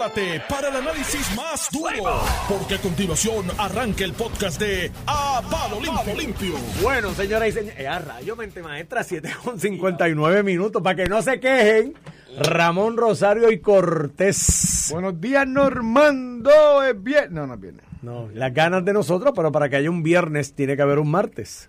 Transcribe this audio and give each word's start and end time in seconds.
prepárate 0.00 0.42
para 0.48 0.68
el 0.68 0.76
análisis 0.76 1.36
más 1.36 1.68
duro, 1.70 2.22
porque 2.48 2.76
a 2.76 2.78
continuación 2.78 3.46
arranca 3.58 4.04
el 4.04 4.14
podcast 4.14 4.58
de 4.58 4.90
A 5.06 5.42
Palo 5.50 5.78
Limpio. 5.80 6.14
Limpio. 6.16 6.54
Bueno, 6.82 7.12
señoras 7.12 7.48
y 7.50 7.52
señores, 7.52 7.78
eh, 7.78 7.86
a 7.86 7.98
rayo, 7.98 8.34
mente 8.34 8.62
maestra, 8.62 9.04
7 9.04 9.30
con 9.44 9.60
59 9.60 10.42
minutos, 10.42 10.80
para 10.82 10.96
que 10.96 11.06
no 11.06 11.20
se 11.20 11.38
quejen. 11.38 11.94
Ramón 12.38 12.96
Rosario 12.96 13.50
y 13.50 13.60
Cortés. 13.60 14.88
Buenos 14.90 15.20
días, 15.20 15.46
Normando. 15.46 16.82
Es 16.82 17.02
viernes. 17.02 17.32
No, 17.32 17.46
no 17.46 17.54
es 17.54 17.60
viernes. 17.60 17.84
No, 18.02 18.28
las 18.32 18.54
ganas 18.54 18.84
de 18.84 18.94
nosotros, 18.94 19.32
pero 19.36 19.52
para 19.52 19.68
que 19.68 19.76
haya 19.76 19.90
un 19.90 20.02
viernes 20.02 20.54
tiene 20.54 20.76
que 20.76 20.82
haber 20.82 20.98
un 20.98 21.10
martes. 21.10 21.68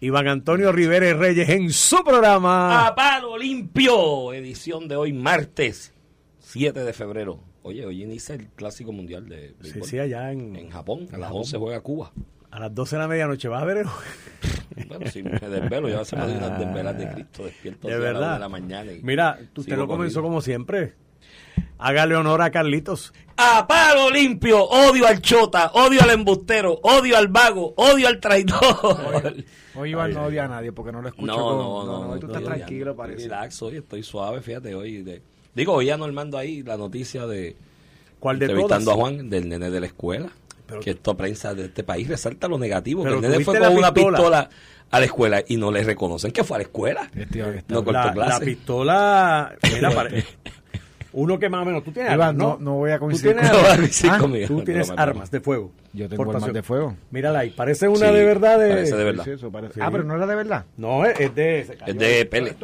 Iván 0.00 0.28
Antonio 0.28 0.72
Rivera 0.72 1.08
y 1.08 1.12
Reyes 1.12 1.48
en 1.50 1.70
su 1.70 2.02
programa. 2.02 2.86
A 2.86 2.94
palo 2.94 3.36
limpio, 3.36 4.32
edición 4.32 4.88
de 4.88 4.96
hoy 4.96 5.12
martes 5.12 5.92
7 6.56 6.84
de 6.84 6.92
febrero. 6.92 7.40
Oye, 7.62 7.84
hoy 7.84 8.02
inicia 8.02 8.34
el 8.34 8.48
clásico 8.48 8.92
mundial 8.92 9.28
de 9.28 9.48
Sí, 9.48 9.54
béisbol. 9.72 9.88
sí, 9.88 9.98
allá 9.98 10.32
en, 10.32 10.56
en 10.56 10.70
Japón. 10.70 11.08
A 11.12 11.18
las 11.18 11.28
Japón. 11.28 11.40
11 11.42 11.58
juega 11.58 11.80
Cuba. 11.80 12.12
a 12.50 12.60
las 12.60 12.74
12 12.74 12.96
de 12.96 13.02
la 13.02 13.08
medianoche. 13.08 13.48
¿Vas 13.48 13.62
a 13.62 13.66
ver? 13.66 13.78
el- 13.78 13.86
Bueno, 14.88 15.10
si 15.10 15.22
me 15.22 15.30
desvelo, 15.38 15.88
ya 15.88 16.04
se 16.04 16.16
me 16.16 16.26
dio 16.26 16.36
unas 16.36 16.58
desvelas 16.58 16.98
de 16.98 17.08
Cristo, 17.08 17.44
despierto 17.44 17.88
De 17.88 17.94
así 17.94 18.02
a 18.02 18.04
la 18.06 18.12
verdad. 18.12 18.32
de 18.34 18.38
la 18.40 18.48
mañana. 18.48 18.92
y 18.92 19.02
Mira, 19.02 19.38
usted 19.56 19.76
lo 19.76 19.86
comenzó 19.86 20.20
como 20.22 20.40
siempre. 20.42 20.94
Hágale 21.78 22.14
honor 22.16 22.40
a 22.42 22.50
Carlitos. 22.50 23.12
A 23.36 23.66
palo 23.66 24.10
limpio, 24.10 24.62
odio 24.64 25.06
al 25.06 25.20
chota, 25.20 25.70
odio 25.74 26.02
al 26.02 26.10
embustero, 26.10 26.78
odio 26.82 27.16
al 27.18 27.28
vago, 27.28 27.74
odio 27.76 28.08
al 28.08 28.18
traidor. 28.20 29.36
Hoy 29.74 29.90
Iván 29.90 30.12
no 30.14 30.24
odia 30.24 30.44
a 30.44 30.48
nadie 30.48 30.72
porque 30.72 30.92
no 30.92 31.02
lo 31.02 31.08
escucho. 31.08 31.26
No, 31.26 31.36
con- 31.36 31.58
no, 31.58 31.84
no. 32.06 32.10
hoy 32.12 32.20
tú 32.20 32.26
no, 32.28 32.32
estás 32.32 32.42
yo 32.44 32.48
ya 32.50 32.56
tranquilo, 32.56 32.96
parece. 32.96 33.22
Relax, 33.24 33.62
hoy 33.62 33.76
estoy 33.76 34.02
suave, 34.02 34.40
fíjate, 34.40 34.74
hoy. 34.74 35.02
De, 35.02 35.22
digo, 35.56 35.72
hoy 35.72 35.86
ya 35.86 35.96
Normando 35.96 36.38
ahí 36.38 36.62
la 36.62 36.76
noticia 36.76 37.26
de. 37.26 37.56
¿Cuál 38.20 38.38
de 38.38 38.46
todas? 38.46 38.60
entrevistando 38.60 38.92
a 38.92 38.94
Juan 38.94 39.28
del 39.28 39.48
nene 39.48 39.70
de 39.70 39.80
la 39.80 39.86
escuela. 39.86 40.28
Pero- 40.68 40.80
que 40.80 40.90
esta 40.90 41.14
prensa 41.14 41.54
de 41.54 41.66
este 41.66 41.82
país 41.84 42.06
resalta 42.08 42.46
lo 42.48 42.58
negativo. 42.58 43.02
Que 43.04 43.10
el 43.10 43.20
nene 43.20 43.40
fue 43.44 43.54
con 43.54 43.62
la 43.62 43.70
una 43.70 43.92
pistola. 43.94 44.16
pistola 44.18 44.50
a 44.90 44.98
la 45.00 45.06
escuela 45.06 45.42
y 45.46 45.56
no 45.56 45.70
le 45.72 45.82
reconocen 45.84 46.30
que 46.32 46.44
fue 46.44 46.56
a 46.56 46.58
la 46.58 46.62
escuela. 46.64 47.10
Este 47.14 47.62
No 47.68 47.82
La, 47.82 48.12
la 48.14 48.40
pistola. 48.40 49.54
Mira, 49.74 49.90
pare- 49.90 50.24
uno 51.12 51.38
que 51.38 51.48
más 51.48 51.62
o 51.62 51.64
menos. 51.66 51.84
Tú 51.84 51.92
tienes 51.92 52.12
Iván, 52.12 52.28
armas, 52.40 52.58
no, 52.58 52.64
no 52.64 52.74
voy 52.78 52.90
a 52.90 52.94
Tú 52.98 53.04
coincidir 53.04 53.34
tienes 53.34 53.52
No 53.52 53.58
va 53.62 53.68
a 53.68 53.72
armas. 53.74 54.04
Ah. 54.04 54.18
Tú 54.48 54.62
tienes 54.64 54.90
armas 54.96 55.30
de 55.30 55.40
fuego. 55.40 55.72
Yo 55.92 56.08
tengo 56.08 56.24
Portación. 56.24 56.50
armas 56.50 56.54
de 56.54 56.62
fuego. 56.62 56.96
Mírala 57.10 57.38
ahí. 57.40 57.50
Parece 57.50 57.88
una 57.88 58.08
Sí, 58.08 58.14
de 58.14 58.24
verdad 58.24 58.58
de. 58.58 58.68
parece 58.70 58.96
de 58.96 59.04
verdad. 59.04 59.24
Sí, 59.24 59.30
eso 59.30 59.50
parece. 59.52 59.74
Sí. 59.74 59.80
Ah, 59.82 59.88
pero 59.90 60.04
no 60.04 60.16
era 60.16 60.26
de 60.26 60.34
verdad. 60.34 60.64
No, 60.76 61.04
es 61.06 61.18
es 61.20 61.34
de. 61.34 61.60
Es 61.60 61.98
de 61.98 62.26
pellet. 62.26 62.56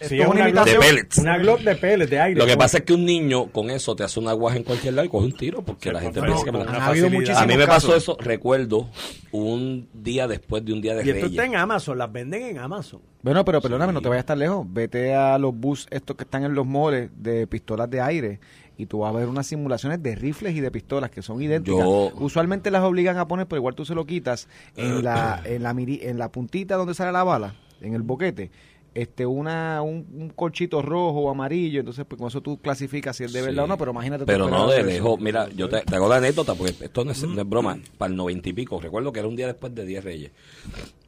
Sí, 0.00 0.18
Esto 0.18 0.32
es 0.32 0.40
una 0.40 0.48
Glock-. 0.50 0.64
De 0.64 0.74
pellets. 0.78 1.18
Una 1.18 1.38
Glock 1.38 1.60
de 1.60 1.76
pellets, 1.76 2.10
de 2.10 2.20
aire. 2.20 2.40
Lo 2.40 2.46
que 2.46 2.56
pasa 2.56 2.78
es 2.78 2.84
que 2.84 2.92
un 2.94 3.04
niño 3.04 3.46
con 3.52 3.70
eso 3.70 3.94
te 3.94 4.02
hace 4.02 4.18
una 4.18 4.32
guaja 4.32 4.56
en 4.56 4.62
cualquier 4.64 4.94
lado 4.94 5.06
y 5.06 5.10
coge 5.10 5.26
un 5.26 5.32
tiro 5.36 5.62
porque 5.62 5.92
la 5.92 6.00
gente 6.00 6.20
piensa 6.22 6.44
que 6.44 6.52
me 6.52 6.58
la- 6.64 6.64
Ha 6.72 6.86
habido 6.86 7.06
A 7.06 7.10
mí 7.46 7.56
me 7.56 7.66
pasó 7.66 7.88
casos. 7.88 8.02
eso, 8.02 8.16
recuerdo, 8.20 8.88
un 9.32 9.88
día 9.92 10.26
después 10.26 10.64
de 10.64 10.72
un 10.72 10.80
día 10.80 10.94
de 10.94 11.00
Y 11.04 11.10
esto 11.10 11.12
Reyes. 11.26 11.30
está 11.32 11.44
en 11.44 11.56
Amazon. 11.56 11.98
Las 11.98 12.10
venden 12.12 12.42
en 12.42 12.58
Amazon. 12.58 13.00
Bueno, 13.22 13.44
pero 13.44 13.60
perdóname, 13.60 13.92
no 13.92 14.00
te 14.00 14.08
vayas 14.08 14.24
tan 14.24 14.38
lejos. 14.38 14.66
Vete 14.70 15.14
a 15.14 15.38
los 15.38 15.54
bus 15.54 15.86
estos 15.90 16.16
que 16.16 16.24
están 16.24 16.44
en 16.44 16.54
los 16.54 16.66
moles 16.66 17.10
de 17.16 17.46
pistolas 17.46 17.90
de 17.90 18.00
aire 18.00 18.40
y 18.78 18.86
tú 18.86 19.00
vas 19.00 19.14
a 19.14 19.18
ver 19.18 19.28
unas 19.28 19.46
simulaciones 19.46 20.02
de 20.02 20.14
rifles 20.16 20.54
y 20.56 20.60
de 20.60 20.70
pistolas 20.70 21.10
que 21.10 21.20
son 21.20 21.42
idénticas. 21.42 21.80
Yo- 21.84 22.10
Usualmente 22.14 22.70
las 22.70 22.82
obligan 22.82 23.18
a 23.18 23.28
poner, 23.28 23.46
pero 23.46 23.58
igual 23.58 23.74
tú 23.74 23.84
se 23.84 23.94
lo 23.94 24.06
quitas 24.06 24.48
en 24.76 25.04
la 25.04 25.42
en 25.44 25.62
la 25.62 25.70
en 25.78 26.18
la 26.18 26.30
puntita 26.32 26.76
donde 26.76 26.94
sale 26.94 27.12
la 27.12 27.22
bala, 27.24 27.54
en 27.82 27.94
el 27.94 28.02
boquete. 28.02 28.50
Este 28.92 29.24
una 29.24 29.82
un, 29.82 30.04
un 30.12 30.30
colchito 30.30 30.82
rojo 30.82 31.20
o 31.20 31.30
amarillo, 31.30 31.78
entonces 31.80 32.04
pues 32.08 32.18
con 32.18 32.26
eso 32.28 32.40
tú 32.40 32.58
clasificas 32.58 33.16
si 33.16 33.22
es 33.24 33.32
de 33.32 33.38
Sí. 33.40 33.46
verdad 33.46 33.64
o 33.64 33.68
no, 33.68 33.78
pero 33.78 33.92
imagínate 33.92 34.26
Pero 34.26 34.48
no 34.50 34.68
de 34.68 34.78
eso. 34.78 34.86
lejos. 34.86 35.20
Mira, 35.20 35.48
yo 35.50 35.68
te, 35.68 35.82
te 35.82 35.94
hago 35.94 36.08
la 36.08 36.16
anécdota 36.16 36.54
porque 36.56 36.74
esto 36.84 37.04
no 37.04 37.12
es, 37.12 37.22
no 37.22 37.40
es 37.40 37.48
broma. 37.48 37.78
Para 37.98 38.10
el 38.10 38.16
noventa 38.16 38.48
y 38.48 38.52
pico, 38.52 38.80
recuerdo 38.80 39.12
que 39.12 39.20
era 39.20 39.28
un 39.28 39.36
día 39.36 39.46
después 39.46 39.72
de 39.74 39.86
Diez 39.86 40.02
Reyes. 40.02 40.32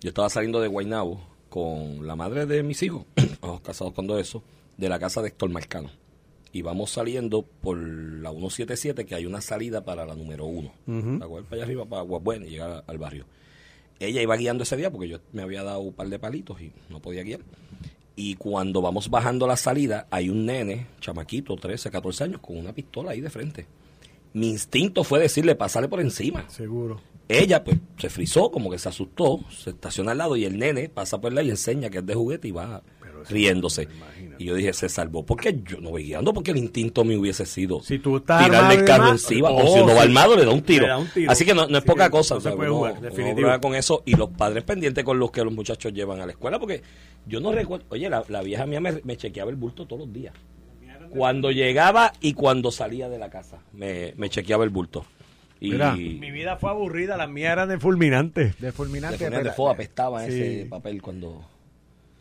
Yo 0.01 0.09
estaba 0.11 0.31
saliendo 0.31 0.61
de 0.61 0.69
Guaynabo 0.69 1.21
con 1.49 2.07
la 2.07 2.15
madre 2.15 2.47
de 2.47 2.63
mis 2.63 2.83
hijos, 2.85 3.05
casados 3.65 3.93
con 3.95 4.07
todo 4.07 4.19
eso, 4.21 4.43
de 4.77 4.89
la 4.89 4.99
casa 5.01 5.21
de 5.21 5.29
Héctor 5.29 5.51
Marcano. 5.51 5.91
Y 6.53 6.63
vamos 6.63 6.91
saliendo 6.91 7.43
por 7.43 7.77
la 7.79 8.31
177, 8.31 9.07
que 9.07 9.15
hay 9.17 9.27
una 9.27 9.41
salida 9.41 9.85
para 9.85 10.07
la 10.07 10.15
número 10.15 10.45
1. 10.47 10.73
Para 11.19 11.27
coger 11.29 11.45
para 11.45 11.55
allá 11.57 11.65
arriba, 11.65 11.85
para 11.87 12.03
Guabuena 12.03 12.47
y 12.47 12.51
llegar 12.51 12.85
al 12.87 12.99
barrio. 12.99 13.25
Ella 13.99 14.21
iba 14.23 14.37
guiando 14.37 14.63
ese 14.63 14.77
día 14.77 14.91
porque 14.91 15.09
yo 15.09 15.19
me 15.33 15.43
había 15.43 15.63
dado 15.63 15.81
un 15.81 15.95
par 15.95 16.09
de 16.09 16.19
palitos 16.19 16.61
y 16.61 16.73
no 16.91 17.01
podía 17.01 17.23
guiar. 17.23 17.41
Y 18.15 18.35
cuando 18.37 18.83
vamos 18.83 19.09
bajando 19.09 19.47
la 19.47 19.57
salida, 19.57 20.07
hay 20.11 20.29
un 20.29 20.45
nene, 20.45 20.87
chamaquito, 21.01 21.57
13, 21.57 21.91
14 21.91 22.25
años, 22.25 22.41
con 22.41 22.59
una 22.59 22.75
pistola 22.75 23.13
ahí 23.13 23.21
de 23.21 23.31
frente. 23.31 23.67
Mi 24.35 24.51
instinto 24.51 25.05
fue 25.05 25.19
decirle, 25.21 25.55
pasarle 25.55 25.89
por 25.89 26.01
encima. 26.01 26.49
Seguro. 26.49 27.01
Ella, 27.29 27.65
pues, 27.65 27.79
se 27.99 28.11
frizó, 28.11 28.51
como 28.51 28.71
que 28.71 28.79
se 28.79 28.89
asustó, 28.89 29.41
se 29.51 29.71
estaciona 29.71 30.13
al 30.13 30.19
lado 30.19 30.37
y 30.37 30.45
el 30.45 30.59
nene 30.59 30.89
pasa 30.89 31.21
por 31.21 31.33
la 31.33 31.43
y 31.43 31.51
enseña 31.51 31.89
que 31.89 31.99
es 31.99 32.07
de 32.07 32.15
juguete 32.15 32.49
y 32.49 32.51
va 32.51 32.83
riéndose. 33.29 33.89
Y 34.39 34.47
yo 34.47 34.55
dije, 34.55 34.73
se 34.73 34.89
salvó 34.89 35.25
porque 35.25 35.61
yo 35.65 35.81
no 35.81 35.91
voy 35.91 36.05
guiando, 36.05 36.33
porque 36.33 36.51
el 36.51 36.57
instinto 36.57 37.05
me 37.05 37.17
hubiese 37.17 37.47
sido 37.47 37.81
Si 37.83 37.99
tú 37.99 38.17
estás 38.17 38.45
tirarle 38.45 38.57
armado 38.59 38.81
el 38.81 38.85
carro 38.87 39.09
encima. 39.11 39.51
oh, 39.51 39.65
o 39.71 39.75
si 39.75 39.81
uno 39.81 39.95
va 39.95 40.03
armado, 40.03 40.37
le 40.37 40.45
da 40.45 40.51
un 40.51 40.63
tiro. 40.63 40.83
Le 40.83 40.89
da 40.89 40.99
un 40.99 41.09
tiro. 41.09 41.31
Así 41.31 41.45
que 41.45 41.55
no, 41.55 41.67
no 41.69 41.79
es 41.79 41.85
Sí, 41.85 41.89
poca 41.89 42.07
no 42.07 42.11
cosa. 42.11 42.35
se 42.35 42.39
o 42.39 42.41
sea, 42.41 42.57
puede 42.57 42.71
uno- 42.71 42.79
jugar, 42.79 42.93
uno 42.95 43.01
definitivo. 43.03 43.37
brega 43.49 43.61
con 43.61 43.75
eso 43.75 44.03
y 44.07 44.17
los 44.17 44.31
padres 44.31 44.65
pendientes 44.65 45.05
con 45.05 45.19
los 45.19 45.31
que 45.31 45.45
los 45.45 45.53
muchachos 45.53 45.93
llevan 45.93 46.21
a 46.21 46.27
la 46.27 46.33
escuela, 46.33 46.59
porque 46.59 46.83
yo 47.27 47.41
no 47.41 47.53
recuerdo. 47.53 47.85
Oye, 47.91 48.09
la, 48.11 48.25
la 48.29 48.43
vieja 48.43 48.67
mía 48.67 48.81
me, 48.81 49.01
me 49.05 49.17
chequeaba 49.17 49.51
el 49.51 49.57
bulto 49.57 49.87
todos 49.87 50.01
los 50.07 50.13
días. 50.13 50.35
Cuando 51.11 51.51
llegaba 51.51 52.13
y 52.21 52.33
cuando 52.33 52.71
salía 52.71 53.09
de 53.11 53.19
la 53.19 53.29
casa, 53.29 53.59
me, 53.73 54.15
me 54.17 54.31
chequeaba 54.31 54.65
el 54.65 54.71
bulto. 54.71 55.05
Y 55.61 55.71
Mira. 55.73 55.95
Mi 55.95 56.31
vida 56.33 56.57
fue 56.57 56.71
aburrida. 56.71 57.17
Las 57.17 57.29
mías 57.29 57.53
eran 57.53 57.69
de 57.69 57.79
fulminante. 57.79 58.55
De 58.59 58.73
fulminante. 58.73 59.29
de 59.31 59.41
fuego, 59.53 59.71
apestaba 59.71 60.25
Sí. 60.27 60.33
ese 60.33 60.67
papel 60.69 61.01
cuando... 61.03 61.45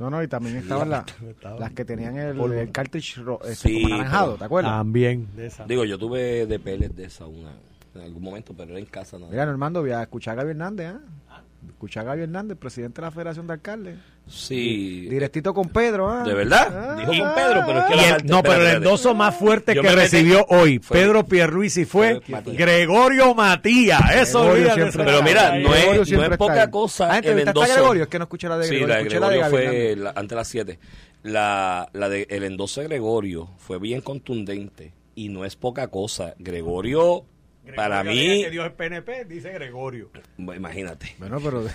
No, 0.02 0.10
no, 0.10 0.24
y 0.24 0.28
también 0.28 0.58
estaban 0.58 0.90
la- 0.90 1.06
Estaban. 1.30 1.60
las 1.60 1.72
que 1.74 1.86
tenían 1.86 2.18
el, 2.18 2.40
el 2.54 2.72
cartridge 2.72 3.18
ro- 3.18 3.40
este, 3.44 3.70
Sí, 3.70 3.82
como 3.84 3.96
anaranjado, 3.96 4.36
¿te 4.36 4.44
acuerdas? 4.46 4.72
También. 4.72 5.28
De 5.36 5.46
esa. 5.46 5.66
Digo, 5.66 5.86
yo 5.86 5.98
tuve 6.00 6.46
de 6.48 6.60
peles 6.60 6.96
de 6.96 7.06
esa 7.06 7.26
una 7.28 7.52
en 7.94 8.02
algún 8.02 8.24
momento, 8.24 8.54
pero 8.58 8.72
era 8.72 8.80
en 8.80 8.86
casa 8.86 9.20
nada. 9.20 9.30
Mira, 9.32 9.46
Normando, 9.46 9.82
voy 9.82 9.92
a 9.92 10.02
escuchar 10.02 10.34
a 10.34 10.36
Gaby 10.42 10.52
Hernández, 10.52 10.94
¿ah? 11.30 11.42
Escuchar 11.68 12.04
a 12.04 12.10
Gaby 12.10 12.24
Hernández, 12.24 12.58
presidente 12.58 13.02
de 13.02 13.08
la 13.08 13.12
Federación 13.12 13.48
de 13.48 13.54
Alcaldes. 13.54 13.98
Sí. 14.28 15.08
Directito 15.10 15.54
con 15.54 15.70
Pedro, 15.70 16.10
¿ah? 16.10 16.24
¿De 16.24 16.34
verdad? 16.34 16.68
Ah, 16.72 16.96
Dijo 16.96 17.24
con 17.24 17.36
Pedro, 17.36 17.64
pero 17.66 17.80
es 17.80 17.86
que 17.86 18.10
el- 18.24 18.26
no, 18.28 18.44
pero 18.44 18.62
el 18.68 18.78
endoso 18.78 19.14
más 19.16 19.36
fuerte 19.36 19.74
que 19.74 19.82
recibió 19.82 20.46
hoy 20.50 20.80
fue- 20.80 20.98
Pedro 21.00 21.26
Pierluisi 21.26 21.86
fue 21.86 22.22
Matías. 22.28 22.58
Gregorio 22.58 23.34
Matías. 23.36 24.02
Eso 24.16 24.44
Gregorio 24.52 24.88
eso. 24.88 25.00
Pero 25.04 25.24
mira, 25.24 25.58
no 25.60 25.74
es- 25.76 26.12
no 26.12 26.38
poca 26.38 26.64
ahí. 26.64 26.70
cosa 26.70 27.06
Ah, 27.08 27.10
el 27.12 27.16
¿entrevistaste 27.18 27.60
a 27.60 27.64
endoso. 27.64 27.74
Gregorio? 27.80 28.04
Es 28.04 28.10
que 28.10 28.18
no 28.20 28.24
escuché 28.24 28.48
la 28.50 28.58
de 28.58 28.64
Sí, 28.66 28.70
Gregorio. 28.76 28.88
la 28.88 28.96
de 28.96 29.02
escuché 29.02 29.20
la 29.20 29.30
de 29.30 29.38
Gregorio 29.38 29.70
fue 29.70 29.96
la- 29.98 30.10
antes 30.12 30.30
de 30.30 30.36
las 30.36 30.48
7. 30.48 30.80
La, 31.24 31.90
la 31.94 32.10
de 32.10 32.26
el 32.30 32.44
endoso 32.44 32.82
de 32.82 32.88
Gregorio 32.88 33.50
fue 33.58 33.80
bien 33.80 34.02
contundente 34.02 34.94
y 35.16 35.30
no 35.30 35.46
es 35.46 35.56
poca 35.56 35.88
cosa. 35.90 36.34
Gregorio, 36.40 37.26
Gregorio 37.64 37.76
para 37.76 38.04
mí, 38.04 38.44
que 38.44 38.50
Dios 38.50 38.66
es 38.66 38.72
PNP, 38.74 39.26
dice 39.26 39.52
Gregorio. 39.52 40.10
bueno, 40.38 40.60
imagínate. 40.60 41.16
Bueno, 41.20 41.40
pero... 41.40 41.66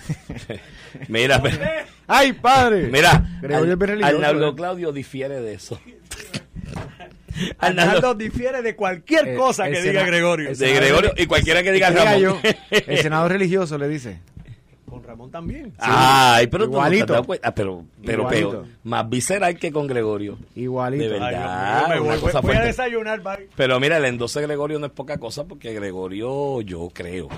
Mira, 1.07 1.41
pero- 1.41 1.57
¡Ay, 2.07 2.33
padre! 2.33 2.89
mira, 2.91 3.39
Gregorio 3.41 3.77
Al- 3.81 4.03
Arnaldo. 4.03 4.55
Claudio 4.55 4.91
difiere 4.91 5.39
de 5.41 5.53
eso. 5.53 5.79
Arnaldo 7.59 8.15
difiere 8.15 8.61
de 8.61 8.75
cualquier 8.75 9.29
Eh, 9.29 9.35
cosa 9.35 9.67
el 9.67 9.73
que 9.73 9.81
Sena- 9.81 9.91
diga 9.91 10.05
Gregorio. 10.05 10.55
De 10.55 10.73
Gregorio 10.73 11.13
y 11.17 11.25
cualquiera 11.27 11.61
que 11.63 11.71
diga 11.71 11.89
Diga 11.91 12.03
Ramón. 12.05 12.21
yo, 12.21 12.39
el 12.71 12.97
senador 12.97 13.31
religioso 13.31 13.77
le 13.77 13.87
dice. 13.87 14.19
Con 14.97 15.03
Ramón 15.07 15.31
también. 15.31 15.73
Ay, 15.79 16.47
pero 16.47 16.65
tú 16.65 16.71
no 16.73 16.77
te 16.77 16.81
has 16.83 16.87
Igualito. 16.91 17.13
dado 17.13 17.25
cuenta. 17.25 17.47
Ah, 17.47 17.55
pero, 17.55 17.85
pero 18.05 18.21
Igualito. 18.23 18.49
peor. 18.51 18.65
Más 18.83 19.09
visceral 19.09 19.57
que 19.57 19.71
con 19.71 19.87
Gregorio. 19.87 20.37
Igualito. 20.55 21.03
De 21.05 21.13
Ay, 21.15 21.19
verdad. 21.33 21.79
Mío, 21.79 21.87
me 21.89 22.01
una 22.01 22.11
voy, 22.11 22.19
cosa 22.21 22.39
voy 22.41 22.55
a 22.55 22.61
desayunar, 22.61 23.21
bye. 23.21 23.49
Pero 23.55 23.79
mira, 23.79 23.97
el 23.97 24.05
endoso 24.05 24.39
de 24.39 24.47
Gregorio 24.47 24.79
no 24.79 24.85
es 24.87 24.91
poca 24.91 25.17
cosa 25.17 25.45
porque 25.45 25.73
Gregorio, 25.73 26.61
yo 26.61 26.89
creo 26.93 27.29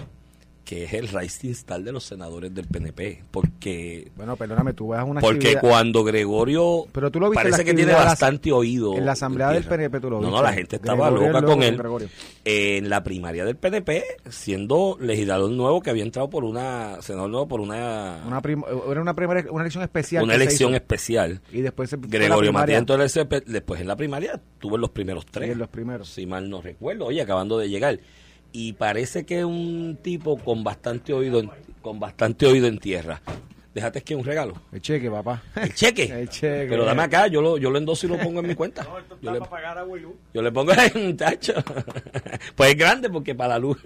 que 0.69 0.83
es 0.83 0.93
el 0.93 1.07
rising 1.07 1.49
star 1.49 1.81
de 1.81 1.91
los 1.91 2.03
senadores 2.03 2.53
del 2.53 2.67
PNP. 2.67 3.23
Porque, 3.31 4.11
Bueno, 4.15 4.35
perdóname, 4.35 4.73
tú 4.73 4.89
vas 4.89 4.99
a 4.99 5.03
una 5.03 5.19
porque 5.19 5.37
actividad- 5.47 5.61
cuando 5.61 6.03
Gregorio 6.03 6.85
Pero 6.91 7.09
tú 7.09 7.19
lo 7.19 7.31
viste 7.31 7.43
parece 7.43 7.65
que 7.65 7.73
tiene 7.73 7.91
bastante 7.93 8.51
oído. 8.51 8.95
en 8.95 9.03
la 9.03 9.13
asamblea 9.13 9.49
del. 9.49 9.63
PNP 9.63 9.99
tú 9.99 10.11
lo 10.11 10.17
No, 10.17 10.27
viste. 10.27 10.35
no, 10.35 10.43
la 10.43 10.53
gente 10.53 10.75
estaba 10.75 11.09
Gregorio 11.09 11.33
loca 11.33 11.45
con 11.47 11.63
él. 11.63 11.75
Gregorio. 11.75 12.07
En 12.45 12.87
la 12.87 13.03
primaria 13.03 13.45
del 13.45 13.55
PNP, 13.55 14.03
siendo 14.29 14.95
legislador 15.01 15.49
nuevo 15.49 15.81
que 15.81 15.89
había 15.89 16.03
entrado 16.03 16.29
por 16.29 16.43
una, 16.43 17.01
senador 17.01 17.31
nuevo 17.31 17.47
por 17.47 17.61
una, 17.61 18.21
Una 18.27 18.39
prim- 18.39 18.63
era 18.91 19.01
una, 19.01 19.15
primera, 19.15 19.45
una 19.49 19.61
elección 19.63 19.83
especial. 19.83 20.23
una 20.23 20.35
elección 20.35 20.75
especial. 20.75 21.41
Y 21.51 21.61
después 21.61 21.89
se 21.89 21.97
Gregorio 21.97 22.37
primaria. 22.51 22.79
Matías, 22.79 22.79
entonces 22.79 23.43
después 23.47 23.81
en 23.81 23.87
la 23.87 23.95
primaria 23.95 24.39
tuvo 24.59 24.75
en 24.75 24.81
los 24.81 24.91
primeros 24.91 25.25
tres. 25.25 25.49
Y 25.49 25.51
en 25.53 25.57
los 25.57 25.69
primeros. 25.69 26.09
Si 26.09 26.27
mal 26.27 26.47
no 26.47 26.61
recuerdo, 26.61 27.05
oye, 27.07 27.23
acabando 27.23 27.57
de 27.57 27.69
llegar. 27.69 27.99
Y 28.51 28.73
parece 28.73 29.25
que 29.25 29.39
es 29.39 29.45
un 29.45 29.97
tipo 30.01 30.37
con 30.37 30.63
bastante 30.63 31.13
oído 31.13 31.39
en, 31.39 31.49
con 31.81 31.99
bastante 31.99 32.45
oído 32.47 32.67
en 32.67 32.79
tierra. 32.79 33.21
déjate 33.75 34.01
que 34.01 34.13
es 34.15 34.19
un 34.19 34.25
regalo. 34.25 34.53
El 34.71 34.81
cheque, 34.81 35.09
papá. 35.09 35.43
El 35.55 35.73
cheque. 35.73 36.03
El 36.21 36.29
cheque. 36.29 36.67
Pero 36.69 36.83
dame 36.83 37.03
acá, 37.03 37.27
yo 37.27 37.41
lo, 37.41 37.57
yo 37.57 37.69
lo 37.69 37.77
endoso 37.77 38.07
y 38.07 38.09
lo 38.09 38.17
pongo 38.17 38.39
en 38.39 38.47
mi 38.47 38.55
cuenta. 38.55 38.87
yo, 39.21 39.31
le, 39.31 39.39
yo 40.33 40.41
le 40.41 40.51
pongo 40.51 40.71
ahí 40.71 40.91
un 40.95 41.15
tacho. 41.15 41.53
pues 42.55 42.71
es 42.71 42.77
grande 42.77 43.09
porque 43.09 43.35
para 43.35 43.49
la 43.53 43.59
luz. 43.59 43.77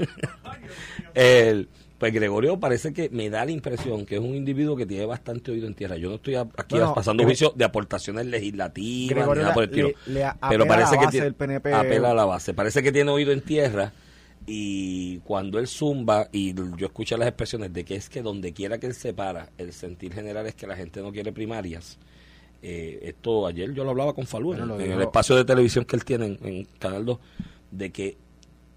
El, 1.13 1.67
pues 1.97 2.13
Gregorio 2.13 2.59
parece 2.59 2.93
que 2.93 3.09
me 3.09 3.29
da 3.29 3.45
la 3.45 3.51
impresión 3.51 4.05
que 4.05 4.15
es 4.15 4.21
un 4.21 4.35
individuo 4.35 4.75
que 4.75 4.85
tiene 4.85 5.05
bastante 5.05 5.51
oído 5.51 5.67
en 5.67 5.73
tierra. 5.75 5.95
Yo 5.97 6.09
no 6.09 6.15
estoy 6.15 6.35
a- 6.35 6.41
aquí 6.41 6.75
Bueno, 6.75 6.93
pasando 6.93 7.23
juicio 7.23 7.53
de 7.55 7.65
aportaciones 7.65 8.25
legislativas, 8.25 9.15
Gregorio 9.15 9.35
ni 9.35 9.41
nada 9.43 9.53
por 9.53 9.63
el 9.63 9.69
estilo. 9.69 9.87
le- 10.07 10.13
le 10.13 10.25
apela 10.25 10.49
pero 10.49 10.67
parece 10.67 10.87
a 10.87 10.91
la 10.91 10.97
que 10.99 11.05
base 11.05 11.11
tiene- 11.11 11.25
del 11.25 11.35
PNP. 11.35 11.73
apela 11.73 12.11
a 12.11 12.13
la 12.13 12.25
base. 12.25 12.53
Parece 12.53 12.81
que 12.83 12.91
tiene 12.91 13.11
oído 13.11 13.31
en 13.31 13.41
tierra 13.41 13.91
y 14.45 15.19
cuando 15.19 15.59
él 15.59 15.67
zumba 15.67 16.27
y 16.31 16.53
yo 16.53 16.87
escucho 16.87 17.17
las 17.17 17.27
expresiones 17.27 17.71
de 17.73 17.85
que 17.85 17.95
es 17.95 18.09
que 18.09 18.21
donde 18.21 18.53
quiera 18.53 18.77
que 18.77 18.87
él 18.87 18.93
se 18.93 19.13
para, 19.13 19.49
el 19.57 19.73
sentir 19.73 20.13
general 20.13 20.45
es 20.47 20.55
que 20.55 20.67
la 20.67 20.75
gente 20.75 21.01
no 21.01 21.11
quiere 21.11 21.31
primarias. 21.31 21.97
Eh, 22.61 22.99
esto 23.03 23.45
ayer 23.45 23.73
yo 23.73 23.83
lo 23.83 23.91
hablaba 23.91 24.13
con 24.13 24.25
Falú 24.25 24.53
en, 24.53 24.67
Bueno, 24.67 24.75
el 24.77 25.01
espacio 25.01 25.35
de 25.35 25.43
televisión 25.43 25.83
que 25.85 25.95
él 25.95 26.05
tiene 26.05 26.25
en, 26.25 26.39
en 26.43 26.65
Canal 26.79 27.05
2 27.05 27.19
de 27.71 27.91
que 27.91 28.17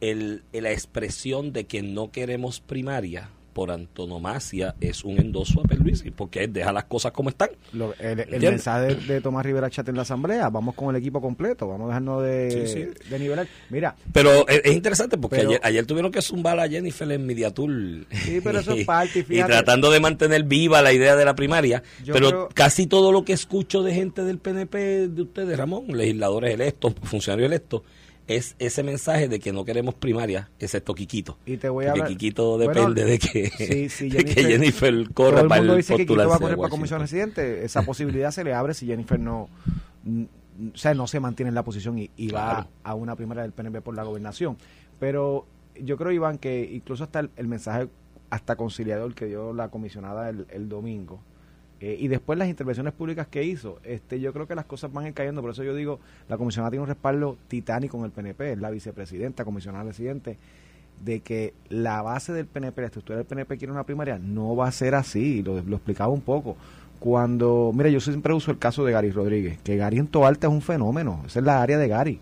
el, 0.00 0.42
la 0.52 0.72
expresión 0.72 1.52
de 1.52 1.64
que 1.64 1.82
no 1.82 2.10
queremos 2.10 2.60
primaria 2.60 3.30
por 3.56 3.70
antonomasia 3.70 4.74
es 4.82 5.02
un 5.02 5.18
endoso 5.18 5.60
a 5.60 5.62
Pierluisi 5.62 6.10
porque 6.10 6.44
él 6.44 6.52
deja 6.52 6.72
las 6.74 6.84
cosas 6.84 7.12
como 7.12 7.30
están. 7.30 7.48
Lo- 7.72 7.94
el, 7.98 8.20
el 8.20 8.38
mensaje 8.42 8.94
de, 8.94 9.14
de 9.14 9.20
Tomás 9.22 9.46
Rivera 9.46 9.70
Chat 9.70 9.88
en 9.88 9.96
la 9.96 10.02
asamblea, 10.02 10.50
vamos 10.50 10.74
con 10.74 10.94
el 10.94 11.00
equipo 11.00 11.22
completo, 11.22 11.66
vamos 11.66 11.86
a 11.86 11.88
dejarnos 11.88 12.22
de, 12.22 12.66
Sí, 12.66 12.72
sí. 12.92 13.08
de 13.10 13.18
nivelar. 13.18 13.48
Mira, 13.70 13.96
pero 14.12 14.46
es, 14.46 14.60
es 14.62 14.74
interesante 14.74 15.16
porque 15.16 15.36
Pero- 15.38 15.48
ayer, 15.48 15.60
ayer 15.64 15.86
tuvieron 15.86 16.12
que 16.12 16.20
zumbar 16.20 16.60
a 16.60 16.68
Jennifer 16.68 17.10
en 17.10 17.24
Mediatur 17.24 17.70
Sí, 18.12 18.40
pero 18.44 18.58
eso 18.60 18.72
es 18.74 18.84
parte, 18.84 19.20
y 19.26 19.42
tratando 19.42 19.90
de 19.90 20.00
mantener 20.00 20.42
viva 20.44 20.82
la 20.82 20.92
idea 20.92 21.16
de 21.16 21.24
la 21.24 21.34
primaria 21.34 21.82
Yo 22.04 22.12
pero 22.12 22.28
creo- 22.28 22.48
casi 22.52 22.86
todo 22.86 23.10
lo 23.10 23.24
que 23.24 23.32
escucho 23.32 23.82
de 23.82 23.94
gente 23.94 24.22
del 24.22 24.36
PNP 24.38 25.08
de 25.08 25.22
ustedes 25.22 25.56
Ramón 25.56 25.86
legisladores 25.96 26.52
electos 26.52 26.92
funcionarios 27.04 27.46
electos 27.46 27.80
es 28.26 28.56
ese 28.58 28.82
mensaje 28.82 29.28
de 29.28 29.38
que 29.38 29.52
no 29.52 29.64
queremos 29.64 29.94
primaria 29.94 30.50
excepto 30.58 30.94
Quiquito 30.94 31.38
y 31.46 31.56
te 31.56 31.68
voy 31.68 31.86
a 31.86 31.92
Porque. 31.94 32.08
Quiquito 32.08 32.56
Bueno, 32.56 32.72
depende 32.72 33.04
de 33.04 33.18
que, 33.18 33.50
sí, 33.50 33.88
sí, 33.88 34.08
de 34.10 34.24
que 34.24 34.44
Jennifer 34.44 35.04
todo 35.04 35.14
corra 35.14 35.40
el 35.42 35.48
mundo 35.48 35.72
el 35.72 35.76
dice 35.78 36.04
que 36.04 36.14
va 36.14 36.36
a 36.36 36.38
correr 36.38 36.56
para 36.56 36.68
comisión 36.68 37.00
residente. 37.00 37.64
Esa 37.64 37.82
posibilidad 37.86 38.30
se 38.30 38.44
le 38.44 38.54
abre 38.54 38.74
si 38.74 38.86
Jennifer 38.86 39.18
no, 39.18 39.48
o 40.74 40.76
sea, 40.76 40.94
no 40.94 41.06
se 41.06 41.20
mantiene 41.20 41.48
en 41.48 41.54
la 41.54 41.64
posición 41.64 41.98
y, 41.98 42.10
y 42.16 42.28
va 42.28 42.68
a 42.82 42.94
una 42.94 43.14
primaria 43.16 43.42
del 43.42 43.52
PNP 43.52 43.80
por 43.82 43.94
la 43.94 44.02
gobernación. 44.02 44.56
Pero 44.98 45.46
yo 45.80 45.96
creo, 45.96 46.10
Iván, 46.10 46.38
que 46.38 46.68
incluso 46.72 47.04
hasta 47.04 47.20
el, 47.20 47.30
el 47.36 47.46
mensaje 47.46 47.88
hasta 48.30 48.56
conciliador 48.56 49.14
que 49.14 49.26
dio 49.26 49.52
la 49.52 49.68
comisionada 49.68 50.28
el, 50.28 50.46
el 50.50 50.68
domingo 50.68 51.20
eh, 51.80 51.96
y 52.00 52.08
después 52.08 52.38
las 52.38 52.48
intervenciones 52.48 52.94
públicas 52.94 53.26
que 53.26 53.44
hizo, 53.44 53.78
este, 53.84 54.18
yo 54.18 54.32
creo 54.32 54.46
que 54.46 54.54
las 54.54 54.64
cosas 54.64 54.92
van 54.92 55.04
a 55.04 55.08
ir 55.08 55.14
cayendo. 55.14 55.42
Por 55.42 55.50
eso 55.50 55.62
yo 55.62 55.74
digo, 55.74 56.00
la 56.28 56.38
comisionada 56.38 56.70
tiene 56.70 56.82
un 56.82 56.88
respaldo 56.88 57.36
titánico 57.48 57.98
en 57.98 58.04
el 58.04 58.10
PNP, 58.10 58.52
es 58.52 58.58
la 58.58 58.70
vicepresidenta, 58.70 59.44
comisionada 59.44 59.84
residente 59.84 60.38
de 61.04 61.20
que 61.20 61.52
la 61.68 62.00
base 62.00 62.32
del 62.32 62.46
PNP, 62.46 62.80
la 62.80 62.86
estructura 62.86 63.18
del 63.18 63.26
PNP 63.26 63.58
quiere 63.58 63.72
una 63.72 63.84
primaria, 63.84 64.18
no 64.18 64.56
va 64.56 64.68
a 64.68 64.72
ser 64.72 64.94
así, 64.94 65.42
lo, 65.42 65.62
lo 65.62 65.76
explicaba 65.76 66.10
un 66.12 66.22
poco. 66.22 66.56
Cuando, 66.98 67.72
mira, 67.74 67.90
yo 67.90 68.00
siempre 68.00 68.32
uso 68.32 68.50
el 68.50 68.58
caso 68.58 68.84
de 68.84 68.92
Gary 68.92 69.10
Rodríguez, 69.10 69.58
que 69.62 69.76
Gary 69.76 69.98
en 69.98 70.06
Toalta 70.06 70.46
es 70.46 70.52
un 70.52 70.62
fenómeno, 70.62 71.22
esa 71.26 71.40
es 71.40 71.44
la 71.44 71.60
área 71.60 71.76
de 71.76 71.88
Gary. 71.88 72.20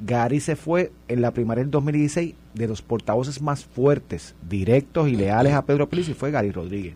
Gary 0.00 0.40
se 0.40 0.56
fue 0.56 0.92
en 1.08 1.22
la 1.22 1.32
primaria 1.32 1.62
del 1.62 1.70
2016 1.70 2.34
de 2.54 2.68
los 2.68 2.82
portavoces 2.82 3.42
más 3.42 3.64
fuertes, 3.64 4.34
directos 4.48 5.08
y 5.08 5.16
leales 5.16 5.54
a 5.54 5.64
Pedro 5.64 5.88
Pérez 5.88 6.08
y 6.08 6.14
fue 6.14 6.30
Gary 6.30 6.50
Rodríguez. 6.50 6.94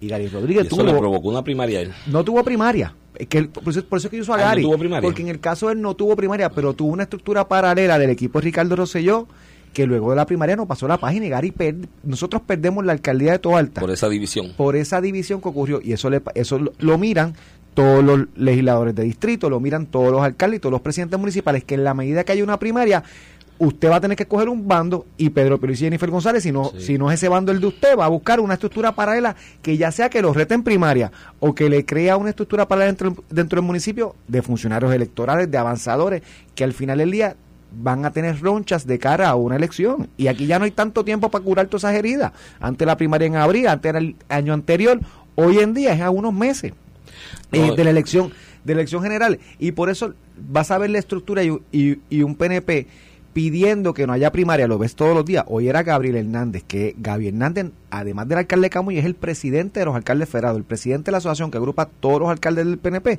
Y 0.00 0.08
Gary 0.08 0.24
Y 0.24 0.28
Rodríguez 0.28 0.66
eso 0.66 0.76
tuvo, 0.76 0.86
le 0.86 0.92
provocó 0.98 1.28
una 1.28 1.42
primaria 1.42 1.80
él 1.80 1.92
no 2.06 2.24
tuvo 2.24 2.42
primaria. 2.44 2.94
Es 3.16 3.28
que 3.28 3.38
él- 3.38 3.48
por, 3.48 3.68
eso, 3.68 3.84
por 3.84 3.98
eso 3.98 4.08
es 4.08 4.10
que 4.10 4.16
yo 4.16 4.22
uso 4.22 4.32
a 4.34 4.36
Ah, 4.36 4.40
¿no 4.40 4.44
Gary. 4.46 4.62
tuvo 4.62 4.76
primaria? 4.78 5.06
Porque 5.06 5.22
en 5.22 5.28
el 5.28 5.40
caso 5.40 5.68
de 5.68 5.74
él 5.74 5.80
no 5.80 5.94
tuvo 5.94 6.16
primaria, 6.16 6.50
pero 6.50 6.72
tuvo 6.74 6.92
una 6.92 7.04
estructura 7.04 7.46
paralela 7.46 7.98
del 7.98 8.10
equipo 8.10 8.40
de 8.40 8.44
Ricardo 8.46 8.74
Rosselló, 8.76 9.28
que 9.72 9.86
luego 9.86 10.10
de 10.10 10.16
la 10.16 10.26
primaria 10.26 10.56
no 10.56 10.66
pasó 10.66 10.86
la 10.88 10.98
página 10.98 11.26
y 11.26 11.28
Gary 11.30 11.50
per- 11.52 11.76
nosotros 12.02 12.42
perdemos 12.46 12.84
la 12.84 12.92
alcaldía 12.92 13.32
de 13.32 13.38
Toalta 13.40 13.80
por 13.80 13.90
esa 13.90 14.08
división 14.08 14.52
por 14.56 14.76
esa 14.76 15.00
división 15.00 15.40
que 15.40 15.48
ocurrió 15.48 15.80
y 15.82 15.92
eso 15.92 16.10
le, 16.10 16.22
eso 16.36 16.58
lo, 16.60 16.72
lo 16.78 16.96
miran 16.98 17.34
todos 17.74 18.04
los 18.04 18.20
legisladores 18.36 18.94
de 18.94 19.02
distrito, 19.02 19.50
lo 19.50 19.58
miran 19.58 19.86
todos 19.86 20.12
los 20.12 20.22
alcaldes 20.22 20.58
y 20.58 20.60
todos 20.60 20.70
los 20.72 20.80
presidentes 20.80 21.18
municipales, 21.18 21.64
que 21.64 21.74
en 21.74 21.82
la 21.82 21.92
medida 21.92 22.22
que 22.22 22.30
haya 22.30 22.44
una 22.44 22.60
primaria, 22.60 23.02
usted 23.58 23.88
va 23.90 23.96
a 23.96 24.00
tener 24.00 24.16
que 24.16 24.24
escoger 24.24 24.48
un 24.48 24.66
bando 24.66 25.06
y 25.16 25.30
Pedro 25.30 25.58
Pérez 25.60 25.80
y 25.80 25.84
Jennifer 25.84 26.10
González, 26.10 26.42
si 26.42 26.50
no, 26.52 26.70
Sí. 26.76 26.80
si 26.86 26.98
no 26.98 27.10
es 27.10 27.14
ese 27.20 27.28
bando 27.28 27.52
el 27.52 27.60
de 27.60 27.66
usted, 27.68 27.96
va 27.96 28.04
a 28.06 28.08
buscar 28.08 28.40
una 28.40 28.54
estructura 28.54 28.92
paralela 28.94 29.36
que 29.62 29.76
ya 29.76 29.90
sea 29.92 30.10
que 30.10 30.20
lo 30.22 30.32
rete 30.34 30.54
en 30.54 30.62
primaria 30.64 31.12
o 31.40 31.54
que 31.54 31.68
le 31.70 31.84
crea 31.84 32.16
una 32.16 32.30
estructura 32.30 32.66
paralela 32.66 32.92
dentro, 32.92 33.24
dentro 33.30 33.60
del 33.60 33.66
municipio 33.66 34.16
de 34.28 34.42
funcionarios 34.42 34.92
electorales, 34.92 35.50
de 35.50 35.58
avanzadores, 35.58 36.22
que 36.54 36.64
al 36.64 36.72
final 36.72 36.98
del 36.98 37.10
día 37.12 37.36
van 37.76 38.04
a 38.04 38.12
tener 38.12 38.40
ronchas 38.40 38.86
de 38.86 38.98
cara 38.98 39.28
a 39.28 39.34
una 39.34 39.56
elección. 39.56 40.08
Y 40.16 40.26
aquí 40.28 40.46
ya 40.46 40.58
no 40.58 40.64
hay 40.64 40.70
tanto 40.70 41.04
tiempo 41.04 41.30
para 41.30 41.44
curar 41.44 41.66
todas 41.66 41.84
esas 41.84 41.94
heridas. 41.96 42.32
Antes 42.60 42.86
la 42.86 42.96
primaria 42.96 43.26
en 43.26 43.36
abril, 43.36 43.66
antes 43.68 43.88
era 43.88 43.98
el 43.98 44.14
año 44.28 44.52
anterior, 44.52 45.00
hoy 45.36 45.58
en 45.58 45.74
día 45.74 45.92
es 45.92 46.00
a 46.00 46.10
unos 46.10 46.32
meses 46.32 46.72
eh, 47.52 47.72
de 47.76 47.84
la 47.84 47.90
elección 47.90 48.32
de 48.64 48.74
la 48.74 48.80
elección 48.80 49.02
general 49.02 49.38
y 49.58 49.72
por 49.72 49.90
eso 49.90 50.14
vas 50.48 50.70
a 50.70 50.78
ver 50.78 50.88
la 50.88 50.98
estructura 50.98 51.42
y, 51.44 51.50
y- 51.70 51.98
y 52.08 52.22
un 52.22 52.34
PNP 52.34 52.86
pidiendo 53.34 53.92
que 53.94 54.06
no 54.06 54.12
haya 54.12 54.32
primaria, 54.32 54.68
lo 54.68 54.78
ves 54.78 54.94
todos 54.94 55.14
los 55.14 55.24
días. 55.24 55.44
Hoy 55.48 55.68
era 55.68 55.82
Gabriel 55.82 56.16
Hernández, 56.16 56.62
que 56.62 56.94
Gabriel 56.96 57.34
Hernández, 57.34 57.66
además 57.90 58.28
del 58.28 58.38
alcalde 58.38 58.66
de 58.66 58.70
Camuy, 58.70 58.96
es 58.96 59.04
el 59.04 59.16
presidente 59.16 59.80
de 59.80 59.86
los 59.86 59.96
alcaldes 59.96 60.28
federados, 60.28 60.56
el 60.56 60.64
presidente 60.64 61.06
de 61.06 61.12
la 61.12 61.18
asociación 61.18 61.50
que 61.50 61.58
agrupa 61.58 61.82
a 61.82 61.86
todos 61.86 62.20
los 62.20 62.30
alcaldes 62.30 62.64
del 62.64 62.78
PNP. 62.78 63.18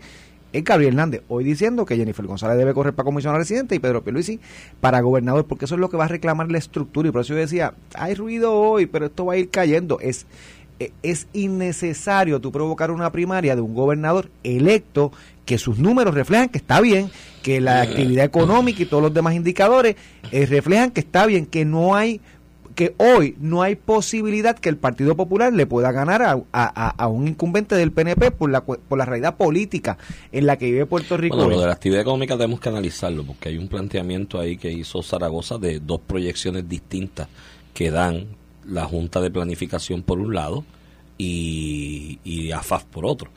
Es 0.54 0.64
Gabriel 0.64 0.94
Hernández, 0.94 1.22
hoy 1.28 1.44
diciendo 1.44 1.86
que 1.86 1.98
Jennifer 1.98 2.26
González 2.26 2.58
debe 2.58 2.74
correr 2.74 2.94
para 2.94 3.04
comisionado 3.04 3.40
residente 3.40 3.76
y 3.76 3.80
Pedro 3.80 4.04
Pierluisi 4.04 4.40
para 4.80 5.02
gobernador, 5.02 5.46
porque 5.46 5.66
eso 5.66 5.76
es 5.76 5.82
lo 5.82 5.90
que 5.90 5.98
va 5.98 6.06
a 6.06 6.08
reclamar 6.08 6.50
la 6.50 6.60
estructura. 6.60 7.10
Y 7.10 7.12
por 7.12 7.22
eso 7.22 7.34
yo 7.34 7.40
decía, 7.42 7.74
hay 7.94 8.16
ruido 8.16 8.54
hoy, 8.54 8.86
pero 8.86 9.08
esto 9.08 9.26
va 9.26 9.34
a 9.34 9.38
ir 9.38 9.50
cayendo. 9.50 10.00
Es, 10.00 10.28
eh, 10.80 10.94
es 11.04 11.28
innecesario 11.34 12.40
tú 12.40 12.54
provocar 12.54 12.90
una 12.90 13.12
primaria 13.12 13.54
de 13.58 13.62
un 13.62 13.76
gobernador 13.76 14.30
electo 14.44 15.12
que 15.46 15.58
sus 15.58 15.78
números 15.78 16.14
reflejan 16.14 16.50
que 16.50 16.58
está 16.58 16.82
bien, 16.82 17.10
que 17.44 17.62
la 17.62 17.82
actividad 17.82 18.26
económica 18.26 18.82
y 18.82 18.86
todos 18.86 19.04
los 19.04 19.14
demás 19.14 19.36
indicadores 19.36 19.96
eh, 20.32 20.46
reflejan 20.48 20.92
que 20.92 21.00
está 21.02 21.26
bien, 21.26 21.46
que 21.46 21.66
no 21.66 21.96
hay 21.96 22.20
que 22.74 22.94
hoy 22.98 23.38
no 23.40 23.62
hay 23.62 23.76
posibilidad 23.76 24.58
que 24.60 24.68
el 24.68 24.76
Partido 24.76 25.16
Popular 25.16 25.54
le 25.54 25.66
pueda 25.66 25.94
ganar 25.94 26.22
a, 26.22 26.42
a- 26.52 27.08
un 27.08 27.26
incumbente 27.30 27.74
del 27.76 27.94
PNP 27.94 28.32
por 28.32 28.50
la, 28.50 28.66
por 28.66 28.98
la 28.98 29.06
realidad 29.06 29.38
política 29.38 29.98
en 30.34 30.46
la 30.46 30.58
que 30.58 30.66
vive 30.66 30.86
Puerto 30.86 31.16
Rico. 31.16 31.38
Bueno, 31.38 31.52
lo 31.52 31.62
de 31.62 31.68
la 31.68 31.72
actividad 31.72 32.02
económica 32.02 32.36
tenemos 32.36 32.60
que 32.60 32.68
analizarlo 32.68 33.24
porque 33.24 33.48
hay 33.48 33.58
un 33.58 33.70
planteamiento 33.70 34.42
ahí 34.42 34.58
que 34.58 34.74
hizo 34.74 35.02
Zaragoza 35.02 35.58
de 35.58 35.80
dos 35.80 36.02
proyecciones 36.06 36.68
distintas 36.68 37.30
que 37.74 37.92
dan 37.92 38.26
la 38.68 38.84
Junta 38.84 39.22
de 39.22 39.32
Planificación 39.32 40.02
por 40.02 40.20
un 40.20 40.34
lado 40.36 40.66
y, 41.18 42.20
y 42.26 42.52
AFAF 42.52 42.84
por 42.86 43.06
otro. 43.06 43.30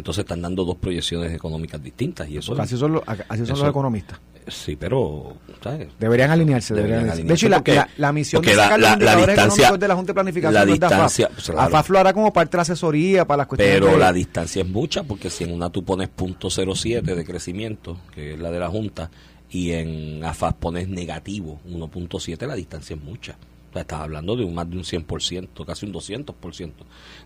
Entonces 0.00 0.22
están 0.24 0.40
dando 0.40 0.64
dos 0.64 0.76
proyecciones 0.76 1.32
económicas 1.34 1.82
distintas 1.82 2.26
y 2.28 2.38
eso 2.38 2.58
así 2.60 2.76
son, 2.76 2.92
los, 2.92 3.02
así 3.06 3.22
son 3.28 3.42
eso- 3.42 3.56
los 3.56 3.68
economistas. 3.70 4.18
sí, 4.48 4.74
pero 4.74 5.36
¿sabes? 5.62 5.88
Deberían 5.98 6.30
alinearse. 6.30 6.72
Deberían 6.74 7.00
deberían 7.00 7.18
alinearse. 7.18 7.46
De 7.46 7.48
hecho, 7.48 7.56
porque- 7.58 7.74
la, 7.74 7.88
la 7.98 8.12
misión 8.12 8.42
de 8.42 8.54
sacar 8.54 8.80
la- 8.80 8.96
los 8.96 9.04
la 9.04 9.16
distancia- 9.26 9.72
de 9.76 9.88
la 9.88 9.94
Junta 9.94 10.10
de 10.10 10.14
Planificación 10.14 10.54
la 10.54 10.64
no 10.64 10.72
es 10.72 10.80
de 10.80 10.86
AFAF. 10.86 10.98
distancia, 11.18 11.28
pues. 11.28 11.50
AFAF 11.50 11.90
lo 11.90 11.98
hará 11.98 12.12
como 12.14 12.32
parte 12.32 12.52
de 12.52 12.56
la 12.56 12.62
asesoría 12.62 13.26
para 13.26 13.36
las 13.38 13.46
cuestiones 13.46 13.78
Pero 13.78 13.92
de- 13.92 13.98
la 13.98 14.12
distancia 14.12 14.62
es 14.62 14.68
mucha 14.68 15.02
porque 15.04 15.28
si 15.28 15.44
en 15.44 15.52
una 15.52 15.68
tú 15.70 15.84
pones 15.84 16.08
.07 16.16 17.14
de 17.14 17.24
crecimiento, 17.24 17.98
que 18.14 18.32
es 18.34 18.40
la 18.40 18.50
de 18.50 18.58
la 18.58 18.68
Junta, 18.68 19.10
y 19.50 19.72
en 19.72 20.24
AFAS 20.24 20.54
pones 20.54 20.88
negativo 20.88 21.60
1.7, 21.68 22.46
la 22.46 22.54
distancia 22.54 22.96
es 22.96 23.02
mucha. 23.02 23.36
O 23.70 23.72
sea, 23.72 23.82
estás 23.82 24.00
hablando 24.00 24.36
de 24.36 24.44
un, 24.44 24.54
más 24.54 24.68
de 24.68 24.76
un 24.76 24.82
100%, 24.82 25.64
casi 25.64 25.86
un 25.86 25.92
200% 25.92 26.72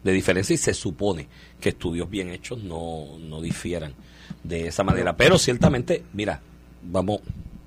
de 0.02 0.12
diferencia 0.12 0.54
y 0.54 0.58
se 0.58 0.74
supone 0.74 1.26
que 1.60 1.70
estudios 1.70 2.08
bien 2.08 2.30
hechos 2.30 2.62
no, 2.62 3.18
no 3.18 3.40
difieran 3.40 3.94
de 4.42 4.68
esa 4.68 4.84
manera. 4.84 5.16
Pero 5.16 5.38
ciertamente, 5.38 6.04
mira, 6.12 6.40
vamos 6.82 7.20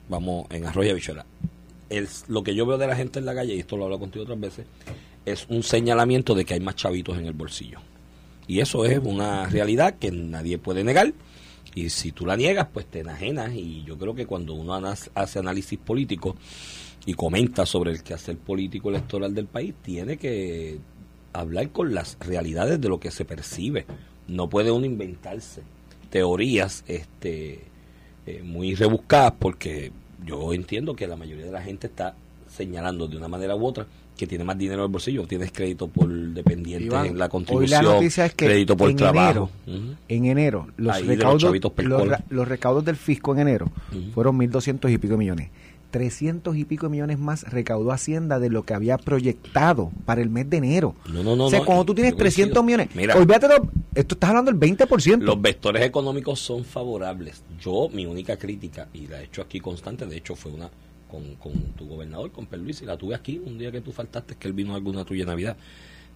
vamos 0.10 0.48
en 0.50 0.66
Arroyo 0.66 0.94
Bichuela. 0.94 1.26
El, 1.90 2.08
lo 2.28 2.44
que 2.44 2.56
yo 2.56 2.66
veo 2.66 2.78
de 2.78 2.88
la 2.88 2.96
gente 2.96 3.20
en 3.20 3.26
la 3.26 3.36
calle, 3.36 3.56
y 3.56 3.60
esto 3.60 3.78
lo 3.78 3.84
he 3.84 3.86
hablado 3.86 4.02
contigo 4.02 4.24
otras 4.24 4.40
veces, 4.40 4.66
es 5.26 5.46
un 5.50 5.64
señalamiento 5.64 6.36
de 6.36 6.46
que 6.46 6.54
hay 6.54 6.60
más 6.60 6.76
chavitos 6.76 7.18
en 7.18 7.26
el 7.26 7.34
bolsillo. 7.34 7.80
Y 8.48 8.60
eso 8.60 8.86
es 8.86 9.00
una 9.00 9.48
realidad 9.48 9.96
que 10.00 10.12
nadie 10.12 10.58
puede 10.58 10.84
negar. 10.84 11.14
Y 11.76 11.90
si 11.90 12.12
tú 12.12 12.26
la 12.26 12.38
niegas, 12.38 12.68
pues 12.74 12.86
te 12.86 13.02
enajenas. 13.02 13.54
Y 13.54 13.84
yo 13.84 13.98
creo 13.98 14.16
que 14.16 14.26
cuando 14.26 14.54
uno 14.54 14.74
hace 14.76 15.40
análisis 15.40 15.78
político 15.78 16.36
y 17.08 17.14
comenta 17.14 17.66
sobre 17.66 17.92
el 17.92 18.04
quehacer 18.04 18.38
político 18.38 18.90
electoral 18.90 19.34
del 19.34 19.46
país, 19.48 19.74
tiene 19.82 20.18
que 20.18 20.78
hablar 21.32 21.70
con 21.70 21.96
las 21.96 22.18
realidades 22.20 22.82
de 22.82 22.90
lo 22.90 23.00
que 23.00 23.12
se 23.12 23.24
percibe. 23.24 23.86
No 24.28 24.50
puede 24.50 24.72
uno 24.72 24.86
inventarse 24.86 25.64
teorías 26.10 26.84
este 26.88 27.62
eh, 28.26 28.42
muy 28.44 28.76
rebuscadas 28.76 29.34
porque 29.40 29.92
yo 30.26 30.54
entiendo 30.54 30.96
que 30.96 31.08
la 31.08 31.16
mayoría 31.16 31.46
de 31.46 31.52
la 31.52 31.62
gente 31.62 31.88
está 31.88 32.14
señalando 32.50 33.08
de 33.08 33.16
una 33.16 33.30
manera 33.30 33.56
u 33.56 33.66
otra 33.66 33.86
que 34.18 34.28
tiene 34.28 34.44
más 34.44 34.58
dinero 34.58 34.82
en 34.82 34.86
el 34.88 34.92
bolsillo, 34.92 35.28
tienes 35.28 35.52
crédito 35.52 35.88
por 35.88 36.10
dependiente 36.10 36.88
Iván, 36.88 37.06
en 37.06 37.18
la 37.20 37.26
hoy 37.26 37.32
contribución, 37.32 37.86
la 37.86 37.94
noticia 37.94 38.26
es 38.26 38.34
que 38.34 38.48
crédito 38.48 38.76
por 38.76 38.90
en 38.90 38.98
trabajo. 38.98 39.50
enero, 39.68 39.96
en 40.08 40.26
enero 40.26 40.68
los 40.76 41.06
recaudos 41.06 41.56
los, 41.78 42.08
los 42.30 42.48
recaudos 42.48 42.84
del 42.84 42.96
fisco 42.96 43.34
en 43.34 43.40
enero 43.42 43.72
Ujú. 43.92 44.12
fueron 44.14 44.40
1.200 44.40 44.92
y 44.92 44.98
pico 44.98 45.18
millones 45.18 45.52
300 45.98 46.56
y 46.56 46.64
pico 46.66 46.90
millones 46.90 47.18
más 47.18 47.44
recaudó 47.44 47.92
Hacienda 47.92 48.38
de 48.40 48.50
lo 48.52 48.64
que 48.64 48.74
había 48.76 48.98
proyectado 49.00 49.92
para 50.06 50.22
el 50.22 50.30
mes 50.30 50.48
de 50.50 50.58
enero 50.58 50.96
No, 51.12 51.24
no, 51.24 51.36
no, 51.36 51.46
o 51.46 51.50
sea 51.50 51.60
no, 51.60 51.66
cuando 51.66 51.86
tú 51.86 51.96
tienes 51.96 52.14
yo 52.14 52.18
coincido. 52.20 52.46
300 52.54 52.64
millones 52.64 52.90
Mira. 52.96 53.16
olvídate 53.16 53.48
de 53.48 53.58
lo- 53.58 53.70
esto 53.96 54.14
estás 54.16 54.30
hablando 54.30 54.52
del 54.52 54.60
20% 54.60 55.18
Los 55.24 55.42
vectores 55.42 55.84
económicos 55.84 56.40
son 56.40 56.64
favorables. 56.64 57.42
Yo, 57.60 57.90
mi 57.92 58.06
única 58.06 58.38
crítica, 58.38 58.88
y 58.94 59.08
la 59.08 59.22
he 59.22 59.26
hecho 59.26 59.42
aquí 59.42 59.60
constante, 59.60 60.06
de 60.06 60.18
hecho 60.18 60.36
fue 60.36 60.52
una 60.52 60.70
con, 61.10 61.36
con 61.36 61.54
tu 61.78 61.88
gobernador, 61.88 62.32
con 62.32 62.48
Luis, 62.64 62.82
y 62.82 62.86
la 62.86 62.96
tuve 62.98 63.16
aquí 63.16 63.42
un 63.44 63.58
día 63.58 63.72
que 63.72 63.82
tú 63.82 63.92
faltaste, 63.92 64.36
que 64.36 64.48
él 64.48 64.54
vino 64.54 64.74
a 64.74 64.76
alguna 64.76 65.04
tuya 65.04 65.26
Navidad. 65.26 65.58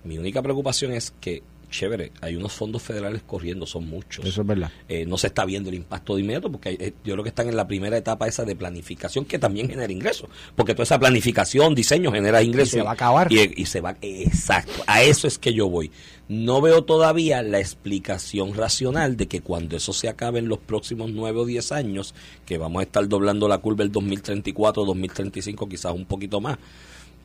Mi 0.03 0.17
única 0.17 0.41
preocupación 0.41 0.91
es 0.91 1.11
que, 1.19 1.41
chévere, 1.71 2.11
hay 2.21 2.35
unos 2.35 2.51
fondos 2.51 2.83
federales 2.83 3.23
corriendo, 3.25 3.65
son 3.65 3.87
muchos. 3.87 4.23
eso 4.25 4.41
es 4.41 4.47
verdad 4.47 4.69
Eh, 4.87 5.05
no 5.07 5.17
se 5.17 5.27
está 5.27 5.45
viendo 5.45 5.69
el 5.69 5.75
impacto 5.75 6.15
de 6.15 6.21
inmediato 6.21 6.51
porque 6.51 6.77
eh, 6.79 6.93
yo 7.03 7.13
creo 7.13 7.23
que 7.23 7.29
están 7.29 7.47
en 7.47 7.55
la 7.55 7.65
primera 7.67 7.97
etapa 7.97 8.27
esa 8.27 8.45
de 8.45 8.55
planificación 8.55 9.25
que 9.25 9.39
también 9.39 9.69
genera 9.69 9.91
ingresos 9.91 10.29
porque 10.55 10.73
toda 10.73 10.83
esa 10.83 10.99
planificación 10.99 11.73
diseño 11.73 12.11
genera 12.11 12.43
ingresos 12.43 12.73
Y 12.73 12.77
se 12.77 12.81
va 12.83 12.91
a 12.91 12.93
acabar. 12.93 13.31
y, 13.31 13.53
y 13.61 13.65
se 13.65 13.81
va 13.81 13.95
exacto 14.01 14.83
a 14.85 15.01
eso 15.01 15.27
es 15.27 15.39
que 15.39 15.53
yo 15.53 15.67
voy 15.69 15.89
no 16.27 16.61
veo 16.61 16.83
todavía 16.83 17.41
la 17.41 17.59
explicación 17.59 18.53
racional 18.53 19.17
de 19.17 19.27
que 19.27 19.41
cuando 19.41 19.75
eso 19.75 19.91
se 19.93 20.07
acabe 20.07 20.39
en 20.39 20.47
los 20.47 20.59
próximos 20.59 21.09
nueve 21.11 21.39
o 21.39 21.45
diez 21.45 21.71
años 21.71 22.13
que 22.45 22.57
vamos 22.57 22.81
a 22.81 22.83
estar 22.83 23.07
doblando 23.07 23.47
la 23.47 23.57
curva 23.57 23.83
el 23.83 23.91
2034 23.91 24.85
2035 24.85 25.67
quizás 25.67 25.93
un 25.93 26.05
poquito 26.05 26.39
más 26.41 26.57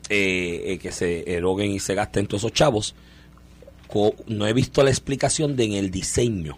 eh, 0.09 0.63
eh, 0.73 0.77
que 0.77 0.91
se 0.91 1.29
eroguen 1.33 1.71
y 1.71 1.79
se 1.79 1.93
gasten 1.93 2.27
todos 2.27 2.41
esos 2.43 2.53
chavos 2.53 2.95
no 4.27 4.47
he 4.47 4.53
visto 4.53 4.83
la 4.83 4.89
explicación 4.89 5.55
de 5.55 5.65
en 5.65 5.73
el 5.73 5.91
diseño 5.91 6.57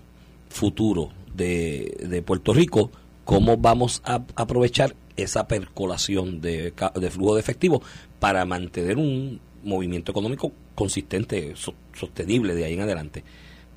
futuro 0.49 1.11
de, 1.35 1.97
de 2.09 2.21
Puerto 2.21 2.53
Rico 2.53 2.91
cómo 3.23 3.57
vamos 3.57 4.01
a 4.05 4.23
aprovechar 4.35 4.95
esa 5.15 5.47
percolación 5.47 6.41
de, 6.41 6.73
de 6.95 7.11
flujo 7.11 7.35
de 7.35 7.41
efectivo 7.41 7.81
para 8.19 8.45
mantener 8.45 8.97
un 8.97 9.39
movimiento 9.63 10.11
económico 10.11 10.51
consistente, 10.75 11.53
so- 11.55 11.73
sostenible 11.93 12.55
de 12.55 12.65
ahí 12.65 12.73
en 12.73 12.81
adelante. 12.81 13.23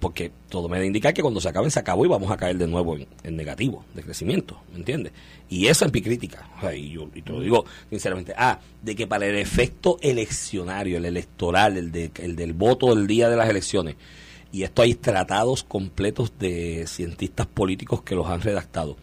Porque 0.02 0.32
todo 0.48 0.68
me 0.68 0.80
da 0.80 0.84
indicar 0.84 1.14
que 1.14 1.22
cuando 1.22 1.40
se 1.40 1.48
acabe, 1.48 1.70
se 1.70 1.78
acabó 1.78 2.04
y 2.04 2.08
vamos 2.08 2.28
a 2.32 2.36
caer 2.36 2.58
de 2.58 2.66
nuevo 2.66 2.96
en, 2.96 3.36
negativo, 3.36 3.84
de 3.94 4.02
crecimiento, 4.02 4.60
¿me 4.72 4.78
entiendes? 4.78 5.12
Y 5.48 5.68
eso 5.68 5.84
es 5.84 5.92
mi 5.92 6.02
crítica. 6.02 6.50
O 6.58 6.60
sea, 6.60 6.74
y 6.74 6.90
yo 6.90 7.08
y 7.14 7.22
te 7.22 7.30
lo 7.30 7.40
digo 7.40 7.64
sinceramente. 7.88 8.34
Ah, 8.36 8.58
de 8.82 8.96
que 8.96 9.06
para 9.06 9.26
el 9.26 9.38
efecto 9.38 9.98
eleccionario, 10.00 10.96
el 10.96 11.04
electoral, 11.04 11.76
el, 11.76 11.92
de, 11.92 12.10
el 12.16 12.34
del 12.34 12.52
voto 12.52 12.92
del 12.92 13.06
día 13.06 13.28
de 13.28 13.36
las 13.36 13.48
elecciones, 13.48 13.94
y 14.50 14.64
esto 14.64 14.82
hay 14.82 14.96
tratados 14.96 15.62
completos 15.62 16.32
de 16.36 16.84
cientistas 16.88 17.46
políticos 17.46 18.02
que 18.02 18.16
los 18.16 18.26
han 18.26 18.40
redactado, 18.40 18.96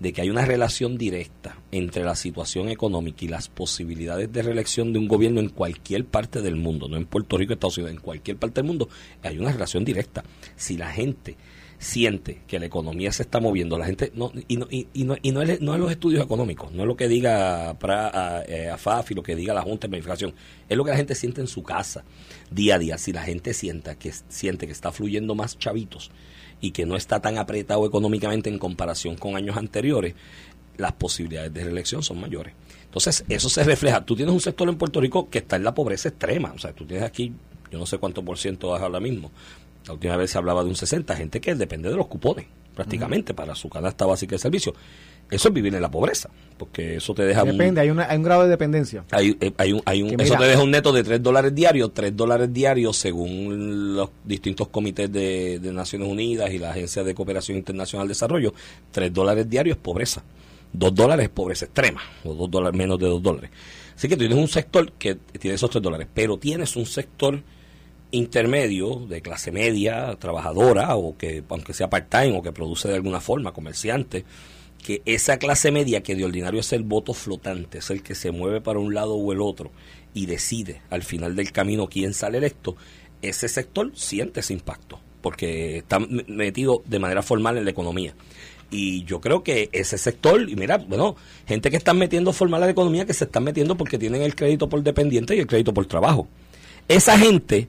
de 0.00 0.12
que 0.12 0.22
hay 0.22 0.30
una 0.30 0.44
relación 0.44 0.98
directa 0.98 1.56
entre 1.72 2.04
la 2.04 2.14
situación 2.14 2.68
económica 2.68 3.24
y 3.24 3.28
las 3.28 3.48
posibilidades 3.48 4.32
de 4.32 4.42
reelección 4.42 4.92
de 4.92 4.98
un 4.98 5.08
gobierno 5.08 5.40
en 5.40 5.48
cualquier 5.48 6.04
parte 6.04 6.42
del 6.42 6.56
mundo, 6.56 6.88
no 6.88 6.96
en 6.96 7.06
Puerto 7.06 7.38
Rico, 7.38 7.52
Estados 7.54 7.78
Unidos, 7.78 7.94
en 7.94 8.00
cualquier 8.00 8.36
parte 8.36 8.60
del 8.60 8.66
mundo, 8.66 8.88
hay 9.22 9.38
una 9.38 9.52
relación 9.52 9.84
directa. 9.84 10.22
Si 10.56 10.76
la 10.76 10.90
gente 10.90 11.36
siente 11.86 12.42
que 12.48 12.58
la 12.58 12.66
economía 12.66 13.12
se 13.12 13.22
está 13.22 13.38
moviendo, 13.38 13.78
la 13.78 13.86
gente 13.86 14.10
no 14.14 14.32
y 14.48 14.56
no 14.56 14.66
y, 14.68 15.04
no, 15.04 15.16
y 15.22 15.30
no 15.30 15.40
es, 15.40 15.60
no 15.60 15.72
es 15.72 15.80
los 15.80 15.90
estudios 15.92 16.24
económicos, 16.24 16.72
no 16.72 16.82
es 16.82 16.88
lo 16.88 16.96
que 16.96 17.06
diga 17.06 17.78
pra, 17.78 18.08
a, 18.08 18.44
eh, 18.44 18.68
AFAF 18.68 19.12
y 19.12 19.14
lo 19.14 19.22
que 19.22 19.36
diga 19.36 19.54
la 19.54 19.62
Junta 19.62 19.86
de 19.86 19.90
Planificación, 19.90 20.34
es 20.68 20.76
lo 20.76 20.84
que 20.84 20.90
la 20.90 20.96
gente 20.96 21.14
siente 21.14 21.40
en 21.40 21.46
su 21.46 21.62
casa 21.62 22.04
día 22.50 22.74
a 22.74 22.78
día. 22.80 22.98
Si 22.98 23.12
la 23.12 23.22
gente 23.22 23.54
sienta 23.54 23.94
que 23.94 24.12
siente 24.28 24.66
que 24.66 24.72
está 24.72 24.90
fluyendo 24.90 25.36
más 25.36 25.58
chavitos 25.58 26.10
y 26.60 26.72
que 26.72 26.86
no 26.86 26.96
está 26.96 27.20
tan 27.20 27.38
apretado 27.38 27.86
económicamente 27.86 28.50
en 28.50 28.58
comparación 28.58 29.14
con 29.14 29.36
años 29.36 29.56
anteriores, 29.56 30.14
las 30.78 30.92
posibilidades 30.92 31.54
de 31.54 31.64
reelección 31.64 32.02
son 32.02 32.20
mayores. 32.20 32.52
Entonces, 32.84 33.24
eso 33.28 33.48
se 33.48 33.62
refleja. 33.62 34.04
Tú 34.04 34.16
tienes 34.16 34.34
un 34.34 34.40
sector 34.40 34.68
en 34.68 34.76
Puerto 34.76 35.00
Rico 35.00 35.30
que 35.30 35.38
está 35.38 35.54
en 35.54 35.62
la 35.62 35.74
pobreza 35.74 36.08
extrema. 36.08 36.52
O 36.52 36.58
sea, 36.58 36.72
tú 36.72 36.84
tienes 36.84 37.06
aquí, 37.06 37.32
yo 37.70 37.78
no 37.78 37.86
sé 37.86 37.98
cuánto 37.98 38.24
por 38.24 38.38
ciento 38.38 38.74
es 38.76 38.82
ahora 38.82 38.98
mismo. 38.98 39.30
La 39.86 39.94
última 39.94 40.16
vez 40.16 40.30
se 40.30 40.38
hablaba 40.38 40.62
de 40.62 40.68
un 40.68 40.76
60, 40.76 41.14
gente 41.16 41.40
que 41.40 41.54
depende 41.54 41.88
de 41.88 41.96
los 41.96 42.06
cupones, 42.06 42.46
prácticamente, 42.74 43.34
para 43.34 43.54
su 43.54 43.68
canasta 43.68 44.04
básica 44.06 44.34
de 44.34 44.38
servicio. 44.40 44.74
Eso 45.30 45.48
es 45.48 45.54
vivir 45.54 45.74
en 45.74 45.82
la 45.82 45.90
pobreza, 45.90 46.30
porque 46.56 46.96
eso 46.96 47.12
te 47.12 47.24
deja 47.24 47.42
un- 47.42 47.50
depende 47.50 47.80
hay, 47.80 47.90
una, 47.90 48.08
hay 48.08 48.16
un 48.16 48.22
grado 48.22 48.44
de 48.44 48.48
dependencia 48.48 49.04
hay, 49.10 49.36
eh, 49.40 49.52
hay 49.58 49.72
un, 49.72 49.82
hay 49.84 50.00
un, 50.02 50.08
eso 50.20 50.34
mira- 50.34 50.38
te 50.38 50.44
deja 50.46 50.62
un 50.62 50.70
neto 50.70 50.92
de 50.92 51.02
3 51.02 51.20
dólares 51.20 51.52
diarios, 51.52 51.92
3 51.92 52.16
dólares 52.16 52.52
diarios 52.52 52.96
según 52.96 53.96
los 53.96 54.10
distintos 54.24 54.68
comités 54.68 55.10
de, 55.10 55.58
de 55.58 55.72
Naciones 55.72 56.08
Unidas 56.08 56.52
y 56.52 56.58
la 56.58 56.70
Agencia 56.70 57.02
de 57.02 57.12
Cooperación 57.14 57.58
Internacional 57.58 58.06
de 58.06 58.12
Desarrollo, 58.12 58.54
3 58.92 59.12
dólares 59.12 59.50
diarios 59.50 59.76
es 59.78 59.82
pobreza, 59.82 60.22
2 60.72 60.94
dólares 60.94 61.24
es 61.24 61.30
pobreza 61.30 61.64
extrema, 61.64 62.02
o 62.24 62.32
2 62.32 62.48
dólares, 62.48 62.78
menos 62.78 62.96
de 63.00 63.06
2 63.08 63.20
dólares. 63.20 63.50
Así 63.96 64.08
que 64.08 64.14
tú 64.14 64.20
tienes 64.20 64.38
un 64.38 64.46
sector 64.48 64.92
que 64.92 65.16
tiene 65.40 65.56
esos 65.56 65.70
3 65.70 65.82
dólares, 65.82 66.06
pero 66.14 66.38
tienes 66.38 66.76
un 66.76 66.86
sector 66.86 67.42
intermedio 68.10 69.06
de 69.08 69.20
clase 69.20 69.52
media, 69.52 70.16
trabajadora, 70.18 70.96
o 70.96 71.16
que 71.16 71.42
aunque 71.48 71.74
sea 71.74 71.90
part-time 71.90 72.38
o 72.38 72.42
que 72.42 72.52
produce 72.52 72.88
de 72.88 72.94
alguna 72.94 73.20
forma, 73.20 73.52
comerciante, 73.52 74.24
que 74.82 75.02
esa 75.04 75.38
clase 75.38 75.72
media 75.72 76.02
que 76.02 76.14
de 76.14 76.24
ordinario 76.24 76.60
es 76.60 76.72
el 76.72 76.84
voto 76.84 77.12
flotante, 77.14 77.78
es 77.78 77.90
el 77.90 78.02
que 78.02 78.14
se 78.14 78.30
mueve 78.30 78.60
para 78.60 78.78
un 78.78 78.94
lado 78.94 79.14
o 79.14 79.32
el 79.32 79.40
otro 79.40 79.72
y 80.14 80.26
decide 80.26 80.80
al 80.90 81.02
final 81.02 81.34
del 81.34 81.52
camino 81.52 81.88
quién 81.88 82.14
sale 82.14 82.38
electo, 82.38 82.76
ese 83.20 83.48
sector 83.48 83.90
siente 83.94 84.40
ese 84.40 84.52
impacto, 84.52 85.00
porque 85.20 85.78
está 85.78 85.98
metido 85.98 86.82
de 86.86 86.98
manera 86.98 87.22
formal 87.22 87.58
en 87.58 87.64
la 87.64 87.70
economía. 87.70 88.14
Y 88.70 89.04
yo 89.04 89.20
creo 89.20 89.42
que 89.42 89.68
ese 89.72 89.96
sector, 89.98 90.48
y 90.48 90.56
mira, 90.56 90.78
bueno, 90.78 91.16
gente 91.46 91.70
que 91.70 91.76
están 91.76 91.98
metiendo 91.98 92.32
formal 92.32 92.62
a 92.62 92.66
la 92.66 92.72
economía, 92.72 93.06
que 93.06 93.14
se 93.14 93.24
están 93.24 93.44
metiendo 93.44 93.76
porque 93.76 93.98
tienen 93.98 94.22
el 94.22 94.34
crédito 94.34 94.68
por 94.68 94.82
dependiente 94.82 95.36
y 95.36 95.40
el 95.40 95.46
crédito 95.46 95.72
por 95.72 95.86
trabajo. 95.86 96.26
Esa 96.88 97.18
gente 97.18 97.68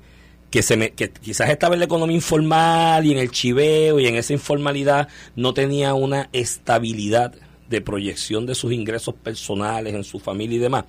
que 0.50 0.62
se 0.62 0.78
me- 0.78 0.92
que 0.92 1.10
quizás 1.10 1.50
estaba 1.50 1.76
en 1.76 1.80
la 1.80 1.86
economía 1.86 2.16
informal 2.16 3.06
y 3.06 3.12
en 3.12 3.18
el 3.18 3.32
chiveo 3.32 4.00
y 4.00 4.08
en 4.08 4.16
esa 4.16 4.34
informalidad 4.34 5.08
no 5.36 5.54
tenía 5.54 5.94
una 5.94 6.30
estabilidad 6.34 7.34
de 7.70 7.82
proyección 7.82 8.46
de 8.46 8.56
sus 8.56 8.72
ingresos 8.72 9.14
personales 9.16 9.94
en 9.94 10.04
su 10.04 10.20
familia 10.20 10.56
y 10.56 10.60
demás. 10.60 10.86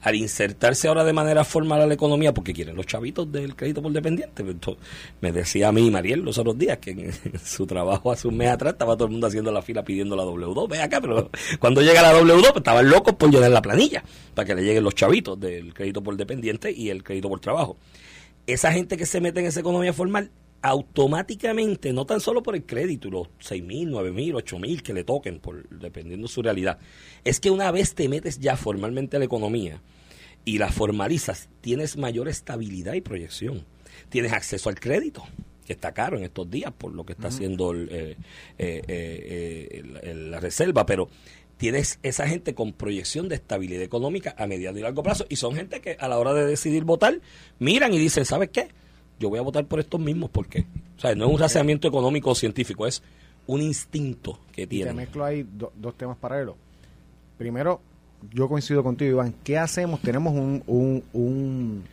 Al 0.00 0.16
insertarse 0.16 0.88
ahora 0.88 1.04
de 1.04 1.12
manera 1.12 1.44
formal 1.44 1.80
a 1.80 1.86
la 1.86 1.94
economía 1.94 2.34
porque 2.34 2.52
quieren 2.52 2.74
los 2.74 2.86
chavitos 2.86 3.30
del 3.30 3.54
crédito 3.54 3.80
por 3.80 3.92
dependiente 3.92 4.42
Entonces, 4.42 4.82
me 5.20 5.30
decía 5.30 5.68
a 5.68 5.72
mí 5.72 5.88
Mariel 5.92 6.20
los 6.22 6.38
otros 6.38 6.58
días 6.58 6.78
que 6.78 6.90
en 6.90 7.12
su 7.44 7.66
trabajo 7.68 8.10
hace 8.10 8.26
un 8.26 8.36
mes 8.36 8.48
atrás 8.50 8.72
estaba 8.72 8.96
todo 8.96 9.04
el 9.04 9.12
mundo 9.12 9.28
haciendo 9.28 9.52
la 9.52 9.62
fila 9.62 9.84
pidiendo 9.84 10.16
la 10.16 10.24
W2 10.24 10.68
ve 10.68 10.80
acá 10.82 11.00
pero 11.00 11.30
cuando 11.60 11.82
llega 11.82 12.02
la 12.02 12.18
W2 12.18 12.40
pues 12.40 12.56
estaban 12.56 12.88
locos 12.90 13.14
por 13.14 13.30
llenar 13.30 13.52
la 13.52 13.62
planilla 13.62 14.02
para 14.34 14.44
que 14.44 14.56
le 14.56 14.62
lleguen 14.64 14.82
los 14.82 14.96
chavitos 14.96 15.38
del 15.38 15.72
crédito 15.72 16.02
por 16.02 16.16
dependiente 16.16 16.72
y 16.72 16.88
el 16.90 17.04
crédito 17.04 17.28
por 17.28 17.38
trabajo 17.38 17.76
esa 18.46 18.72
gente 18.72 18.96
que 18.96 19.06
se 19.06 19.20
mete 19.20 19.40
en 19.40 19.46
esa 19.46 19.60
economía 19.60 19.92
formal 19.92 20.30
automáticamente, 20.62 21.92
no 21.92 22.06
tan 22.06 22.20
solo 22.20 22.42
por 22.42 22.54
el 22.54 22.64
crédito 22.64 23.10
los 23.10 23.28
6 23.40 23.64
mil, 23.64 23.90
9 23.90 24.12
mil, 24.12 24.36
8 24.36 24.58
mil 24.60 24.82
que 24.82 24.94
le 24.94 25.02
toquen, 25.02 25.40
por, 25.40 25.68
dependiendo 25.68 26.28
de 26.28 26.32
su 26.32 26.40
realidad, 26.40 26.78
es 27.24 27.40
que 27.40 27.50
una 27.50 27.70
vez 27.72 27.94
te 27.94 28.08
metes 28.08 28.38
ya 28.38 28.56
formalmente 28.56 29.16
a 29.16 29.18
la 29.18 29.24
economía 29.24 29.82
y 30.44 30.58
la 30.58 30.70
formalizas, 30.70 31.48
tienes 31.60 31.96
mayor 31.96 32.28
estabilidad 32.28 32.94
y 32.94 33.00
proyección. 33.00 33.64
Tienes 34.08 34.32
acceso 34.32 34.68
al 34.68 34.78
crédito, 34.78 35.24
que 35.66 35.72
está 35.72 35.92
caro 35.92 36.16
en 36.16 36.24
estos 36.24 36.50
días 36.50 36.72
por 36.72 36.94
lo 36.94 37.04
que 37.04 37.12
está 37.12 37.28
haciendo 37.28 37.72
el, 37.72 37.88
eh, 37.90 38.16
eh, 38.58 38.82
eh, 38.88 40.14
la 40.14 40.40
reserva, 40.40 40.86
pero 40.86 41.08
tienes 41.62 42.00
esa 42.02 42.26
gente 42.26 42.56
con 42.56 42.72
proyección 42.72 43.28
de 43.28 43.36
estabilidad 43.36 43.84
económica 43.84 44.34
a 44.36 44.48
mediano 44.48 44.80
y 44.80 44.82
largo 44.82 45.04
plazo 45.04 45.26
y 45.28 45.36
son 45.36 45.54
gente 45.54 45.80
que 45.80 45.96
a 46.00 46.08
la 46.08 46.18
hora 46.18 46.34
de 46.34 46.44
decidir 46.44 46.82
votar 46.82 47.20
miran 47.60 47.94
y 47.94 47.98
dicen, 47.98 48.24
¿sabes 48.24 48.48
qué? 48.50 48.66
Yo 49.20 49.28
voy 49.28 49.38
a 49.38 49.42
votar 49.42 49.64
por 49.66 49.78
estos 49.78 50.00
mismos 50.00 50.28
porque, 50.28 50.66
o 50.96 51.00
sea, 51.00 51.14
no 51.14 51.26
es 51.26 51.30
un 51.32 51.38
raciamiento 51.38 51.86
económico 51.86 52.30
o 52.30 52.34
científico, 52.34 52.84
es 52.84 53.00
un 53.46 53.62
instinto 53.62 54.40
que 54.50 54.62
Y 54.62 54.66
te 54.66 54.92
mezclo 54.92 55.24
ahí 55.24 55.44
do- 55.44 55.72
dos 55.76 55.96
temas 55.96 56.16
paralelos. 56.16 56.56
Primero, 57.38 57.80
yo 58.32 58.48
coincido 58.48 58.82
contigo, 58.82 59.12
Iván. 59.12 59.32
¿Qué 59.44 59.56
hacemos? 59.56 60.00
Tenemos 60.02 60.32
un, 60.34 60.64
un, 60.66 61.04
un, 61.12 61.84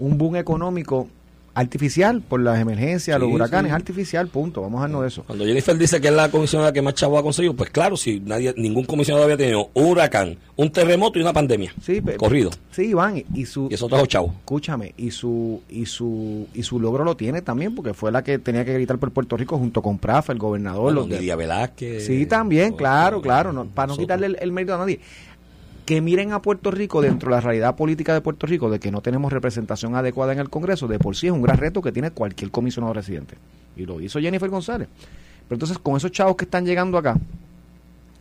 un 0.00 0.18
boom 0.18 0.34
económico 0.34 1.08
artificial 1.54 2.20
por 2.20 2.40
las 2.40 2.60
emergencias, 2.60 3.18
los 3.20 3.30
huracanes, 3.32 3.70
sí. 3.70 3.74
artificial, 3.74 4.28
punto. 4.28 4.60
Vamos 4.62 4.78
a 4.78 4.82
darnos 4.82 5.02
de 5.02 5.08
eso. 5.08 5.24
Cuando 5.24 5.44
Jennifer 5.44 5.76
dice 5.78 6.00
que 6.00 6.08
es 6.08 6.14
la 6.14 6.30
comisionada 6.30 6.72
que 6.72 6.82
más 6.82 6.94
chavo 6.94 7.16
ha 7.18 7.22
conseguido, 7.22 7.54
pues 7.54 7.70
claro, 7.70 7.96
si 7.96 8.20
nadie, 8.20 8.54
ningún 8.56 8.84
comisionado 8.84 9.24
había 9.24 9.36
tenido 9.36 9.70
un 9.74 9.86
huracán, 9.86 10.36
un 10.56 10.70
terremoto 10.70 11.18
y 11.18 11.22
una 11.22 11.32
pandemia 11.32 11.72
Sí, 11.82 12.00
corrido. 12.16 12.50
Sí, 12.72 12.86
Iván, 12.86 13.22
y- 13.34 13.46
su... 13.46 13.68
Y 13.70 13.74
eso 13.74 13.86
trajo 13.88 14.06
chavo. 14.06 14.34
Escúchame, 14.40 14.94
y 14.96 15.10
su, 15.10 15.62
y 15.68 15.86
su 15.86 16.46
y 16.54 16.62
su 16.62 16.80
logro 16.80 17.04
lo 17.04 17.16
tiene 17.16 17.42
también, 17.42 17.74
porque 17.74 17.94
fue 17.94 18.10
la 18.10 18.22
que 18.24 18.38
tenía 18.38 18.64
que 18.64 18.72
gritar 18.74 18.98
por 18.98 19.10
Puerto 19.12 19.36
Rico 19.36 19.58
junto 19.58 19.82
con 19.82 19.98
Prafa, 19.98 20.32
el 20.32 20.38
gobernador. 20.38 20.82
Bueno, 20.94 21.00
los 21.00 21.08
de- 21.08 21.34
Velázquez. 21.36 22.06
Sí, 22.06 22.26
también, 22.26 22.72
claro, 22.74 23.20
claro, 23.20 23.52
no, 23.52 23.64
para 23.66 23.86
no 23.86 23.92
nosotros. 23.92 24.04
quitarle 24.06 24.26
el, 24.26 24.36
el 24.40 24.52
mérito 24.52 24.74
a 24.74 24.78
nadie. 24.78 25.00
Que 25.84 26.00
miren 26.00 26.32
a 26.32 26.40
Puerto 26.40 26.70
Rico 26.70 27.02
dentro 27.02 27.30
de 27.30 27.36
la 27.36 27.40
realidad 27.40 27.76
política 27.76 28.14
de 28.14 28.20
Puerto 28.20 28.46
Rico, 28.46 28.70
de 28.70 28.80
que 28.80 28.90
no 28.90 29.02
tenemos 29.02 29.32
representación 29.32 29.94
adecuada 29.94 30.32
en 30.32 30.38
el 30.38 30.48
Congreso, 30.48 30.88
de 30.88 30.98
por 30.98 31.16
sí 31.16 31.26
es 31.26 31.32
un 31.32 31.42
gran 31.42 31.58
reto 31.58 31.82
que 31.82 31.92
tiene 31.92 32.10
cualquier 32.10 32.50
comisionado 32.50 32.94
residente. 32.94 33.36
Y 33.76 33.84
lo 33.84 34.00
hizo 34.00 34.20
Jennifer 34.20 34.48
González. 34.48 34.88
Pero 35.48 35.56
entonces, 35.56 35.78
con 35.78 35.96
esos 35.96 36.10
chavos 36.10 36.36
que 36.36 36.46
están 36.46 36.64
llegando 36.64 36.96
acá, 36.96 37.18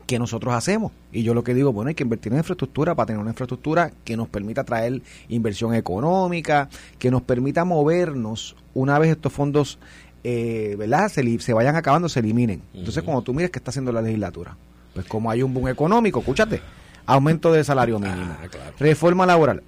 ¿qué 0.05 0.19
nosotros 0.19 0.53
hacemos? 0.53 0.91
Y 1.13 1.23
yo 1.23 1.33
lo 1.33 1.43
que 1.43 1.53
digo, 1.53 1.71
bueno, 1.71 1.87
hay 1.87 1.95
que 1.95 2.03
invertir 2.03 2.33
en 2.33 2.39
infraestructura 2.39 2.95
para 2.95 3.07
tener 3.07 3.21
una 3.21 3.31
infraestructura 3.31 3.91
que 4.03 4.17
nos 4.17 4.27
permita 4.27 4.65
traer 4.65 5.01
inversión 5.29 5.73
económica, 5.73 6.67
que 6.99 7.11
nos 7.11 7.21
permita 7.21 7.63
movernos 7.63 8.57
una 8.73 8.99
vez 8.99 9.11
estos 9.11 9.31
fondos, 9.31 9.79
eh, 10.25 10.75
¿verdad? 10.77 11.07
Se, 11.07 11.39
se 11.39 11.53
vayan 11.53 11.77
acabando, 11.77 12.09
se 12.09 12.19
eliminen. 12.19 12.61
Entonces, 12.73 13.03
cuando 13.03 13.21
tú 13.21 13.33
mires 13.33 13.51
qué 13.51 13.59
está 13.59 13.69
haciendo 13.71 13.93
la 13.93 14.01
legislatura, 14.01 14.57
pues 14.93 15.05
como 15.05 15.31
hay 15.31 15.43
un 15.43 15.53
boom 15.53 15.69
económico, 15.69 16.19
escúchate, 16.19 16.61
aumento 17.05 17.51
del 17.51 17.65
salario 17.65 17.99
mínimo, 17.99 18.35
Ah, 18.43 18.47
claro. 18.49 18.71
reforma 18.79 19.25
laboral. 19.25 19.63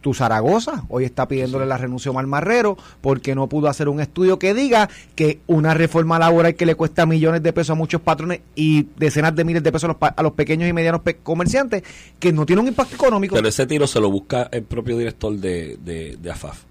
Tu 0.00 0.12
Zaragoza 0.12 0.82
hoy 0.88 1.04
está 1.04 1.28
pidiéndole 1.28 1.66
la 1.66 1.78
renuncia 1.78 2.08
a 2.08 2.10
Omar 2.10 2.26
Marrero 2.26 2.76
porque 3.00 3.36
no 3.36 3.48
pudo 3.48 3.68
hacer 3.68 3.88
un 3.88 4.00
estudio 4.00 4.40
que 4.40 4.52
diga 4.52 4.88
que 5.14 5.38
una 5.46 5.72
reforma 5.72 6.18
laboral 6.18 6.56
que 6.56 6.66
le 6.66 6.74
cuesta 6.74 7.06
millones 7.06 7.44
de 7.44 7.52
pesos 7.52 7.70
a 7.70 7.74
muchos 7.76 8.00
patrones 8.00 8.40
y 8.56 8.88
decenas 8.96 9.36
de 9.36 9.44
miles 9.44 9.62
de 9.62 9.70
pesos 9.70 9.84
a 9.84 9.88
los, 9.88 9.96
pa- 9.96 10.08
a 10.16 10.20
los 10.24 10.32
pequeños 10.32 10.68
y 10.68 10.72
medianos 10.72 11.00
pe- 11.02 11.18
comerciantes, 11.18 11.84
que 12.18 12.32
no 12.32 12.44
tiene 12.44 12.62
un 12.62 12.66
impacto 12.68 12.96
económico. 12.96 13.36
Pero 13.36 13.46
ese 13.46 13.66
tiro 13.68 13.86
se 13.86 14.00
lo 14.00 14.10
busca 14.10 14.48
el 14.50 14.64
propio 14.64 14.98
director 14.98 15.32
de, 15.36 15.76
de, 15.84 16.16
de 16.20 16.30
AFAF. 16.32 16.64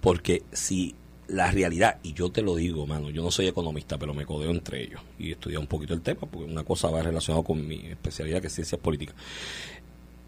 Porque 0.00 0.44
si 0.52 0.94
la 1.28 1.50
realidad, 1.50 1.98
y 2.02 2.14
yo 2.14 2.30
te 2.30 2.42
lo 2.42 2.56
digo, 2.56 2.86
mano, 2.86 3.10
yo 3.10 3.22
no 3.22 3.30
soy 3.30 3.46
economista, 3.46 3.98
pero 3.98 4.14
me 4.14 4.24
codeo 4.24 4.50
entre 4.50 4.82
ellos 4.82 5.00
y 5.18 5.28
he 5.28 5.32
estudiado 5.32 5.60
un 5.60 5.66
poquito 5.66 5.94
el 5.94 6.00
tema, 6.00 6.20
porque 6.20 6.50
una 6.50 6.64
cosa 6.64 6.90
va 6.90 7.02
relacionada 7.02 7.44
con 7.44 7.66
mi 7.66 7.86
especialidad, 7.86 8.40
que 8.40 8.46
es 8.46 8.54
ciencias 8.54 8.80
políticas. 8.80 9.14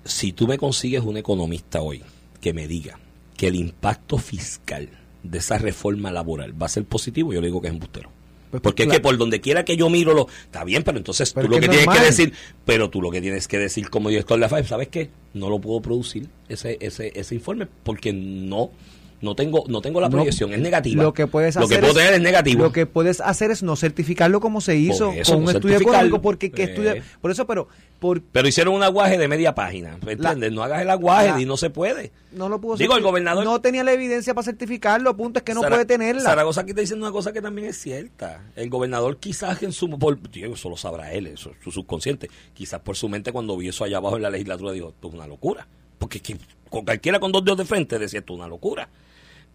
Si 0.05 0.33
tú 0.33 0.47
me 0.47 0.59
consigues 0.59 1.03
un 1.03 1.17
economista 1.17 1.81
hoy 1.81 2.03
que 2.41 2.53
me 2.53 2.69
diga 2.69 2.99
que 3.37 3.49
el 3.49 3.57
impacto 3.57 4.19
fiscal 4.19 4.91
de 5.23 5.39
esa 5.39 5.59
reforma 5.59 6.11
laboral 6.11 6.61
va 6.61 6.67
a 6.67 6.71
ser 6.71 6.85
positivo, 6.85 7.33
yo 7.33 7.41
le 7.41 7.47
digo 7.47 7.61
que 7.61 7.69
es 7.69 7.73
embustero. 7.75 8.11
Pues, 8.51 8.63
Porque 8.63 8.83
es 8.83 8.87
claro. 8.89 8.99
que 8.99 9.03
por 9.03 9.17
donde 9.17 9.41
quiera 9.41 9.65
que 9.65 9.77
yo 9.77 9.89
miro 9.89 10.13
lo 10.13 10.27
está 10.45 10.65
bien, 10.65 10.83
pero 10.83 10.99
entonces 10.99 11.33
Pero 11.33 11.47
tú 11.47 11.55
es 11.55 11.61
lo 11.61 11.61
que 11.61 11.77
es 11.77 11.83
tienes 11.83 11.99
que 11.99 12.05
decir, 12.05 12.33
pero 12.65 12.91
tú 12.91 13.01
lo 13.01 13.11
que 13.11 13.21
tienes 13.21 13.47
que 13.47 13.59
decir 13.59 13.89
como 13.91 14.09
director 14.09 14.37
de 14.37 14.41
la 14.41 14.49
FAEP, 14.49 14.67
¿sabes 14.67 14.89
qué? 14.89 15.11
No 15.35 15.49
lo 15.49 15.61
puedo 15.61 15.81
producir 15.81 16.29
ese 16.49 16.77
ese 16.81 17.13
ese 17.15 17.35
informe 17.37 17.69
porque 17.85 18.13
no 18.13 18.73
no 19.21 19.35
tengo 19.35 19.65
no 19.69 19.81
tengo 19.81 20.01
la 20.01 20.09
No, 20.09 20.17
proyección, 20.17 20.53
es 20.53 20.61
negativa. 20.61 21.03
Lo 21.03 21.13
que 21.13 21.27
puedes 21.27 21.55
Lo 21.57 21.69
que 21.69 21.75
hacer 21.75 21.81
puedo 21.81 21.93
es- 21.93 21.99
tener 21.99 22.15
es 22.15 22.21
negativo. 22.23 22.63
Lo 22.65 22.73
que 22.73 22.87
puedes 22.87 23.21
hacer 23.21 23.51
es 23.51 23.63
no 23.63 23.77
certificarlo 23.77 24.41
como 24.41 24.61
se 24.61 24.77
hizo 24.77 25.13
eso, 25.13 25.35
con 25.35 25.43
un 25.45 25.51
estudio 25.51 25.77
económico, 25.77 26.23
porque 26.23 26.51
¿qué 26.51 26.63
Eh. 26.63 26.67
estudia? 26.67 27.03
Por 27.21 27.31
eso, 27.31 27.47
pero 27.47 27.69
por 27.99 28.23
Pero 28.23 28.49
hicieron 28.49 28.75
un 28.75 28.83
aguaje 28.83 29.19
de 29.19 29.29
media 29.29 29.55
página, 29.55 29.99
¿me 30.05 30.13
¿entiendes? 30.13 30.53
no 30.53 30.63
hagas 30.63 30.81
el 30.83 30.91
aguaje 30.91 31.31
la- 31.33 31.41
y 31.41 31.45
no 31.45 31.57
se 31.59 31.69
puede. 31.71 32.13
no 32.33 32.49
lo 32.49 32.61
pudo 32.61 32.77
Digo, 32.77 32.97
el 32.97 33.03
gobernador- 33.03 33.45
no 33.45 33.61
tenía 33.61 33.85
la 33.85 33.93
evidencia 33.93 34.33
para 34.35 34.45
certificarlo, 34.45 35.17
punto 35.17 35.41
es 35.41 35.43
que 35.45 35.53
no 35.53 35.61
Zara- 35.61 35.71
puede 35.77 35.85
tenerla. 35.85 36.23
Zaragoza 36.23 36.63
aquí 36.63 36.71
está 36.71 36.81
diciendo 36.81 37.05
una 37.05 37.13
cosa 37.13 37.33
que 37.33 37.43
también 37.43 37.69
es 37.69 37.77
cierta. 37.79 38.43
El 38.57 38.71
gobernador 38.71 39.19
quizás 39.19 39.63
en 39.63 39.73
su... 39.73 39.91
Por, 39.99 40.19
eso 40.33 40.71
lo 40.71 40.77
sabrá 40.77 41.13
él, 41.13 41.27
eso, 41.27 41.53
su 41.63 41.71
subconsciente. 41.71 42.31
Quizás 42.55 42.81
por 42.81 42.97
su 42.97 43.09
mente 43.09 43.33
cuando 43.33 43.57
vio 43.57 43.71
eso 43.71 43.85
allá 43.85 43.99
abajo 43.99 44.17
en 44.17 44.23
la 44.23 44.31
legislatura 44.31 44.73
dijo, 44.73 44.89
esto 44.91 45.09
es 45.09 45.15
una 45.15 45.27
locura. 45.27 45.67
Porque 45.99 46.19
es 46.19 46.23
que 46.23 46.37
con 46.71 46.85
cualquiera 46.85 47.19
con 47.21 47.33
dos 47.33 47.45
dedos 47.45 47.59
de 47.59 47.65
frente 47.67 47.99
decía, 47.99 48.21
esto 48.21 48.33
es 48.33 48.39
una 48.39 48.49
locura. 48.49 48.89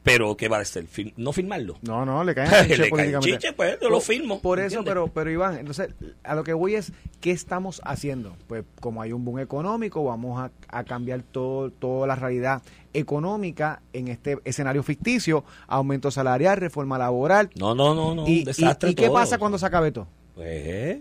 Pero, 0.06 0.38
¿qué 0.38 0.48
va 0.48 0.58
a 0.58 0.62
hacer? 0.62 0.86
¿No 1.18 1.34
firmarlo? 1.34 1.78
No, 1.82 2.06
no, 2.06 2.24
le 2.24 2.34
caen 2.36 2.70
Le 2.70 2.76
chiche 2.90 3.20
chiche, 3.22 3.54
pues, 3.54 3.78
yo 3.82 3.90
lo 3.90 4.00
firmo, 4.00 4.40
Por 4.40 4.60
eso, 4.60 4.66
¿entiendes? 4.78 4.92
pero, 4.92 5.08
pero 5.08 5.32
Iván, 5.32 5.58
entonces, 5.58 5.90
a 6.24 6.36
lo 6.36 6.44
que 6.44 6.54
voy 6.54 6.76
es, 6.76 6.94
¿qué 7.22 7.32
estamos 7.32 7.82
haciendo? 7.84 8.38
Pues 8.48 8.64
como 8.80 9.02
hay 9.02 9.12
un 9.14 9.26
boom 9.26 9.40
económico, 9.40 10.04
vamos 10.04 10.40
a, 10.40 10.52
a 10.70 10.84
cambiar 10.84 11.24
todo, 11.24 11.72
toda 11.72 12.06
la 12.06 12.16
realidad 12.16 12.62
económica 12.94 13.82
en 13.94 14.08
este 14.08 14.38
escenario 14.46 14.84
ficticio, 14.84 15.44
aumento 15.68 16.12
salarial, 16.12 16.58
reforma 16.58 16.98
laboral. 16.98 17.50
No, 17.56 17.74
no, 17.76 17.94
no, 17.96 18.14
no. 18.16 18.28
y, 18.28 18.40
un 18.40 18.46
desastre 18.46 18.90
y- 18.90 18.92
¿y 18.94 18.96
qué 18.96 19.10
pasa 19.10 19.38
cuando 19.38 19.58
se 19.58 19.66
acabe 19.66 19.92
todo? 19.92 20.08
Pues, 20.36 20.98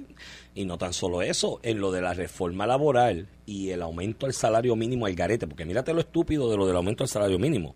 y 0.55 0.65
no 0.65 0.79
tan 0.79 0.93
solo 0.93 1.21
eso, 1.23 1.61
en 1.63 1.81
lo 1.81 1.91
de 1.93 2.01
la 2.01 2.15
reforma 2.15 2.67
laboral 2.67 3.27
y 3.45 3.71
el 3.71 3.83
aumento 3.83 4.27
del 4.27 4.35
salario 4.35 4.77
mínimo 4.77 5.07
al 5.07 5.15
garete, 5.15 5.47
porque 5.47 5.65
mírate 5.65 5.93
lo 5.93 6.01
estúpido 6.01 6.51
de 6.51 6.57
lo 6.57 6.67
del 6.67 6.77
aumento 6.77 7.05
del 7.05 7.09
salario 7.11 7.39
mínimo. 7.39 7.75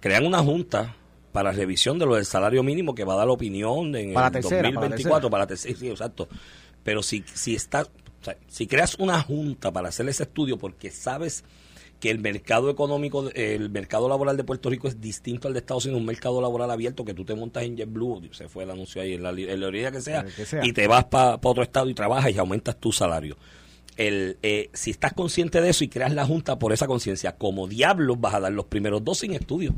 Crean 0.00 0.26
una 0.26 0.38
junta 0.42 0.94
para 1.32 1.52
revisión 1.52 1.98
de 1.98 2.06
lo 2.06 2.14
del 2.14 2.24
salario 2.24 2.62
mínimo 2.62 2.94
que 2.94 3.04
va 3.04 3.14
a 3.14 3.16
dar 3.18 3.26
la 3.26 3.32
opinión 3.32 3.94
en 3.94 4.14
Para 4.14 4.28
el 4.28 4.32
tercera, 4.34 4.62
para 4.70 4.88
2024, 4.88 5.30
para 5.30 5.42
la 5.44 5.46
tercera, 5.46 5.76
sí, 5.78 5.88
exacto. 5.88 6.28
Pero 6.82 7.02
si, 7.02 7.24
si 7.32 7.54
está, 7.54 7.82
o 7.82 8.24
sea, 8.24 8.36
si 8.46 8.66
creas 8.66 8.96
una 8.98 9.20
junta 9.22 9.72
para 9.72 9.88
hacer 9.88 10.08
ese 10.08 10.24
estudio 10.24 10.58
porque 10.58 10.90
sabes 10.90 11.44
que 12.00 12.10
el 12.10 12.20
mercado 12.20 12.70
económico, 12.70 13.28
el 13.34 13.70
mercado 13.70 14.08
laboral 14.08 14.36
de 14.36 14.44
Puerto 14.44 14.70
Rico 14.70 14.86
es 14.86 15.00
distinto 15.00 15.48
al 15.48 15.54
de 15.54 15.60
Estados 15.60 15.84
Unidos, 15.84 16.00
un 16.00 16.06
mercado 16.06 16.40
laboral 16.40 16.70
abierto 16.70 17.04
que 17.04 17.12
tú 17.12 17.24
te 17.24 17.34
montas 17.34 17.64
en 17.64 17.76
JetBlue, 17.76 18.30
se 18.32 18.48
fue 18.48 18.64
el 18.64 18.70
anuncio 18.70 19.02
ahí, 19.02 19.14
en 19.14 19.22
la, 19.22 19.30
en 19.30 19.60
la 19.60 19.66
orilla 19.66 19.90
que 19.90 20.00
sea, 20.00 20.20
El 20.20 20.32
que 20.32 20.46
sea. 20.46 20.64
y 20.64 20.72
te 20.72 20.86
vas 20.86 21.06
para 21.06 21.38
otro 21.42 21.62
estado 21.62 21.88
y 21.90 21.94
trabajas 21.94 22.32
y 22.32 22.38
aumentas 22.38 22.76
tu 22.76 22.92
salario. 22.92 23.36
El, 23.98 24.38
eh, 24.42 24.70
si 24.72 24.90
estás 24.90 25.12
consciente 25.12 25.60
de 25.60 25.68
eso 25.68 25.84
y 25.84 25.88
creas 25.88 26.14
la 26.14 26.24
junta 26.24 26.58
por 26.58 26.72
esa 26.72 26.86
conciencia, 26.86 27.36
como 27.36 27.68
diablos 27.68 28.18
vas 28.18 28.34
a 28.34 28.40
dar 28.40 28.52
los 28.52 28.64
primeros 28.64 29.04
dos 29.04 29.18
sin 29.18 29.34
estudio. 29.34 29.74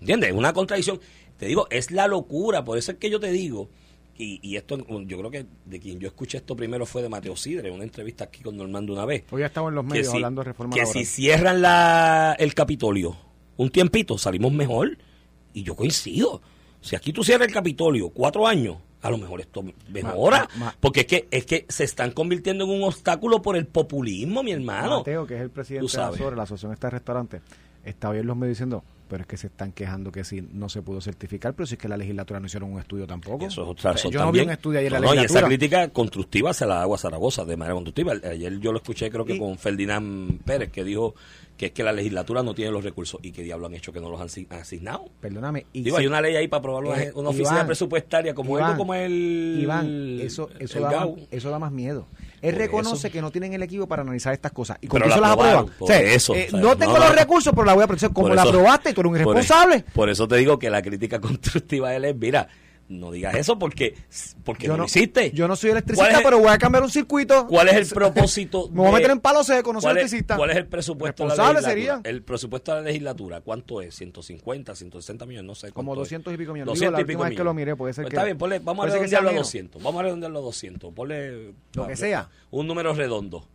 ¿Entiendes? 0.00 0.30
Es 0.30 0.36
una 0.36 0.52
contradicción. 0.52 1.00
Te 1.36 1.46
digo, 1.46 1.66
es 1.70 1.90
la 1.90 2.06
locura, 2.06 2.64
por 2.64 2.78
eso 2.78 2.92
es 2.92 2.98
que 2.98 3.10
yo 3.10 3.18
te 3.18 3.32
digo, 3.32 3.68
y, 4.16 4.38
y 4.48 4.56
esto 4.56 4.78
yo 4.78 5.18
creo 5.18 5.30
que 5.30 5.46
de 5.64 5.80
quien 5.80 5.98
yo 5.98 6.06
escuché 6.06 6.38
esto 6.38 6.54
primero 6.54 6.86
fue 6.86 7.02
de 7.02 7.08
Mateo 7.08 7.34
Sidre, 7.36 7.68
en 7.68 7.74
una 7.74 7.84
entrevista 7.84 8.24
aquí 8.24 8.42
con 8.42 8.56
Normando 8.56 8.94
una 8.94 9.04
vez 9.04 9.24
Hoy 9.30 9.40
ya 9.40 9.46
estamos 9.46 9.70
en 9.70 9.74
los 9.74 9.84
medios 9.84 10.06
si, 10.06 10.16
hablando 10.16 10.40
de 10.40 10.44
reforma 10.44 10.74
que 10.74 10.80
laboral. 10.80 11.04
si 11.04 11.10
cierran 11.10 11.60
la, 11.60 12.36
el 12.38 12.54
Capitolio 12.54 13.16
un 13.56 13.70
tiempito, 13.70 14.18
salimos 14.18 14.52
mejor. 14.52 14.98
Y 15.52 15.62
yo 15.62 15.74
coincido. 15.74 16.42
Si 16.80 16.94
aquí 16.94 17.12
tú 17.12 17.24
cierras 17.24 17.48
el 17.48 17.54
Capitolio 17.54 18.10
cuatro 18.10 18.46
años, 18.46 18.76
a 19.06 19.10
lo 19.10 19.18
mejor 19.18 19.40
esto 19.40 19.62
mejora. 19.88 20.48
ma- 20.58 20.66
ma- 20.66 20.76
porque 20.80 21.00
es 21.00 21.06
que, 21.06 21.28
es 21.30 21.46
que 21.46 21.66
se 21.68 21.84
están 21.84 22.10
convirtiendo 22.12 22.64
en 22.64 22.70
un 22.70 22.82
obstáculo 22.84 23.40
por 23.42 23.56
el 23.56 23.66
populismo, 23.66 24.42
mi 24.42 24.52
hermano. 24.52 24.98
Mateo, 24.98 25.26
que 25.26 25.36
es 25.36 25.40
el 25.40 25.50
presidente 25.50 25.86
de 26.30 26.36
la 26.36 26.42
asociación 26.42 26.72
está 26.72 26.88
de 26.88 26.90
restaurantes, 26.92 27.42
está 27.84 28.08
hoy 28.10 28.18
en 28.18 28.26
los 28.26 28.36
medios 28.36 28.56
diciendo, 28.56 28.84
pero 29.08 29.22
es 29.22 29.26
que 29.26 29.36
se 29.36 29.46
están 29.48 29.72
quejando 29.72 30.10
que 30.12 30.24
si 30.24 30.42
no 30.52 30.68
se 30.68 30.82
pudo 30.82 31.00
certificar, 31.00 31.54
pero 31.54 31.66
si 31.66 31.74
es 31.74 31.80
que 31.80 31.88
la 31.88 31.96
legislatura 31.96 32.40
no 32.40 32.46
hicieron 32.46 32.72
un 32.72 32.78
estudio 32.80 33.06
tampoco. 33.06 33.46
Eso 33.46 33.62
es 33.62 33.68
otra 33.68 33.92
razón 33.92 34.10
Yo 34.10 34.18
no 34.20 34.26
también. 34.26 34.44
vi 34.44 34.48
un 34.48 34.52
estudio 34.52 34.78
ayer 34.80 34.92
la 34.92 35.00
No, 35.00 35.06
no, 35.06 35.14
y 35.14 35.16
esa 35.18 35.22
legislatura. 35.22 35.48
crítica 35.48 35.88
constructiva 35.90 36.52
se 36.54 36.66
la 36.66 36.82
hago 36.82 36.94
a 36.94 36.98
Zaragoza 36.98 37.44
de 37.44 37.56
manera 37.56 37.74
constructiva. 37.74 38.14
Ayer 38.30 38.58
yo 38.58 38.72
lo 38.72 38.78
escuché 38.78 39.10
creo 39.10 39.24
que 39.24 39.34
Y- 39.34 39.38
con 39.38 39.56
Ferdinand 39.58 40.40
Pérez 40.42 40.70
que 40.70 40.84
dijo 40.84 41.14
que 41.56 41.66
es 41.66 41.72
que 41.72 41.82
la 41.82 41.92
legislatura 41.92 42.42
no 42.42 42.54
tiene 42.54 42.70
los 42.70 42.84
recursos 42.84 43.18
y 43.22 43.32
que 43.32 43.42
diablo 43.42 43.66
han 43.66 43.74
hecho 43.74 43.90
que 43.92 44.00
no 44.00 44.10
los 44.10 44.20
han 44.20 44.26
asi- 44.26 44.46
asignado. 44.50 45.06
Perdóname. 45.20 45.66
y 45.72 45.82
Digo, 45.82 45.96
si- 45.96 46.02
hay 46.02 46.06
una 46.06 46.20
ley 46.20 46.36
ahí 46.36 46.48
para 46.48 46.58
aprobar 46.58 46.84
una, 46.84 47.02
Eh, 47.02 47.12
una 47.14 47.30
oficina 47.30 47.52
Iván, 47.56 47.66
presupuestaria 47.66 48.34
como 48.34 48.58
Iván, 48.58 48.76
como 48.76 48.94
el 48.94 49.58
Iván, 49.62 50.18
eso, 50.20 50.50
eso, 50.58 50.78
el 50.78 50.84
da 50.84 50.90
GAU. 50.90 51.16
eso 51.30 51.50
da 51.50 51.58
más 51.58 51.72
miedo. 51.72 52.06
Él 52.42 52.52
Por 52.52 52.60
reconoce 52.60 53.06
eso. 53.08 53.12
que 53.12 53.20
no 53.22 53.30
tienen 53.30 53.52
el 53.54 53.62
equipo 53.62 53.86
para 53.86 54.02
analizar 54.02 54.32
estas 54.32 54.52
cosas. 54.52 54.78
Y 54.80 54.86
con 54.88 55.02
eso 55.02 55.10
la 55.16 55.16
las 55.20 55.30
aprueba. 55.32 55.50
aprobaron, 55.60 55.78
por 55.78 55.84
O 55.84 55.92
sea, 55.92 56.00
eso, 56.00 56.34
eh, 56.34 56.46
o 56.48 56.50
sea, 56.50 56.60
no 56.60 56.76
tengo 56.76 56.92
no, 56.92 56.98
los 56.98 57.08
no. 57.10 57.14
recursos, 57.14 57.52
pero 57.52 57.64
la 57.64 57.72
voy 57.74 57.82
a 57.82 57.84
aprobar. 57.84 58.12
Como 58.12 58.26
Por 58.28 58.36
la 58.36 58.42
aprobaste, 58.42 58.92
tú 58.92 59.00
eres 59.00 59.06
un 59.06 59.12
por- 59.24 59.36
irresponsable. 59.36 59.84
Por, 59.92 60.10
eso 60.10 60.28
te 60.28 60.36
digo 60.36 60.58
que 60.58 60.70
la 60.70 60.82
crítica 60.82 61.20
constructiva 61.20 61.90
de 61.90 61.96
él 61.96 62.04
es, 62.06 62.16
mira, 62.16 62.48
no 62.88 63.10
digas 63.10 63.34
eso 63.34 63.58
porque, 63.58 63.94
porque 64.44 64.68
no, 64.68 64.76
lo 64.76 64.84
hiciste. 64.84 65.32
yo 65.32 65.48
no 65.48 65.56
soy 65.56 65.70
¿Cuál 65.70 65.78
electricista, 65.78 66.20
pero 66.22 66.38
voy 66.38 66.48
a 66.50 66.58
cambiar 66.58 66.82
un 66.84 66.90
circuito. 66.90 67.46
¿Cuál 67.48 67.68
es 67.68 67.74
el 67.74 67.86
propósito? 67.94 68.68
Me 68.70 68.76
voy 68.82 68.88
a 68.88 68.92
meter 68.92 69.10
en 69.10 69.20
palo 69.20 69.42
seco, 69.42 69.72
no 69.72 69.80
soy 69.80 69.86
¿Cuál 69.88 69.96
es, 69.98 70.02
electricista. 70.04 70.36
cuál 70.36 70.50
es 70.50 70.56
el 70.56 70.66
presupuesto 70.66 71.22
de 71.24 71.28
la 71.28 71.34
Responsable 71.34 71.60
legislatura? 71.68 71.96
sería. 72.02 72.10
El 72.10 72.22
presupuesto 72.22 72.72
de 72.72 72.78
la 72.80 72.84
legislatura, 72.86 73.40
¿cuánto 73.40 73.80
es? 73.80 74.00
¿150, 74.00 74.74
160 74.76 75.26
millones? 75.26 75.46
No 75.46 75.54
sé. 75.54 75.72
Como 75.72 75.90
cuánto 75.90 76.02
es. 76.02 76.06
200 76.10 76.34
y 76.34 76.36
pico 76.36 76.52
millones. 76.52 76.74
200 76.74 76.96
Digo, 76.98 77.00
y 77.00 77.04
pico 77.12 77.20
vez 77.22 77.26
que 77.26 77.30
millones. 77.30 77.44
lo 77.44 77.54
miré, 77.54 77.76
puede 77.76 77.92
ser 77.92 78.04
Pues 78.04 78.10
que- 78.10 78.16
Está 78.16 78.24
bien, 78.24 78.38
ponle- 78.38 78.60
vamos 78.62 78.86
a 78.86 78.88
redondearlo 78.90 79.28
a 79.28 79.32
menos. 79.32 79.46
200. 79.48 79.82
Vamos 79.82 80.00
a 80.00 80.02
redondearlo 80.04 80.38
a 80.38 80.42
200. 80.42 80.92
Ponle. 80.94 81.54
Lo 81.74 81.86
que 81.86 81.96
sea. 81.96 82.28
Un 82.50 82.66
número 82.66 82.94
redondo. 82.94 83.48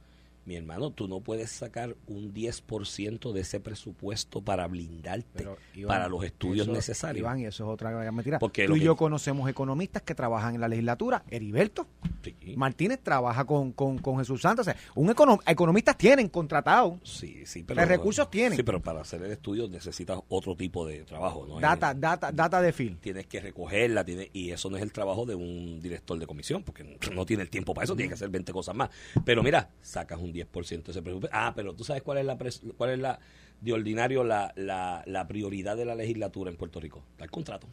Mi 0.51 0.57
hermano, 0.57 0.91
tú 0.91 1.07
no 1.07 1.21
puedes 1.21 1.49
sacar 1.49 1.95
un 2.07 2.33
10% 2.33 3.31
de 3.31 3.39
ese 3.39 3.61
presupuesto 3.61 4.41
para 4.41 4.67
blindarte 4.67 5.25
Pero, 5.33 5.57
Iván, 5.73 5.87
para 5.87 6.09
los 6.09 6.25
estudios 6.25 6.65
eso- 6.67 6.73
necesarios. 6.75 7.21
Iván, 7.21 7.39
y 7.39 7.45
eso 7.45 7.63
es 7.63 7.69
otra 7.73 7.89
gran 7.91 8.13
mentira. 8.13 8.37
Porque 8.37 8.65
Tú 8.67 8.75
y 8.75 8.79
que- 8.79 8.85
yo 8.85 8.97
conocemos 8.97 9.49
economistas 9.49 10.01
que 10.01 10.13
trabajan 10.13 10.55
en 10.55 10.59
la 10.59 10.67
legislatura. 10.67 11.23
Heriberto 11.29 11.87
Sí. 12.23 12.35
Martínez 12.55 12.99
trabaja 13.01 13.45
con, 13.45 13.71
con, 13.71 13.97
con 13.97 14.17
Jesús 14.19 14.41
Santos. 14.41 14.67
O 14.67 14.71
sea, 14.71 14.79
un 14.95 15.09
econom- 15.09 15.41
economistas 15.45 15.97
tienen 15.97 16.29
contratado 16.29 16.99
Sí, 17.03 17.45
sí, 17.45 17.63
pero. 17.63 17.79
Los 17.81 17.89
recursos 17.89 18.29
tienen. 18.29 18.55
Sí, 18.57 18.63
pero 18.63 18.79
para 18.81 19.01
hacer 19.01 19.21
el 19.23 19.31
estudio 19.31 19.67
necesitas 19.67 20.19
otro 20.29 20.55
tipo 20.55 20.85
de 20.85 21.03
trabajo, 21.03 21.45
¿no? 21.47 21.59
data, 21.59 21.91
Es- 21.91 21.99
data, 21.99 22.31
data 22.31 22.61
de 22.61 22.71
fil. 22.73 22.97
tienes 22.97 23.25
que 23.27 23.39
recogerla, 23.39 24.05
y 24.33 24.51
eso 24.51 24.69
no 24.69 24.77
es 24.77 24.83
el 24.83 24.91
trabajo 24.91 25.25
de 25.25 25.35
un 25.35 25.79
director 25.81 26.17
de 26.19 26.27
comisión, 26.27 26.63
porque 26.63 26.97
no 27.13 27.25
tiene 27.25 27.43
el 27.43 27.49
tiempo 27.49 27.73
para 27.73 27.85
eso, 27.85 27.95
tiene 27.95 28.09
que 28.09 28.15
hacer 28.15 28.29
20 28.29 28.51
cosas 28.53 28.75
más. 28.75 28.89
Pero 29.25 29.43
mira, 29.43 29.69
sacas 29.81 30.19
un 30.19 30.31
10% 30.33 30.85
de 30.87 30.91
ese 30.91 31.01
presupuesto. 31.01 31.35
Ah, 31.37 31.53
pero 31.55 31.73
tú 31.73 31.83
sabes 31.83 32.01
cuál 32.03 32.19
es 32.19 32.25
la 32.25 32.37
pres- 32.37 32.61
cuál 32.77 32.91
es 32.91 32.99
la 32.99 33.19
de 33.61 33.73
ordinario 33.73 34.23
la, 34.23 34.51
la, 34.55 35.03
la 35.05 35.27
prioridad 35.27 35.77
de 35.77 35.85
la 35.85 35.93
legislatura 35.95 36.49
en 36.49 36.57
Puerto 36.57 36.79
Rico, 36.79 37.03
dar 37.17 37.29
contrato. 37.29 37.67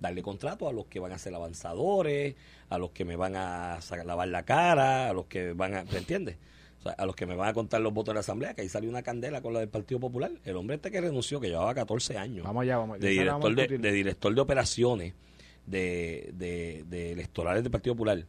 Darle 0.00 0.22
contrato 0.22 0.68
a 0.68 0.72
los 0.72 0.86
que 0.86 1.00
van 1.00 1.12
a 1.12 1.18
ser 1.18 1.34
avanzadores, 1.34 2.36
a 2.68 2.78
los 2.78 2.90
que 2.90 3.04
me 3.04 3.16
van 3.16 3.34
a 3.36 3.80
lavar 4.04 4.28
la 4.28 4.44
cara, 4.44 5.08
a 5.08 5.12
los 5.12 5.26
que 5.26 5.52
van 5.52 5.74
a, 5.74 5.84
¿me 5.84 5.98
entiendes? 5.98 6.36
O 6.78 6.82
sea, 6.82 6.92
a 6.92 7.06
los 7.06 7.16
que 7.16 7.26
me 7.26 7.34
van 7.34 7.48
a 7.48 7.52
contar 7.52 7.80
los 7.80 7.92
votos 7.92 8.12
de 8.12 8.14
la 8.14 8.20
Asamblea, 8.20 8.54
que 8.54 8.62
ahí 8.62 8.68
salió 8.68 8.88
una 8.88 9.02
candela 9.02 9.40
con 9.40 9.52
la 9.52 9.60
del 9.60 9.68
Partido 9.68 9.98
Popular. 9.98 10.30
El 10.44 10.56
hombre 10.56 10.76
este 10.76 10.90
que 10.90 11.00
renunció, 11.00 11.40
que 11.40 11.48
llevaba 11.48 11.74
14 11.74 12.16
años. 12.16 12.44
Vamos 12.44 12.62
allá, 12.62 12.78
vamos 12.78 12.96
allá. 12.96 13.08
De 13.08 13.24
vamos 13.24 13.42
director 13.42 13.54
de, 13.56 13.62
discutir. 13.62 13.80
de 13.80 13.92
director 13.92 14.34
de 14.34 14.40
operaciones 14.40 15.14
de, 15.66 16.30
de, 16.34 16.84
de 16.88 17.12
electorales 17.12 17.62
del 17.64 17.72
Partido 17.72 17.94
Popular. 17.94 18.24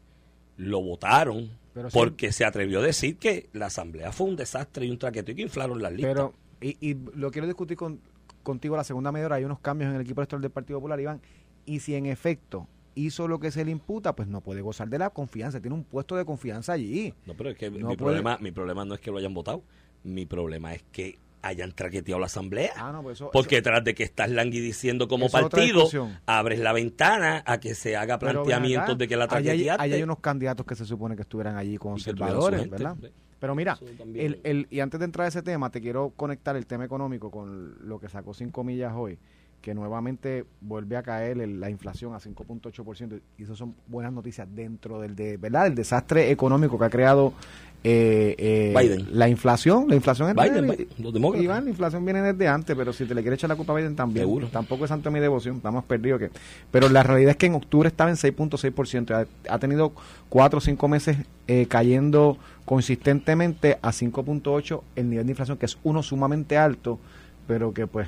Lo 0.58 0.82
votaron 0.82 1.52
Pero 1.74 1.90
sí. 1.90 1.98
porque 1.98 2.32
se 2.32 2.44
atrevió 2.44 2.80
a 2.80 2.84
decir 2.84 3.18
que 3.18 3.50
la 3.54 3.68
Asamblea 3.68 4.12
fue 4.12 4.28
un 4.28 4.36
desastre 4.36 4.86
y 4.88 4.90
un 4.90 4.98
traqueto 4.98 5.32
y 5.32 5.36
que 5.36 5.42
inflaron 5.44 5.82
las 5.82 5.94
listas. 5.94 6.14
Pero, 6.14 6.34
y, 6.60 6.90
y 6.90 6.98
lo 7.14 7.32
quiero 7.32 7.48
discutir 7.48 7.78
con, 7.78 8.02
contigo 8.44 8.76
la 8.76 8.84
segunda 8.84 9.12
media 9.12 9.28
hora. 9.28 9.36
Hay 9.36 9.46
unos 9.46 9.60
cambios 9.60 9.90
en 9.90 9.96
el 9.96 10.02
equipo 10.02 10.22
electoral 10.22 10.42
del 10.42 10.52
Partido 10.52 10.80
Popular, 10.80 11.00
Iván. 11.00 11.22
Y 11.70 11.80
si 11.82 11.94
en 11.96 12.06
efecto 12.08 12.68
hizo 12.96 13.28
lo 13.28 13.40
que 13.40 13.52
se 13.52 13.64
le 13.64 13.72
imputa, 13.72 14.16
pues 14.16 14.28
no 14.28 14.42
puede 14.42 14.62
gozar 14.62 14.90
de 14.90 14.98
la 14.98 15.12
confianza. 15.12 15.62
Tiene 15.62 15.76
un 15.76 15.84
puesto 15.84 16.16
de 16.16 16.26
confianza 16.26 16.74
allí. 16.74 17.14
No, 17.26 17.36
pero 17.36 17.52
es 17.52 17.58
que 17.58 17.70
No 17.70 17.76
mi, 17.90 17.96
puede- 17.96 17.98
problema, 17.98 18.38
mi 18.40 18.52
problema 18.52 18.86
no 18.86 18.96
es 18.96 19.00
que 19.02 19.12
lo 19.12 19.18
hayan 19.18 19.34
votado. 19.34 19.62
Mi 20.04 20.26
problema 20.26 20.74
es 20.74 20.84
que 20.92 21.20
hayan 21.42 21.72
traqueteado 21.72 22.20
la 22.20 22.26
asamblea. 22.26 22.72
Ah, 22.76 22.92
no, 22.92 23.02
pues 23.04 23.18
eso- 23.18 23.30
Porque 23.32 23.62
tras 23.62 23.84
de 23.84 23.94
que 23.94 24.04
estás 24.04 24.30
languidiciendo 24.32 25.08
como 25.08 25.28
Eso 25.28 25.40
partido, 25.40 25.88
abres 26.26 26.60
la 26.60 26.74
ventana 26.74 27.44
a 27.46 27.60
que 27.60 27.76
se 27.76 27.96
haga 27.96 28.18
planteamientos 28.20 28.84
acá, 28.90 28.96
de 28.96 29.08
que 29.08 29.16
la 29.16 29.24
hay, 29.26 29.30
traqueteaste. 29.30 29.84
allá 29.84 29.96
hay 29.96 30.04
unos 30.04 30.20
candidatos 30.20 30.66
que 30.66 30.76
se 30.76 30.86
supone 30.86 31.16
que 31.16 31.22
estuvieran 31.22 31.56
allí 31.56 31.78
conservadores, 31.78 32.62
gente, 32.62 32.76
¿verdad? 32.76 32.98
sí. 33.00 33.08
Pero 33.40 33.56
mira, 33.56 33.74
Eso 33.82 33.86
el, 34.16 34.42
el, 34.44 34.68
y 34.70 34.82
antes 34.82 35.00
de 35.00 35.06
entrar 35.06 35.24
a 35.26 35.28
ese 35.30 35.42
tema, 35.42 35.70
te 35.70 35.80
quiero 35.80 36.10
conectar 36.18 36.58
el 36.58 36.66
tema 36.66 36.84
económico 36.84 37.32
con 37.32 37.88
lo 37.88 37.98
que 38.00 38.10
sacó 38.10 38.34
cinco 38.34 38.66
millas 38.66 38.92
hoy, 38.94 39.18
que 39.62 39.74
nuevamente 39.74 40.46
vuelve 40.62 40.96
a 40.98 41.04
caer 41.04 41.40
el- 41.40 41.60
la 41.60 41.70
inflación 41.70 42.14
a 42.14 42.20
5.8%, 42.20 43.20
y 43.38 43.44
eso 43.44 43.56
son 43.56 43.76
buenas 43.88 44.14
noticias 44.14 44.48
dentro 44.54 45.00
del 45.02 45.16
de, 45.16 45.38
¿verdad? 45.38 45.68
el 45.68 45.76
desastre 45.76 46.32
económico 46.32 46.78
que 46.80 46.86
ha 46.86 46.90
creado 46.90 47.34
eh, 47.82 48.36
eh, 48.38 48.74
Biden. 48.78 49.08
la 49.18 49.30
inflación. 49.30 49.86
La 49.88 49.96
inflación 49.96 50.28
es 50.30 50.36
Biden. 50.36 50.68
Biden, 50.68 50.88
los 50.98 51.14
demócratas. 51.14 51.44
Iván, 51.46 51.64
la 51.64 51.70
inflación 51.70 52.04
viene 52.04 52.22
desde 52.22 52.46
antes, 52.50 52.76
pero 52.76 52.92
si 52.92 53.06
te 53.06 53.16
le 53.16 53.22
quieres 53.22 53.40
echar 53.40 53.50
la 53.50 53.56
culpa 53.56 53.72
a 53.72 53.78
Biden 53.78 53.96
también. 53.96 54.24
Seguro. 54.26 54.48
Tampoco 54.48 54.84
es 54.84 54.90
santo 54.90 55.10
mi 55.12 55.20
devoción, 55.22 55.56
estamos 55.58 55.86
perdidos. 55.86 56.20
que 56.20 56.30
Pero 56.72 56.90
la 56.90 57.04
realidad 57.04 57.32
es 57.32 57.38
que 57.38 57.46
en 57.46 57.56
octubre 57.56 57.88
estaba 57.88 58.10
en 58.10 58.18
6.6%. 58.18 59.12
Ha, 59.14 59.54
ha 59.54 59.60
tenido 59.60 59.94
cuatro 60.28 60.58
o 60.58 60.62
cinco 60.62 60.90
meses 60.90 61.18
eh, 61.48 61.68
cayendo 61.70 62.38
consistentemente 62.66 63.78
a 63.82 63.92
5.8% 63.92 64.82
el 64.96 65.10
nivel 65.10 65.26
de 65.26 65.32
inflación, 65.32 65.58
que 65.58 65.66
es 65.66 65.78
uno 65.84 66.04
sumamente 66.04 66.58
alto, 66.58 67.00
pero 67.48 67.74
que 67.74 67.88
pues 67.88 68.08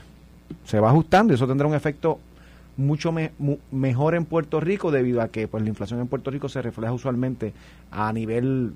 se 0.66 0.80
va 0.80 0.90
ajustando 0.90 1.34
y 1.34 1.36
eso 1.36 1.48
tendrá 1.48 1.68
un 1.68 1.76
efecto 1.76 2.20
mucho 2.78 3.12
me- 3.12 3.32
mu- 3.38 3.58
mejor 3.72 4.16
en 4.16 4.26
Puerto 4.26 4.60
Rico 4.60 4.92
debido 4.92 5.22
a 5.22 5.28
que 5.30 5.48
pues 5.48 5.62
la 5.64 5.70
inflación 5.70 6.00
en 6.00 6.08
Puerto 6.08 6.32
Rico 6.32 6.50
se 6.50 6.62
refleja 6.62 6.94
usualmente 6.94 7.54
a 7.92 8.12
nivel 8.14 8.74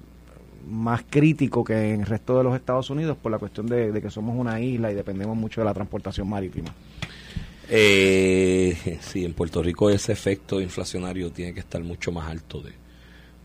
más 0.70 1.04
crítico 1.10 1.64
que 1.64 1.94
en 1.94 2.02
el 2.02 2.06
resto 2.08 2.38
de 2.38 2.44
los 2.44 2.56
Estados 2.56 2.90
Unidos 2.90 3.18
por 3.22 3.32
la 3.32 3.38
cuestión 3.40 3.68
de, 3.68 4.00
que 4.02 4.10
somos 4.10 4.36
una 4.38 4.60
isla 4.60 4.92
y 4.92 4.96
dependemos 4.96 5.38
mucho 5.38 5.62
de 5.62 5.66
la 5.66 5.74
transportación 5.74 6.28
marítima. 6.28 6.74
Eh, 7.70 8.98
sí, 9.02 9.26
en 9.26 9.34
Puerto 9.34 9.62
Rico 9.64 9.90
ese 9.90 10.12
efecto 10.12 10.60
inflacionario 10.62 11.32
tiene 11.32 11.54
que 11.54 11.60
estar 11.62 11.84
mucho 11.84 12.12
más 12.12 12.30
alto 12.30 12.62
de, 12.62 12.72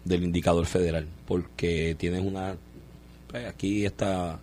del 0.05 0.25
indicador 0.25 0.66
federal, 0.66 1.07
porque 1.27 1.95
tienes 1.99 2.23
una... 2.23 2.55
pues, 3.29 3.47
aquí 3.47 3.85
está... 3.85 4.38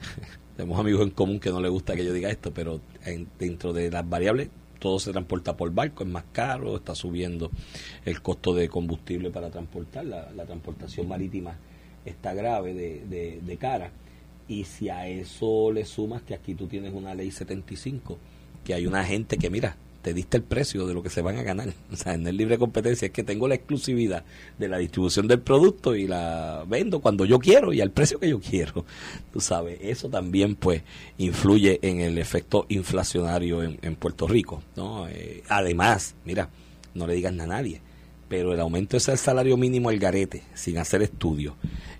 Tenemos 0.56 0.78
amigos 0.80 1.02
en 1.02 1.10
común 1.10 1.38
que 1.38 1.50
no 1.50 1.60
le 1.60 1.68
gusta 1.68 1.94
que 1.96 2.04
yo 2.04 2.12
diga 2.12 2.30
esto, 2.30 2.52
pero 2.52 2.80
en- 3.04 3.28
dentro 3.38 3.72
de 3.72 3.90
las 3.90 4.08
variables 4.08 4.48
todo 4.78 4.98
se 4.98 5.10
transporta 5.12 5.56
por 5.56 5.72
barco, 5.72 6.02
es 6.04 6.08
más 6.08 6.24
caro, 6.32 6.76
está 6.76 6.94
subiendo 6.94 7.50
el 8.04 8.20
costo 8.22 8.54
de 8.54 8.68
combustible 8.68 9.30
para 9.30 9.50
transportar, 9.50 10.04
la, 10.04 10.30
la 10.32 10.44
transportación 10.44 11.08
marítima 11.08 11.56
está 12.04 12.34
grave 12.34 12.72
de, 12.74 13.04
de, 13.06 13.40
de 13.40 13.56
cara. 13.56 13.90
Y 14.48 14.64
si 14.64 14.88
a 14.88 15.08
eso 15.08 15.72
le 15.72 15.84
sumas 15.84 16.22
que 16.22 16.34
aquí 16.34 16.54
tú 16.54 16.66
tienes 16.68 16.92
una 16.94 17.14
ley 17.14 17.30
75, 17.32 18.16
que 18.64 18.74
hay 18.74 18.86
una 18.86 19.04
gente 19.04 19.38
que, 19.38 19.50
mira, 19.50 19.76
te 20.06 20.14
diste 20.14 20.36
el 20.36 20.44
precio 20.44 20.86
de 20.86 20.94
lo 20.94 21.02
que 21.02 21.10
se 21.10 21.20
van 21.20 21.36
a 21.36 21.42
ganar. 21.42 21.74
O 21.92 21.96
sea, 21.96 22.14
en 22.14 22.24
el 22.28 22.36
libre 22.36 22.58
competencia 22.58 23.06
es 23.06 23.12
que 23.12 23.24
tengo 23.24 23.48
la 23.48 23.56
exclusividad 23.56 24.22
de 24.56 24.68
la 24.68 24.78
distribución 24.78 25.26
del 25.26 25.40
producto 25.40 25.96
y 25.96 26.06
la 26.06 26.64
vendo 26.68 27.00
cuando 27.00 27.24
yo 27.24 27.40
quiero 27.40 27.72
y 27.72 27.80
al 27.80 27.90
precio 27.90 28.20
que 28.20 28.28
yo 28.28 28.38
quiero. 28.38 28.84
Tú 29.32 29.40
sabes, 29.40 29.80
eso 29.82 30.08
también 30.08 30.54
pues 30.54 30.82
influye 31.18 31.80
en 31.82 32.02
el 32.02 32.18
efecto 32.18 32.66
inflacionario 32.68 33.64
en, 33.64 33.96
Puerto 33.96 34.28
Rico. 34.28 34.62
¿no? 34.76 35.08
Eh, 35.08 35.42
además, 35.48 36.14
mira, 36.24 36.50
no 36.94 37.08
le 37.08 37.14
digan 37.14 37.40
a 37.40 37.46
nadie, 37.48 37.80
pero 38.28 38.52
el 38.54 38.60
aumento 38.60 38.96
es 38.96 39.08
el 39.08 39.18
salario 39.18 39.56
mínimo 39.56 39.88
al 39.88 39.98
garete, 39.98 40.42
sin 40.54 40.78
hacer 40.78 41.02
estudios. 41.02 41.54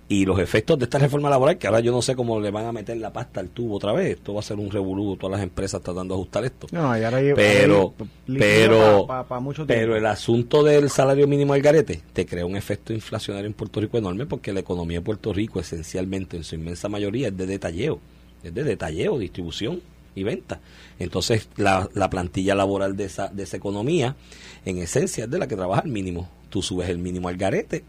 Y 0.09 0.25
los 0.25 0.39
efectos 0.39 0.79
de 0.79 0.85
esta 0.85 0.99
reforma 0.99 1.29
laboral, 1.29 1.57
que 1.57 1.67
ahora 1.67 1.81
yo 1.81 1.91
no 1.91 2.01
sé 2.01 2.15
cómo 2.15 2.39
le 2.39 2.49
van 2.49 2.65
a 2.65 2.71
meter 2.71 2.95
la 2.95 3.11
pasta 3.11 3.41
al 3.41 3.49
tubo 3.49 3.75
otra 3.75 3.91
vez, 3.91 4.11
esto 4.17 4.33
va 4.33 4.39
a 4.39 4.43
ser 4.43 4.57
un 4.57 4.71
revolú, 4.71 5.17
todas 5.17 5.37
las 5.37 5.43
empresas 5.43 5.81
tratando 5.81 6.15
de 6.15 6.19
ajustar 6.21 6.45
esto. 6.45 6.67
No, 6.71 6.97
y 6.97 7.03
ahora 7.03 7.17
hay- 7.17 7.33
pero, 7.35 7.93
hay 7.99 8.35
pero, 8.37 9.05
pa- 9.05 9.23
pa- 9.23 9.27
pa 9.27 9.39
mucho 9.41 9.65
tiempo. 9.65 9.73
pero 9.81 9.97
el 9.97 10.05
asunto 10.05 10.63
del 10.63 10.89
salario 10.89 11.27
mínimo 11.27 11.53
al 11.53 11.61
garete 11.61 12.01
te 12.13 12.25
crea 12.25 12.45
un 12.45 12.55
efecto 12.55 12.93
inflacionario 12.93 13.47
en 13.47 13.53
Puerto 13.53 13.81
Rico 13.81 13.97
enorme 13.97 14.25
porque 14.25 14.53
la 14.53 14.61
economía 14.61 14.99
de 14.99 15.03
Puerto 15.05 15.33
Rico 15.33 15.59
esencialmente 15.59 16.37
en 16.37 16.45
su 16.45 16.55
inmensa 16.55 16.87
mayoría 16.87 17.27
es 17.27 17.35
de 17.35 17.45
detalleo, 17.45 17.99
es 18.43 18.53
de 18.53 18.63
detalleo, 18.63 19.19
distribución 19.19 19.81
y 20.15 20.23
venta. 20.23 20.61
Entonces 20.99 21.49
la, 21.57 21.89
la 21.93 22.09
plantilla 22.09 22.55
laboral 22.55 22.95
de 22.95 23.03
esa, 23.05 23.27
de 23.27 23.43
esa 23.43 23.57
economía 23.57 24.15
en 24.65 24.77
esencia 24.79 25.25
es 25.25 25.29
de 25.31 25.39
la 25.39 25.47
que 25.47 25.55
trabaja 25.55 25.81
al 25.81 25.89
mínimo. 25.89 26.29
Tú 26.49 26.61
subes 26.61 26.89
el 26.89 26.97
mínimo 26.99 27.27
al 27.29 27.37
garete, 27.37 27.83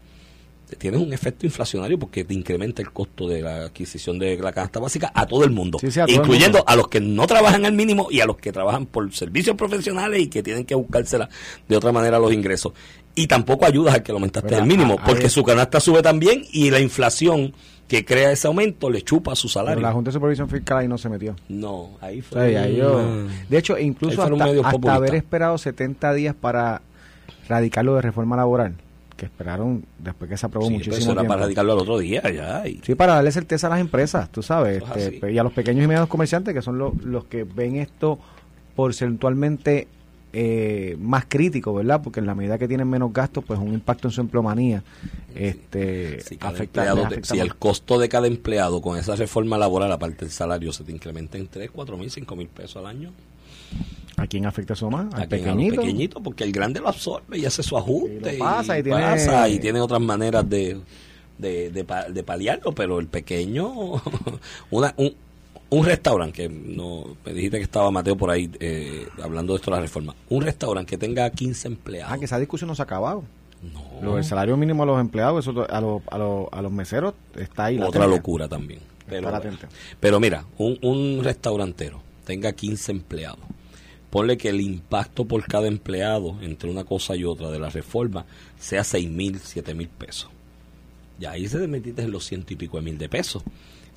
tienes 0.77 1.01
un 1.01 1.11
efecto 1.13 1.45
inflacionario 1.47 1.97
porque 1.97 2.23
te 2.23 2.33
incrementa 2.33 2.81
el 2.81 2.91
costo 2.91 3.27
de 3.27 3.41
la 3.41 3.63
adquisición 3.65 4.19
de 4.19 4.37
la 4.37 4.51
canasta 4.51 4.79
básica 4.79 5.11
a 5.15 5.25
todo 5.25 5.43
el 5.43 5.49
mundo, 5.49 5.79
Sí, 5.79 5.89
sí, 5.89 5.99
a 5.99 6.05
todo 6.05 6.13
el 6.15 6.21
incluyendo 6.21 6.59
mundo. 6.59 6.71
a 6.71 6.75
los 6.75 6.87
que 6.89 6.99
no 6.99 7.25
trabajan 7.25 7.65
al 7.65 7.73
mínimo 7.73 8.07
y 8.11 8.19
a 8.19 8.25
los 8.25 8.37
que 8.37 8.51
trabajan 8.51 8.85
por 8.85 9.11
servicios 9.13 9.55
profesionales 9.55 10.21
y 10.21 10.27
que 10.27 10.43
tienen 10.43 10.65
que 10.65 10.75
buscársela 10.75 11.27
de 11.67 11.75
otra 11.75 11.91
manera 11.91 12.19
los 12.19 12.31
ingresos. 12.33 12.73
Y 13.19 13.27
tampoco 13.27 13.65
ayudas 13.65 13.95
al 13.95 14.03
que 14.03 14.11
lo 14.11 14.17
aumentaste 14.17 14.49
Pero 14.49 14.61
al 14.61 14.67
mínimo, 14.67 14.95
a- 14.99 15.01
a- 15.03 15.05
porque 15.05 15.29
su 15.29 15.43
canasta 15.43 15.79
sube 15.79 16.01
también 16.01 16.43
y 16.51 16.69
la 16.71 16.79
inflación 16.79 17.53
que 17.87 18.05
crea 18.05 18.31
ese 18.31 18.47
aumento 18.47 18.89
le 18.89 19.01
chupa 19.01 19.35
su 19.35 19.47
Pero 19.47 19.53
salario. 19.53 19.81
la 19.81 19.91
Junta 19.91 20.09
de 20.09 20.13
Supervisión 20.13 20.47
Fiscal 20.47 20.77
ahí 20.77 20.87
no 20.87 20.97
se 20.97 21.09
metió. 21.09 21.35
No, 21.49 21.89
ahí 22.01 22.19
O 22.19 22.23
fue. 22.23 22.51
sea, 22.51 22.61
ahí 22.63 22.75
yo- 22.77 22.97
un- 22.99 23.29
de 23.49 23.57
hecho, 23.57 23.77
incluso 23.79 24.21
hasta, 24.21 24.45
hasta 24.69 24.93
haber 24.93 25.15
esperado 25.15 25.57
70 25.57 26.13
días 26.13 26.35
para 26.39 26.81
radicarlo 27.47 27.95
de 27.95 28.01
reforma 28.03 28.35
laboral, 28.35 28.75
que 29.17 29.25
esperaron 29.25 29.83
después 29.97 30.29
que 30.29 30.37
se 30.37 30.45
aprobó 30.45 30.67
Sí, 30.67 30.73
pero 30.73 30.81
eso 30.83 30.89
muchísimo 30.91 31.11
era 31.13 31.21
tiempo. 31.21 31.33
para 31.33 31.41
radicarlo 31.45 31.73
al 31.73 31.79
otro 31.79 31.97
día 31.97 32.21
ya. 32.31 32.67
y- 32.67 32.79
Sí, 32.85 32.93
para 32.95 33.15
darle 33.15 33.31
certeza 33.31 33.65
a 33.67 33.71
las 33.71 33.79
empresas, 33.81 34.29
tú 34.31 34.43
sabes, 34.43 34.83
Eso 34.83 34.93
es 34.95 35.07
este, 35.13 35.31
y 35.31 35.37
a 35.39 35.43
los 35.43 35.51
pequeños 35.53 35.83
y 35.83 35.87
medianos 35.87 36.09
comerciantes, 36.09 36.53
que 36.53 36.61
son 36.61 36.77
lo- 36.77 36.93
los 37.03 37.25
que 37.25 37.43
ven 37.43 37.77
esto 37.77 38.19
porcentualmente 38.75 39.87
eh, 40.33 40.95
más 40.99 41.25
crítico, 41.27 41.73
¿verdad? 41.73 42.01
Porque 42.03 42.19
en 42.19 42.25
la 42.27 42.35
medida 42.35 42.57
que 42.57 42.67
tienen 42.67 42.87
menos 42.89 43.11
gastos, 43.13 43.43
pues 43.45 43.59
un 43.59 43.73
impacto 43.73 44.07
en 44.07 44.11
su 44.11 44.21
empleomanía 44.21 44.83
este, 45.35 46.21
Si, 46.21 46.37
afecta, 46.41 46.93
te- 47.09 47.23
si 47.23 47.39
el 47.39 47.55
costo 47.55 47.97
de 47.99 48.09
cada 48.09 48.27
empleado 48.27 48.81
con 48.81 48.97
esa 48.97 49.15
reforma 49.15 49.57
laboral, 49.57 49.91
aparte 49.91 50.25
del 50.25 50.31
salario, 50.31 50.71
se 50.73 50.83
te 50.83 50.91
incrementa 50.91 51.37
en 51.37 51.47
3, 51.47 51.69
4 51.71 51.97
mil, 51.97 52.11
5 52.11 52.35
mil 52.35 52.47
pesos 52.47 52.77
al 52.77 52.87
año. 52.87 53.11
¿A 54.17 54.27
quién 54.27 54.45
afecta 54.45 54.73
eso 54.73 54.89
más? 54.89 55.13
Al 55.13 55.27
pequeñito. 55.29 55.81
pequeñitos, 55.81 56.21
porque 56.21 56.43
el 56.43 56.51
grande 56.51 56.79
lo 56.81 56.89
absorbe 56.89 57.37
y 57.37 57.45
hace 57.45 57.63
su 57.63 57.77
ajuste. 57.77 58.35
Y 58.35 58.39
pasa 58.39 58.77
y 58.77 58.83
tiene- 58.83 59.01
pasa, 59.01 59.47
y 59.49 59.59
tiene 59.59 59.79
otras 59.79 60.01
maneras 60.01 60.47
de, 60.49 60.77
de, 61.37 61.69
de 61.71 62.23
paliarlo, 62.23 62.73
pero 62.73 62.99
el 62.99 63.07
pequeño, 63.07 63.71
una, 64.71 64.93
un, 64.97 65.13
un 65.71 65.85
restaurante, 65.85 66.33
que 66.33 66.49
no 66.49 67.15
me 67.25 67.33
dijiste 67.33 67.57
que 67.57 67.63
estaba 67.63 67.91
Mateo 67.91 68.17
por 68.17 68.29
ahí 68.29 68.49
eh, 68.59 69.07
hablando 69.21 69.53
de 69.53 69.57
esto 69.57 69.71
de 69.71 69.77
la 69.77 69.81
reforma, 69.81 70.15
un 70.29 70.41
restaurante 70.41 70.89
que 70.91 70.97
tenga 70.97 71.29
15 71.29 71.67
empleados. 71.67 72.13
Ah, 72.13 72.17
que 72.17 72.25
esa 72.25 72.39
discusión 72.39 72.67
no 72.67 72.75
se 72.75 72.81
ha 72.81 72.85
acabado. 72.85 73.23
no, 73.61 74.01
Lo 74.01 74.15
del 74.15 74.23
salario 74.23 74.57
mínimo 74.57 74.83
a 74.83 74.85
los 74.85 74.99
empleados, 74.99 75.45
eso 75.45 75.51
a 75.69 75.81
los, 75.81 76.01
a 76.07 76.17
los, 76.17 76.47
a 76.51 76.61
los 76.61 76.71
meseros 76.71 77.13
está 77.35 77.65
ahí. 77.65 77.77
otra 77.77 78.01
latente. 78.01 78.17
locura 78.17 78.47
también. 78.47 78.79
Pero, 79.07 79.31
pero 79.99 80.19
mira, 80.19 80.45
un, 80.57 80.77
un 80.83 81.23
restaurantero 81.23 82.01
tenga 82.25 82.51
15 82.51 82.91
empleados. 82.91 83.39
Ponle 84.11 84.37
que 84.37 84.49
el 84.49 84.61
impacto 84.61 85.25
por 85.25 85.45
cada 85.45 85.67
empleado 85.67 86.35
entre 86.41 86.69
una 86.69 86.83
cosa 86.83 87.15
y 87.15 87.23
otra 87.25 87.49
de 87.51 87.59
la 87.59 87.69
reforma 87.69 88.25
sea 88.59 88.83
6 88.83 89.09
mil, 89.09 89.39
7 89.39 89.73
mil 89.73 89.87
pesos. 89.87 90.29
Y 91.19 91.25
ahí 91.25 91.47
se 91.47 91.59
te 91.59 91.67
metiste 91.67 92.01
en 92.01 92.11
los 92.11 92.25
ciento 92.25 92.53
y 92.53 92.55
pico 92.55 92.77
de 92.77 92.83
mil 92.83 92.97
de 92.97 93.09
pesos. 93.09 93.43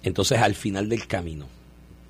Entonces, 0.03 0.39
al 0.39 0.55
final 0.55 0.89
del 0.89 1.07
camino, 1.07 1.47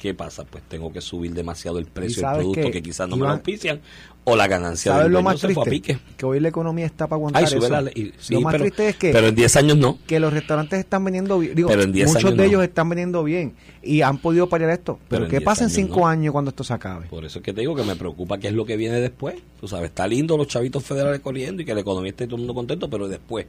¿qué 0.03 0.15
pasa? 0.15 0.43
Pues 0.43 0.65
tengo 0.69 0.93
que 0.93 1.01
subir 1.01 1.33
demasiado 1.33 1.79
el 1.79 1.87
precio 1.87 2.27
del 2.27 2.39
producto 2.39 2.61
que, 2.61 2.71
que, 2.73 2.83
quizás 2.83 3.09
no 3.09 3.15
me 3.15 3.21
lo 3.21 3.27
Iván, 3.27 3.37
auspician 3.37 3.81
o 4.25 4.35
la 4.35 4.49
ganancia 4.49 4.91
¿Sabes 4.91 5.05
del 5.05 5.13
lo 5.13 5.23
más 5.23 5.39
se 5.39 5.49
fue 5.51 5.63
a 5.63 5.65
triste? 5.65 5.95
pique. 5.95 6.05
Que 6.17 6.27
hoy 6.27 6.41
la 6.41 6.49
economía 6.49 6.87
está 6.87 7.07
para 7.07 7.19
aguantar 7.19 7.45
Ay, 7.45 7.49
sube 7.49 7.59
eso. 7.61 7.69
la 7.69 7.83
ley. 7.83 8.13
Sí, 8.19 8.35
lo 8.35 8.41
más 8.41 8.53
pero, 8.53 8.65
triste 8.65 8.89
es 8.89 8.97
que, 8.97 9.13
pero 9.13 9.29
en 9.29 9.37
10 9.37 9.57
años 9.57 9.77
no. 9.77 9.99
que 10.05 10.19
los 10.19 10.33
restaurantes 10.33 10.81
están 10.81 11.05
vendiendo 11.05 11.39
bien. 11.39 11.55
Digo, 11.55 11.69
Pero 11.69 11.83
en 11.83 11.93
10 11.93 12.09
muchos 12.09 12.25
años 12.25 12.37
de 12.37 12.43
no. 12.43 12.49
ellos 12.49 12.65
están 12.65 12.89
vendiendo 12.89 13.23
bien 13.23 13.55
y 13.81 14.01
han 14.01 14.19
podido 14.19 14.49
paliar 14.49 14.71
esto. 14.71 14.99
Pero, 15.09 15.27
¿qué 15.27 15.39
10 15.39 15.43
pasa 15.45 15.61
en 15.63 15.67
años 15.67 15.75
cinco 15.77 16.01
no. 16.01 16.07
años 16.09 16.33
cuando 16.33 16.49
esto 16.49 16.65
se 16.65 16.73
acabe? 16.73 17.07
Por 17.07 17.25
eso 17.25 17.39
es 17.39 17.45
que 17.45 17.53
te 17.53 17.61
digo 17.61 17.77
que 17.77 17.85
me 17.85 17.95
preocupa 17.95 18.39
qué 18.39 18.49
es 18.49 18.55
lo 18.55 18.67
que 18.67 18.77
viene 18.77 19.01
después. 19.01 19.37
Tú 19.61 19.69
sabes, 19.69 19.91
está 19.91 20.09
lindo 20.09 20.37
los 20.37 20.49
chavitos 20.49 20.83
federales 20.83 21.21
corriendo 21.21 21.63
y 21.63 21.65
que 21.65 21.75
la 21.77 21.81
economía 21.83 22.11
esté 22.11 22.27
todo 22.27 22.35
el 22.37 22.41
mundo 22.41 22.55
contento, 22.55 22.91
pero 22.91 23.07
después, 23.07 23.47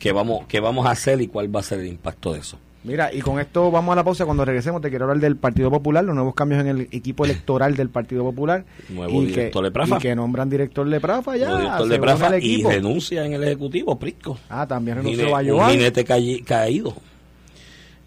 ¿qué 0.00 0.10
vamos, 0.10 0.46
qué 0.48 0.58
vamos 0.58 0.84
a 0.86 0.90
hacer 0.90 1.20
y 1.20 1.28
cuál 1.28 1.54
va 1.54 1.60
a 1.60 1.62
ser 1.62 1.78
el 1.78 1.86
impacto 1.86 2.32
de 2.32 2.40
eso? 2.40 2.58
Mira, 2.84 3.14
y 3.14 3.20
con 3.20 3.38
esto 3.38 3.70
vamos 3.70 3.92
a 3.92 3.96
la 3.96 4.04
pausa. 4.04 4.24
Cuando 4.24 4.44
regresemos, 4.44 4.82
te 4.82 4.90
quiero 4.90 5.04
hablar 5.04 5.20
del 5.20 5.36
Partido 5.36 5.70
Popular, 5.70 6.04
los 6.04 6.14
nuevos 6.14 6.34
cambios 6.34 6.60
en 6.62 6.66
el 6.66 6.80
equipo 6.90 7.24
electoral 7.24 7.76
del 7.76 7.90
Partido 7.90 8.24
Popular. 8.24 8.64
Nuevo 8.88 9.22
y 9.22 9.26
director 9.26 9.62
que, 9.62 9.66
de 9.66 9.70
Prafa. 9.70 9.96
Y 9.96 9.98
que 10.00 10.16
nombran 10.16 10.50
director 10.50 10.88
de 10.88 11.00
Prafa 11.00 11.36
ya. 11.36 11.56
Director 11.56 11.82
se 11.82 11.88
de 11.88 11.94
une 11.94 12.00
Prafa 12.00 12.26
al 12.26 12.42
y 12.42 12.62
renuncia 12.62 13.24
en 13.24 13.34
el 13.34 13.44
Ejecutivo, 13.44 13.98
Prisco. 13.98 14.36
Ah, 14.48 14.66
también 14.66 14.98
Un 14.98 15.04
renunció 15.04 15.30
Bayoán. 15.30 15.66
Un 15.66 15.72
jinete 15.72 16.04
caído 16.04 16.94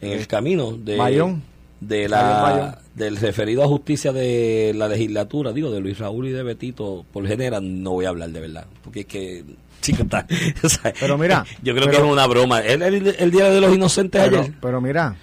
en 0.02 0.12
el 0.12 0.28
camino 0.28 0.74
de, 0.74 0.98
Bayón. 0.98 1.42
De 1.80 2.08
la 2.10 2.80
del 2.96 3.18
referido 3.18 3.64
a 3.64 3.68
justicia 3.68 4.12
de 4.14 4.74
la 4.76 4.88
legislatura, 4.88 5.52
digo, 5.52 5.70
de 5.72 5.80
Luis 5.82 5.98
Raúl 6.00 6.28
y 6.28 6.32
de 6.32 6.44
Betito, 6.44 7.06
por 7.12 7.28
genera, 7.28 7.60
no 7.62 7.92
voy 7.92 8.06
a 8.06 8.10
hablar 8.10 8.30
de 8.30 8.40
verdad, 8.40 8.66
porque 8.84 9.02
es 9.02 9.06
que, 9.06 9.44
chico, 9.82 10.04
está, 10.04 10.26
o 10.64 10.70
sea, 10.70 10.94
Pero 11.00 11.18
mira, 11.18 11.46
yo 11.62 11.74
creo 11.74 11.86
pero- 11.88 11.92
que 11.92 12.06
es 12.08 12.12
una 12.14 12.26
broma. 12.28 12.60
El, 12.62 12.82
el, 12.82 13.16
el 13.20 13.32
Día 13.32 13.50
de 13.50 13.62
los 13.62 13.74
Inocentes 13.76 14.22
Pero, 14.24 14.42
ayer, 14.42 14.54
pero 14.62 14.82
mira, 14.82 15.16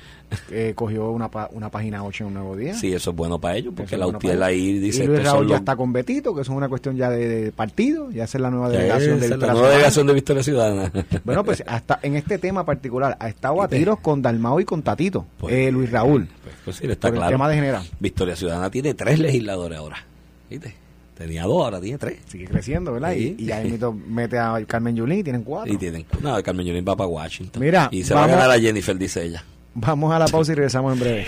eh, 0.50 0.72
cogió 0.74 1.10
una, 1.10 1.30
una 1.52 1.70
página 1.70 2.04
8 2.04 2.24
en 2.24 2.28
un 2.28 2.34
nuevo 2.34 2.56
día. 2.56 2.74
sí, 2.74 2.92
eso 2.92 3.10
es 3.10 3.16
bueno 3.16 3.40
para 3.40 3.56
ellos, 3.56 3.72
porque 3.76 3.94
es 3.94 3.98
la 3.98 4.06
bueno 4.06 4.18
UTIEL 4.18 4.42
ahí 4.42 4.78
dice, 4.78 5.04
y 5.04 5.06
Luis 5.06 5.22
Raúl 5.24 5.46
ya 5.46 5.52
los- 5.52 5.60
está 5.60 5.76
con 5.76 5.92
Betito, 5.92 6.34
que 6.34 6.42
eso 6.42 6.52
es 6.52 6.56
una 6.56 6.68
cuestión 6.68 6.96
ya 6.96 7.10
de, 7.10 7.28
de 7.28 7.52
partido, 7.52 8.10
ya 8.10 8.24
es 8.24 8.34
la 8.34 8.50
nueva 8.50 8.68
delegación 8.68 9.20
de 9.20 9.28
la 9.28 9.36
Victoria 9.36 9.38
nueva 9.38 9.52
Ciudadana. 9.54 9.72
delegación 9.74 10.06
de 10.06 10.14
Victoria 10.14 10.42
Ciudadana. 10.42 10.92
Bueno, 11.24 11.44
pues 11.44 11.62
hasta 11.66 11.98
en 12.02 12.16
este 12.16 12.38
tema 12.38 12.64
particular 12.64 13.16
ha 13.20 13.28
estado 13.28 13.62
a 13.62 13.68
tiros 13.68 14.00
con 14.00 14.20
Dalmao 14.22 14.60
y 14.60 14.64
con 14.64 14.82
Tatito, 14.82 15.26
Pues, 15.38 15.54
eh, 15.54 15.70
Luis 15.70 15.90
Raúl, 15.90 16.28
Pues, 16.42 16.54
pues 16.64 16.76
sí, 16.76 16.86
está 16.86 17.08
por 17.08 17.16
claro. 17.18 17.28
el 17.30 17.34
tema 17.34 17.48
de 17.48 17.54
general. 17.54 17.82
Victoria 18.00 18.36
Ciudadana 18.36 18.70
tiene 18.70 18.94
tres 18.94 19.18
legisladores 19.18 19.78
ahora. 19.78 19.96
¿Viste? 20.50 20.74
Tenía 21.16 21.44
dos, 21.44 21.62
ahora 21.62 21.80
tiene 21.80 21.98
tres. 21.98 22.18
Sigue 22.26 22.46
creciendo, 22.46 22.92
¿verdad? 22.94 23.12
Sí. 23.14 23.36
Y, 23.38 23.44
y 23.44 23.52
ahí 23.52 23.78
mete 24.08 24.38
a 24.38 24.58
Carmen 24.66 24.96
Yulín 24.96 25.18
y 25.20 25.22
tienen 25.22 25.42
cuatro. 25.44 25.72
Y 25.72 25.76
tienen. 25.76 26.04
No, 26.20 26.42
Carmen 26.42 26.66
Yulín 26.66 26.84
va 26.88 26.96
para 26.96 27.06
Washington. 27.06 27.62
Mira, 27.62 27.88
y 27.92 28.02
se 28.02 28.12
va 28.14 28.20
a 28.24 28.26
vamos- 28.26 28.40
ganar 28.42 28.56
a 28.56 28.60
Jennifer, 28.60 28.96
dice 28.96 29.22
ella. 29.24 29.44
Vamos 29.74 30.12
a 30.12 30.18
la 30.18 30.26
pausa 30.26 30.52
y 30.52 30.54
regresamos 30.54 30.92
en 30.92 31.00
breve. 31.00 31.26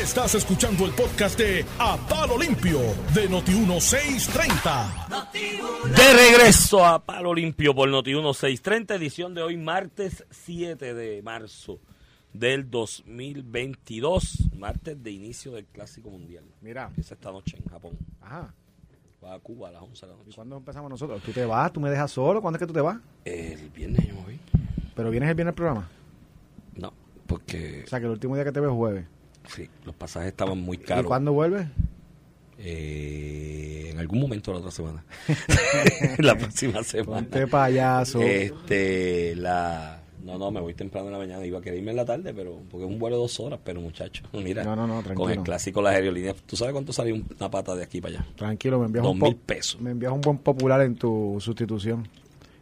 Estás 0.00 0.34
escuchando 0.34 0.84
el 0.84 0.92
podcast 0.92 1.38
de 1.38 1.64
A 1.78 1.96
Palo 2.08 2.38
Limpio 2.38 2.78
de 3.14 3.30
Noti1630. 3.30 5.08
De 5.96 6.12
regreso 6.12 6.84
a 6.84 6.98
Palo 6.98 7.32
Limpio 7.34 7.74
por 7.74 7.88
Noti 7.88 8.10
1630, 8.10 8.94
edición 8.96 9.34
de 9.34 9.42
hoy, 9.42 9.56
martes 9.56 10.24
7 10.30 10.92
de 10.94 11.22
marzo 11.22 11.78
del 12.32 12.68
2022, 12.70 14.50
martes 14.58 15.02
de 15.02 15.10
inicio 15.10 15.52
del 15.52 15.64
Clásico 15.66 16.10
Mundial. 16.10 16.44
Mira. 16.60 16.86
Empieza 16.88 17.14
esta 17.14 17.30
noche 17.32 17.56
en 17.64 17.70
Japón. 17.70 17.92
Ajá. 18.20 18.52
Va 19.24 19.34
a 19.34 19.38
Cuba 19.38 19.68
a 19.68 19.72
las 19.72 19.82
11 19.82 20.06
de 20.06 20.12
la 20.12 20.18
¿Y 20.18 20.24
noche. 20.24 20.32
cuándo 20.34 20.56
empezamos 20.56 20.90
nosotros? 20.90 21.22
¿Tú 21.22 21.30
te 21.32 21.44
vas? 21.46 21.72
¿Tú 21.72 21.80
me 21.80 21.88
dejas 21.90 22.10
solo? 22.10 22.42
¿Cuándo 22.42 22.56
es 22.56 22.60
que 22.60 22.66
tú 22.66 22.72
te 22.72 22.80
vas? 22.80 22.96
El 23.24 23.70
viernes 23.70 24.04
yo 24.06 24.14
me 24.14 24.22
voy. 24.22 24.40
Pero 24.96 25.10
vienes 25.10 25.28
el 25.30 25.34
viernes 25.36 25.52
al 25.52 25.56
programa. 25.56 25.88
Porque 27.32 27.82
O 27.84 27.88
sea, 27.88 27.98
que 28.00 28.06
el 28.06 28.12
último 28.12 28.34
día 28.34 28.44
que 28.44 28.52
te 28.52 28.60
veo 28.60 28.70
es 28.70 28.76
jueves. 28.76 29.04
sí, 29.48 29.68
los 29.84 29.94
pasajes 29.94 30.28
estaban 30.28 30.58
muy 30.58 30.76
¿Y 30.76 30.80
caros. 30.80 31.06
cuándo 31.06 31.32
vuelves? 31.32 31.66
Eh, 32.58 33.88
en 33.90 33.98
algún 33.98 34.20
momento 34.20 34.52
la 34.52 34.58
otra 34.58 34.70
semana. 34.70 35.04
la 36.18 36.36
próxima 36.36 36.82
semana. 36.82 37.16
Ponte 37.22 37.46
payaso. 37.46 38.20
Este, 38.20 39.34
la. 39.36 39.98
No, 40.24 40.38
no, 40.38 40.52
me 40.52 40.60
voy 40.60 40.72
temprano 40.74 41.08
en 41.08 41.12
la 41.14 41.18
mañana. 41.18 41.44
Iba 41.44 41.58
a 41.58 41.62
querer 41.62 41.80
irme 41.80 41.90
en 41.90 41.96
la 41.96 42.04
tarde, 42.04 42.32
pero 42.32 42.60
porque 42.70 42.86
es 42.86 42.90
un 42.92 42.98
vuelo 43.00 43.16
de 43.16 43.22
dos 43.22 43.40
horas. 43.40 43.58
Pero 43.64 43.80
muchacho, 43.80 44.22
mira, 44.32 44.62
No, 44.62 44.76
no, 44.76 44.86
no, 44.86 45.02
tranquilo. 45.02 45.16
con 45.16 45.30
el 45.32 45.40
clásico 45.40 45.82
las 45.82 45.94
aerolíneas. 45.96 46.36
¿Tú 46.46 46.56
sabes 46.56 46.72
cuánto 46.72 46.92
salió 46.92 47.14
una 47.16 47.50
pata 47.50 47.74
de 47.74 47.82
aquí 47.82 48.00
para 48.00 48.18
allá? 48.20 48.26
Tranquilo, 48.36 48.78
me 48.78 48.86
envías 48.86 49.02
Dos 49.02 49.12
un 49.14 49.18
mil 49.20 49.34
pesos. 49.36 49.80
Me 49.80 49.90
envías 49.90 50.12
un 50.12 50.20
buen 50.20 50.38
popular 50.38 50.80
en 50.82 50.94
tu 50.94 51.36
sustitución. 51.40 52.06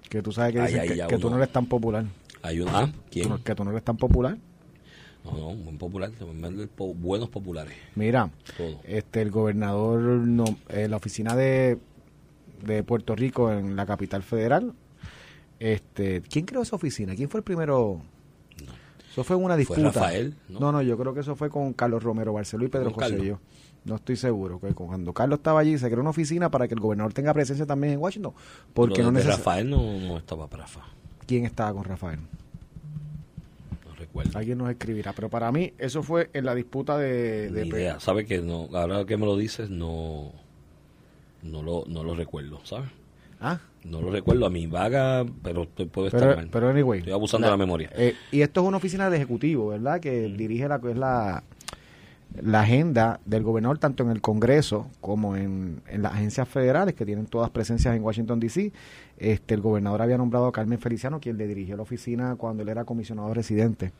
Que 0.08 0.22
tú 0.22 0.32
sabes 0.32 0.54
que, 0.54 0.60
Ay, 0.60 0.66
dicen 0.72 0.80
ay, 1.02 1.06
que, 1.08 1.18
tú 1.18 1.28
no 1.30 1.36
eres 1.36 1.52
tan 1.52 1.66
popular. 1.66 2.04
Hay 2.42 2.60
una. 2.60 2.78
Ah, 2.80 2.92
¿quién? 3.10 3.36
Que 3.44 3.54
tú 3.54 3.62
no 3.64 3.70
eres 3.70 3.84
tan 3.84 3.96
popular. 3.98 4.38
No, 5.24 5.32
no, 5.32 5.48
un 5.48 5.64
buen 5.64 5.78
popular. 5.78 6.10
po- 6.76 6.94
buenos 6.94 7.28
populares. 7.28 7.74
Mira, 7.94 8.30
Todo. 8.56 8.80
este 8.84 9.20
el 9.22 9.30
gobernador, 9.30 10.00
no, 10.00 10.44
eh, 10.68 10.88
la 10.88 10.96
oficina 10.96 11.36
de, 11.36 11.78
de 12.64 12.82
Puerto 12.82 13.14
Rico 13.14 13.52
en 13.52 13.76
la 13.76 13.84
capital 13.86 14.22
federal, 14.22 14.72
este, 15.58 16.22
¿quién 16.22 16.46
creó 16.46 16.62
esa 16.62 16.76
oficina? 16.76 17.14
¿Quién 17.14 17.28
fue 17.28 17.38
el 17.38 17.44
primero? 17.44 18.00
Eso 19.10 19.24
fue 19.24 19.36
una 19.36 19.54
Fue 19.54 19.58
disputa. 19.58 19.82
Rafael, 19.92 20.34
¿no? 20.48 20.60
¿no? 20.60 20.72
no, 20.72 20.82
yo 20.82 20.96
creo 20.96 21.12
que 21.12 21.20
eso 21.20 21.34
fue 21.36 21.50
con 21.50 21.72
Carlos 21.72 22.02
Romero 22.02 22.32
Barceló 22.32 22.64
y 22.64 22.68
Pedro 22.68 22.86
¿Con 22.92 22.94
José 22.94 23.08
Carlos? 23.10 23.26
yo. 23.26 23.38
No 23.84 23.96
estoy 23.96 24.14
seguro. 24.16 24.60
Que 24.60 24.72
cuando 24.72 25.12
Carlos 25.12 25.38
estaba 25.40 25.58
allí, 25.60 25.76
se 25.78 25.86
creó 25.88 26.00
una 26.00 26.10
oficina 26.10 26.50
para 26.50 26.68
que 26.68 26.74
el 26.74 26.80
gobernador 26.80 27.12
tenga 27.12 27.34
presencia 27.34 27.66
también 27.66 27.94
en 27.94 27.98
Washington. 27.98 28.32
Porque 28.72 29.02
Lo 29.02 29.10
no 29.10 29.20
Rafael 29.20 29.68
no, 29.68 29.98
no 29.98 30.16
estaba 30.18 30.46
para 30.46 30.62
Rafa. 30.64 30.82
¿Quién 31.26 31.44
estaba 31.44 31.72
con 31.72 31.84
Rafael? 31.84 32.20
Recuerdo. 34.10 34.38
Alguien 34.38 34.58
nos 34.58 34.70
escribirá. 34.70 35.12
Pero 35.12 35.28
para 35.30 35.50
mí, 35.52 35.72
eso 35.78 36.02
fue 36.02 36.30
en 36.32 36.44
la 36.44 36.54
disputa 36.54 36.98
de. 36.98 37.50
de 37.50 37.62
Ni 37.62 37.68
idea. 37.68 38.00
¿Sabe 38.00 38.26
que 38.26 38.40
no? 38.42 38.68
Ahora 38.72 39.04
que 39.04 39.16
me 39.16 39.24
lo 39.26 39.36
dices, 39.36 39.70
no. 39.70 40.32
No 41.42 41.62
lo, 41.62 41.84
no 41.88 42.04
lo 42.04 42.14
recuerdo, 42.14 42.60
¿sabes? 42.64 42.90
Ah, 43.40 43.58
No 43.84 44.02
lo 44.02 44.10
recuerdo 44.10 44.44
a 44.44 44.50
mi 44.50 44.66
vaga, 44.66 45.24
pero 45.42 45.66
puedo 45.66 46.08
estar 46.08 46.20
pero, 46.20 46.36
mal. 46.36 46.48
pero 46.52 46.68
anyway. 46.68 46.98
Estoy 46.98 47.14
abusando 47.14 47.46
de 47.46 47.50
la 47.52 47.56
memoria. 47.56 47.90
eh, 47.96 48.14
y 48.30 48.42
esto 48.42 48.60
es 48.60 48.66
una 48.66 48.76
oficina 48.76 49.08
de 49.08 49.16
ejecutivo, 49.16 49.68
¿verdad? 49.68 49.98
Que 50.00 50.22
dirige 50.28 50.68
la, 50.68 50.76
es 50.76 50.96
la, 50.98 51.42
la 52.42 52.60
agenda 52.60 53.20
del 53.24 53.42
gobernador 53.42 53.78
tanto 53.78 54.02
en 54.02 54.10
el 54.10 54.20
Congreso 54.20 54.90
como 55.00 55.34
en, 55.36 55.80
en 55.88 56.02
las 56.02 56.12
agencias 56.12 56.46
federales 56.46 56.94
que 56.94 57.06
tienen 57.06 57.24
todas 57.24 57.48
presencias 57.48 57.96
en 57.96 58.02
Washington, 58.02 58.38
D.C. 58.40 58.70
Este, 59.20 59.54
el 59.54 59.60
gobernador 59.60 60.00
había 60.00 60.16
nombrado 60.16 60.46
a 60.46 60.52
Carmen 60.52 60.78
Feliciano, 60.78 61.20
quien 61.20 61.36
le 61.36 61.46
dirigió 61.46 61.76
la 61.76 61.82
oficina 61.82 62.36
cuando 62.36 62.62
él 62.62 62.70
era 62.70 62.84
comisionado 62.84 63.32
residente 63.34 63.92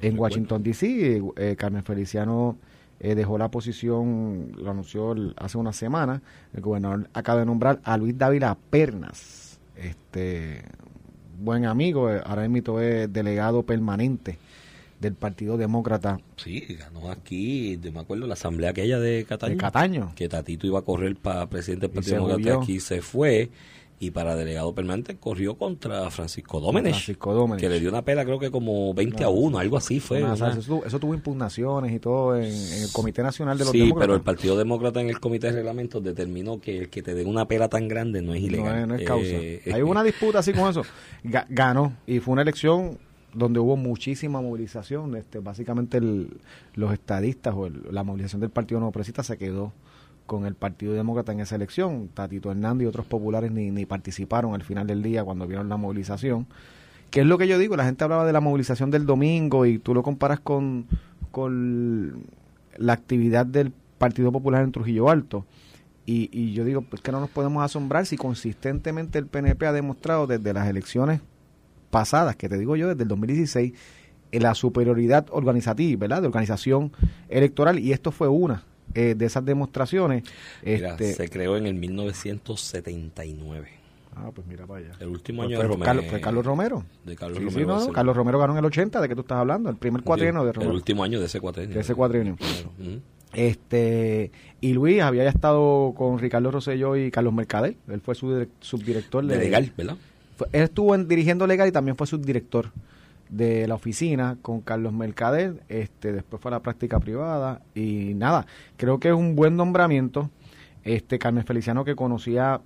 en. 0.00 0.16
Washington, 0.16 0.62
D.C. 0.62 1.20
Eh, 1.36 1.56
Carmen 1.58 1.82
Feliciano 1.82 2.56
eh, 3.00 3.16
dejó 3.16 3.36
la 3.36 3.50
posición, 3.50 4.52
lo 4.56 4.70
anunció 4.70 5.14
hace 5.36 5.58
una 5.58 5.72
semana. 5.72 6.22
El 6.54 6.60
gobernador 6.60 7.10
acaba 7.12 7.40
de 7.40 7.46
nombrar 7.46 7.80
a 7.82 7.96
Luis 7.96 8.16
Dávila 8.16 8.56
Pernas, 8.70 9.58
este 9.76 10.62
buen 11.40 11.66
amigo, 11.66 12.08
eh, 12.08 12.20
ahora 12.24 12.48
mismo 12.48 12.78
es 12.80 13.12
delegado 13.12 13.64
permanente 13.64 14.38
del 15.00 15.14
Partido 15.14 15.56
Demócrata 15.56 16.18
Sí, 16.36 16.76
ganó 16.76 17.10
aquí, 17.10 17.78
yo 17.80 17.92
me 17.92 18.00
acuerdo, 18.00 18.26
la 18.26 18.34
asamblea 18.34 18.70
aquella 18.70 18.98
de 18.98 19.24
Cataño. 19.24 19.52
de 19.52 19.56
Cataño. 19.56 20.12
Que 20.16 20.28
Tatito 20.28 20.66
iba 20.66 20.80
a 20.80 20.82
correr 20.82 21.16
para 21.16 21.48
presidente 21.48 21.86
del 21.86 21.94
Partido 21.94 22.16
Demócrata 22.26 22.62
aquí 22.62 22.80
se 22.80 23.00
fue. 23.00 23.50
Y 24.00 24.12
para 24.12 24.36
delegado 24.36 24.72
permanente 24.74 25.16
corrió 25.16 25.56
contra 25.58 26.08
Francisco 26.12 26.60
Dómenes. 26.60 26.92
Francisco 26.94 27.34
Dómenes. 27.34 27.60
Que 27.60 27.68
le 27.68 27.80
dio 27.80 27.88
una 27.88 28.02
pela, 28.02 28.24
creo 28.24 28.38
que 28.38 28.48
como 28.50 28.94
20 28.94 29.24
a 29.24 29.28
1, 29.28 29.58
algo 29.58 29.76
así 29.76 29.98
fue. 29.98 30.20
Eso, 30.20 30.50
tuvo, 30.64 30.84
eso 30.84 31.00
tuvo 31.00 31.14
impugnaciones 31.14 31.92
y 31.92 31.98
todo 31.98 32.36
en, 32.36 32.44
en 32.44 32.82
el 32.84 32.92
Comité 32.92 33.24
Nacional 33.24 33.58
de 33.58 33.64
los 33.64 33.72
Sí, 33.72 33.78
Demócratas. 33.78 34.04
pero 34.06 34.14
el 34.14 34.20
Partido 34.22 34.56
Demócrata 34.56 35.00
en 35.00 35.08
el 35.08 35.18
Comité 35.18 35.48
de 35.48 35.54
Reglamentos 35.54 36.00
determinó 36.04 36.60
que 36.60 36.78
el 36.78 36.90
que 36.90 37.02
te 37.02 37.12
dé 37.14 37.24
una 37.24 37.48
pela 37.48 37.68
tan 37.68 37.88
grande 37.88 38.22
no 38.22 38.34
es 38.34 38.42
ilegal. 38.42 38.72
No 38.76 38.80
es, 38.82 38.88
no 38.88 38.94
es 38.94 39.02
causa. 39.04 39.26
Eh, 39.32 39.62
Hay 39.74 39.82
una 39.82 40.04
disputa 40.04 40.38
así 40.38 40.52
con 40.52 40.70
eso. 40.70 40.82
Ga- 41.24 41.46
ganó 41.48 41.92
y 42.06 42.20
fue 42.20 42.34
una 42.34 42.42
elección 42.42 42.98
donde 43.34 43.58
hubo 43.58 43.76
muchísima 43.76 44.40
movilización. 44.40 45.16
Este, 45.16 45.40
básicamente 45.40 45.98
el- 45.98 46.38
los 46.74 46.92
estadistas 46.92 47.52
o 47.56 47.66
el- 47.66 47.82
la 47.90 48.04
movilización 48.04 48.40
del 48.40 48.50
Partido 48.50 48.78
No 48.78 48.92
Progresista 48.92 49.24
se 49.24 49.36
quedó 49.36 49.72
con 50.28 50.46
el 50.46 50.54
Partido 50.54 50.92
Demócrata 50.92 51.32
en 51.32 51.40
esa 51.40 51.56
elección. 51.56 52.10
Tatito 52.14 52.52
Hernández 52.52 52.84
y 52.84 52.86
otros 52.86 53.06
populares 53.06 53.50
ni, 53.50 53.72
ni 53.72 53.86
participaron 53.86 54.54
al 54.54 54.62
final 54.62 54.86
del 54.86 55.02
día 55.02 55.24
cuando 55.24 55.48
vieron 55.48 55.68
la 55.68 55.76
movilización. 55.76 56.46
Que 57.10 57.22
es 57.22 57.26
lo 57.26 57.38
que 57.38 57.48
yo 57.48 57.58
digo, 57.58 57.74
la 57.74 57.84
gente 57.84 58.04
hablaba 58.04 58.26
de 58.26 58.32
la 58.34 58.40
movilización 58.40 58.92
del 58.92 59.06
domingo 59.06 59.66
y 59.66 59.78
tú 59.78 59.94
lo 59.94 60.02
comparas 60.02 60.38
con, 60.38 60.86
con 61.32 62.26
la 62.76 62.92
actividad 62.92 63.46
del 63.46 63.72
Partido 63.96 64.30
Popular 64.30 64.62
en 64.62 64.70
Trujillo 64.70 65.08
Alto. 65.08 65.46
Y, 66.04 66.52
yo 66.52 66.64
digo, 66.64 66.80
pues 66.82 67.02
que 67.02 67.12
no 67.12 67.20
nos 67.20 67.28
podemos 67.28 67.62
asombrar 67.62 68.06
si 68.06 68.16
consistentemente 68.16 69.18
el 69.18 69.26
PNP 69.26 69.66
ha 69.66 69.72
demostrado 69.72 70.26
desde 70.26 70.54
las 70.54 70.66
elecciones 70.66 71.20
pasadas, 71.90 72.34
que 72.36 72.48
te 72.48 72.56
digo 72.56 72.76
yo, 72.76 72.88
desde 72.88 73.02
el 73.02 73.08
2016, 73.08 73.72
eh, 74.32 74.40
la 74.40 74.54
superioridad 74.54 75.26
organizativa, 75.30 76.00
¿verdad? 76.00 76.22
De 76.22 76.28
organización 76.28 76.92
electoral, 77.28 77.78
y 77.78 77.92
esto 77.92 78.10
fue 78.10 78.28
una 78.28 78.62
eh, 78.94 79.14
de 79.16 79.26
esas 79.26 79.44
demostraciones. 79.44 80.24
Mira, 80.64 80.90
Este, 80.90 81.12
se 81.14 81.28
creó 81.28 81.56
en 81.56 81.66
el 81.66 81.74
1979. 81.74 83.68
ah, 84.16 84.30
pues 84.34 84.46
mira 84.46 84.66
para 84.66 84.80
allá. 84.80 84.92
El 85.00 85.08
último 85.08 85.42
Pues 85.42 85.56
año 85.58 85.66
fue, 85.68 85.76
de. 85.76 85.82
Carlos, 85.84 86.04
fue 86.08 86.20
Carlos 86.20 86.44
Romero. 86.46 86.84
De 87.04 87.16
Carlos 87.16 87.38
Sí, 87.38 87.44
sí, 87.44 87.50
Romero. 87.50 87.66
no, 87.66 87.72
no, 87.72 87.74
Barceló. 87.78 87.92
Carlos 87.94 88.16
Romero 88.16 88.38
ganó 88.38 88.52
en 88.54 88.58
el 88.60 88.64
80, 88.64 89.00
¿de 89.00 89.08
qué 89.08 89.14
tú 89.14 89.20
estás 89.22 89.38
hablando? 89.38 89.70
El 89.70 89.76
primer 89.76 90.02
cuatrienio 90.02 90.42
de 90.42 90.48
El 90.50 90.54
Romero. 90.54 90.74
último 90.74 91.04
año 91.04 91.20
de 91.20 91.26
ese 91.26 91.40
cuatrienio. 91.40 91.74
De 91.74 91.80
ese 91.80 91.94
cuatrienio. 91.94 92.36
Claro. 92.36 92.72
Este, 93.34 94.30
y 94.60 94.72
Luis 94.72 95.02
había 95.02 95.24
ya 95.24 95.30
estado 95.30 95.92
con 95.96 96.18
Ricardo 96.18 96.50
Rosselló 96.50 96.96
y 96.96 97.10
Carlos 97.10 97.34
Mercader. 97.34 97.76
Él 97.88 98.00
fue 98.00 98.14
su 98.14 98.28
direc- 98.32 98.48
subdirector 98.60 99.24
De 99.26 99.36
legal, 99.36 99.70
¿verdad? 99.76 99.96
fue- 100.36 100.48
él 100.52 100.62
estuvo 100.62 100.94
en- 100.94 101.06
dirigiendo 101.08 101.46
legal 101.46 101.68
y 101.68 101.72
también 101.72 101.94
fue 101.96 102.06
subdirector 102.06 102.70
de 103.28 103.66
la 103.68 103.74
oficina 103.74 104.36
con 104.42 104.60
Carlos 104.60 104.92
Mercader, 104.92 105.62
este 105.68 106.12
después 106.12 106.40
fue 106.40 106.50
a 106.50 106.52
la 106.54 106.60
práctica 106.62 106.98
privada 106.98 107.60
y 107.74 108.14
nada, 108.14 108.46
creo 108.76 108.98
que 108.98 109.08
es 109.08 109.14
un 109.14 109.34
buen 109.36 109.56
nombramiento. 109.56 110.30
Este 110.84 111.18
Carmen 111.18 111.44
Feliciano 111.44 111.84
que 111.84 111.94
conocía 111.94 112.60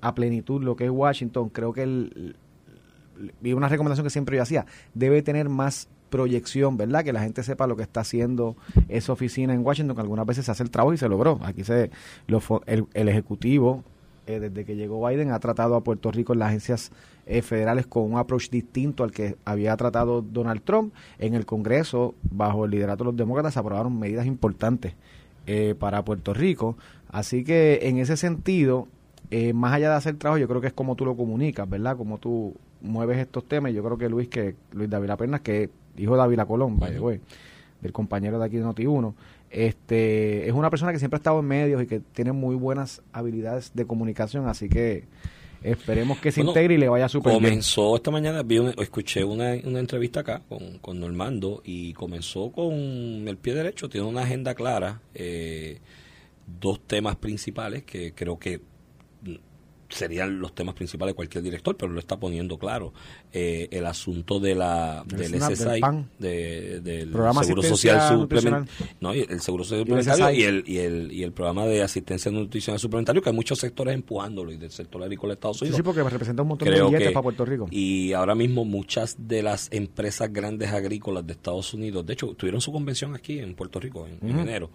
a 0.00 0.14
plenitud 0.14 0.62
lo 0.62 0.76
que 0.76 0.84
es 0.84 0.90
Washington, 0.90 1.48
creo 1.48 1.72
que 1.72 1.82
el- 1.84 2.36
y 3.42 3.52
una 3.52 3.68
recomendación 3.68 4.04
que 4.04 4.10
siempre 4.10 4.36
yo 4.36 4.42
hacía, 4.42 4.66
debe 4.94 5.22
tener 5.22 5.48
más 5.48 5.88
proyección, 6.10 6.76
¿verdad? 6.76 7.04
Que 7.04 7.12
la 7.12 7.22
gente 7.22 7.42
sepa 7.42 7.66
lo 7.66 7.76
que 7.76 7.82
está 7.82 8.00
haciendo 8.00 8.56
esa 8.88 9.12
oficina 9.12 9.54
en 9.54 9.64
Washington, 9.64 9.94
que 9.96 10.02
algunas 10.02 10.26
veces 10.26 10.44
se 10.44 10.50
hace 10.50 10.62
el 10.62 10.70
trabajo 10.70 10.92
y 10.92 10.98
se 10.98 11.08
logró. 11.08 11.38
Aquí 11.42 11.64
se 11.64 11.90
lo, 12.26 12.42
el, 12.66 12.84
el 12.92 13.08
Ejecutivo, 13.08 13.84
eh, 14.26 14.38
desde 14.40 14.64
que 14.64 14.76
llegó 14.76 15.06
Biden, 15.06 15.30
ha 15.30 15.38
tratado 15.40 15.74
a 15.76 15.82
Puerto 15.82 16.10
Rico 16.10 16.32
en 16.34 16.40
las 16.40 16.48
agencias 16.48 16.90
eh, 17.26 17.42
federales 17.42 17.86
con 17.86 18.04
un 18.04 18.18
approach 18.18 18.50
distinto 18.50 19.04
al 19.04 19.12
que 19.12 19.36
había 19.44 19.76
tratado 19.76 20.22
Donald 20.22 20.62
Trump. 20.62 20.94
En 21.18 21.34
el 21.34 21.46
Congreso, 21.46 22.14
bajo 22.22 22.64
el 22.64 22.70
liderato 22.70 23.04
de 23.04 23.10
los 23.10 23.16
demócratas, 23.16 23.56
aprobaron 23.56 23.98
medidas 23.98 24.26
importantes 24.26 24.94
eh, 25.46 25.74
para 25.78 26.04
Puerto 26.04 26.34
Rico. 26.34 26.76
Así 27.08 27.44
que 27.44 27.80
en 27.82 27.98
ese 27.98 28.16
sentido, 28.16 28.88
más 29.54 29.72
allá 29.72 29.90
de 29.90 29.96
hacer 29.96 30.16
trabajo, 30.16 30.38
yo 30.38 30.48
creo 30.48 30.60
que 30.60 30.66
es 30.66 30.72
como 30.74 30.94
tú 30.94 31.06
lo 31.06 31.16
comunicas, 31.16 31.68
¿verdad? 31.68 31.96
Como 31.96 32.18
tú 32.18 32.54
mueves 32.82 33.18
estos 33.18 33.44
temas. 33.46 33.72
Yo 33.72 33.82
creo 33.82 33.96
que 33.96 34.08
Luis, 34.08 34.28
que 34.28 34.56
Luis 34.72 34.90
David 34.90 35.10
Pernas, 35.16 35.40
que 35.40 35.70
hijo 35.96 36.16
de 36.16 36.22
Ávila 36.22 36.46
Colón, 36.46 36.78
del 36.78 37.92
compañero 37.92 38.38
de 38.38 38.46
aquí 38.46 38.56
de 38.56 38.64
Noti1, 38.64 39.14
este, 39.50 40.48
es 40.48 40.54
una 40.54 40.70
persona 40.70 40.92
que 40.92 40.98
siempre 40.98 41.16
ha 41.16 41.18
estado 41.18 41.40
en 41.40 41.46
medios 41.46 41.82
y 41.82 41.86
que 41.86 42.00
tiene 42.00 42.32
muy 42.32 42.56
buenas 42.56 43.02
habilidades 43.12 43.72
de 43.74 43.86
comunicación, 43.86 44.48
así 44.48 44.68
que 44.68 45.04
esperemos 45.62 46.18
que 46.18 46.32
se 46.32 46.40
integre 46.40 46.74
y 46.74 46.78
le 46.78 46.88
vaya 46.88 47.08
súper 47.08 47.32
bien. 47.32 47.42
Comenzó 47.42 47.96
esta 47.96 48.10
mañana, 48.10 48.42
vi 48.42 48.60
escuché 48.78 49.24
una, 49.24 49.54
una, 49.64 49.80
entrevista 49.80 50.20
acá 50.20 50.42
con, 50.48 50.78
con 50.78 51.00
Normando 51.00 51.62
y 51.64 51.92
comenzó 51.92 52.50
con 52.52 52.72
el 53.26 53.36
pie 53.36 53.54
derecho, 53.54 53.88
tiene 53.88 54.06
una 54.06 54.22
agenda 54.22 54.54
clara, 54.54 55.00
eh, 55.14 55.80
dos 56.60 56.80
temas 56.80 57.16
principales 57.16 57.84
que 57.84 58.12
creo 58.12 58.38
que 58.38 58.60
serían 59.92 60.40
los 60.40 60.54
temas 60.54 60.74
principales 60.74 61.12
de 61.12 61.16
cualquier 61.16 61.44
director, 61.44 61.76
pero 61.76 61.92
lo 61.92 61.98
está 61.98 62.18
poniendo 62.18 62.58
claro. 62.58 62.92
Eh, 63.32 63.68
el 63.70 63.86
asunto 63.86 64.40
de 64.40 64.54
la, 64.54 65.04
del 65.06 65.40
SSI, 65.40 65.80
del 66.18 67.12
Seguro 67.42 67.62
Social 67.62 68.08
Suplementario, 68.08 68.66
no, 69.00 69.12
el 69.12 69.40
Seguro 69.40 69.64
Social 69.64 69.86
Suplementario 69.86 70.30
y 70.30 70.42
el, 70.42 70.64
y, 70.66 70.78
el, 70.78 71.12
y 71.12 71.22
el 71.22 71.32
programa 71.32 71.66
de 71.66 71.82
asistencia 71.82 72.30
nutricional 72.30 72.78
suplementario, 72.78 73.22
que 73.22 73.30
hay 73.30 73.34
muchos 73.34 73.58
sectores 73.58 73.94
empujándolo 73.94 74.52
y 74.52 74.56
del 74.56 74.70
sector 74.70 75.02
agrícola 75.02 75.32
de 75.32 75.34
Estados 75.34 75.62
Unidos. 75.62 75.76
Sí, 75.76 75.82
porque 75.82 76.02
representa 76.02 76.42
un 76.42 76.48
montón 76.48 76.68
de 76.68 76.82
billetes 76.82 77.12
para 77.12 77.22
Puerto 77.22 77.44
Rico. 77.44 77.68
Y 77.70 78.12
ahora 78.12 78.34
mismo 78.34 78.64
muchas 78.64 79.16
de 79.18 79.42
las 79.42 79.68
empresas 79.72 80.32
grandes 80.32 80.70
agrícolas 80.72 81.26
de 81.26 81.32
Estados 81.32 81.74
Unidos, 81.74 82.06
de 82.06 82.14
hecho, 82.14 82.34
tuvieron 82.34 82.60
su 82.60 82.72
convención 82.72 83.14
aquí 83.14 83.38
en 83.38 83.54
Puerto 83.54 83.80
Rico 83.80 84.06
en, 84.06 84.28
en 84.28 84.38
enero 84.38 84.70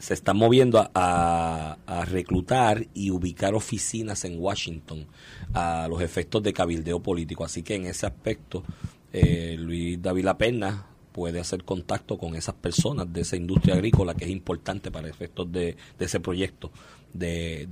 se 0.00 0.14
están 0.14 0.38
moviendo 0.38 0.90
a, 0.94 1.76
reclutar 2.06 2.86
y 2.94 3.10
ubicar 3.10 3.54
oficinas 3.54 4.24
en 4.24 4.40
Washington 4.40 5.06
a 5.52 5.86
los 5.88 6.00
efectos 6.00 6.42
de 6.42 6.52
cabildeo 6.52 7.00
político. 7.00 7.44
Así 7.44 7.62
que 7.62 7.74
en 7.74 7.84
ese 7.84 8.06
aspecto, 8.06 8.64
eh, 9.12 9.56
Luis 9.58 10.00
David 10.00 10.28
Pena 10.38 10.86
puede 11.12 11.38
hacer 11.38 11.64
contacto 11.64 12.16
con 12.16 12.34
esas 12.34 12.54
personas 12.54 13.12
de 13.12 13.20
esa 13.20 13.36
industria 13.36 13.74
agrícola 13.74 14.14
que 14.14 14.24
es 14.24 14.30
importante 14.30 14.90
para 14.90 15.08
efectos 15.08 15.52
de, 15.52 15.76
ese 15.98 16.18
proyecto 16.20 16.70
de, 17.12 17.66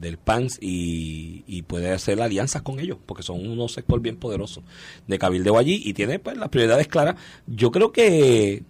del 0.00 0.16
PANS 0.16 0.58
y, 0.60 1.62
puede 1.66 1.92
hacer 1.92 2.20
alianzas 2.20 2.62
con 2.62 2.78
ellos 2.78 2.98
porque 3.04 3.22
son 3.22 3.46
unos 3.46 3.72
sector 3.72 4.00
bien 4.00 4.16
poderosos 4.16 4.64
de 5.06 5.18
cabildeo 5.18 5.58
allí 5.58 5.82
y 5.84 5.92
tiene 5.92 6.18
pues 6.18 6.36
las 6.36 6.48
prioridades 6.48 6.88
claras. 6.88 7.16
Yo 7.46 7.70
creo 7.70 7.92
que 7.92 8.62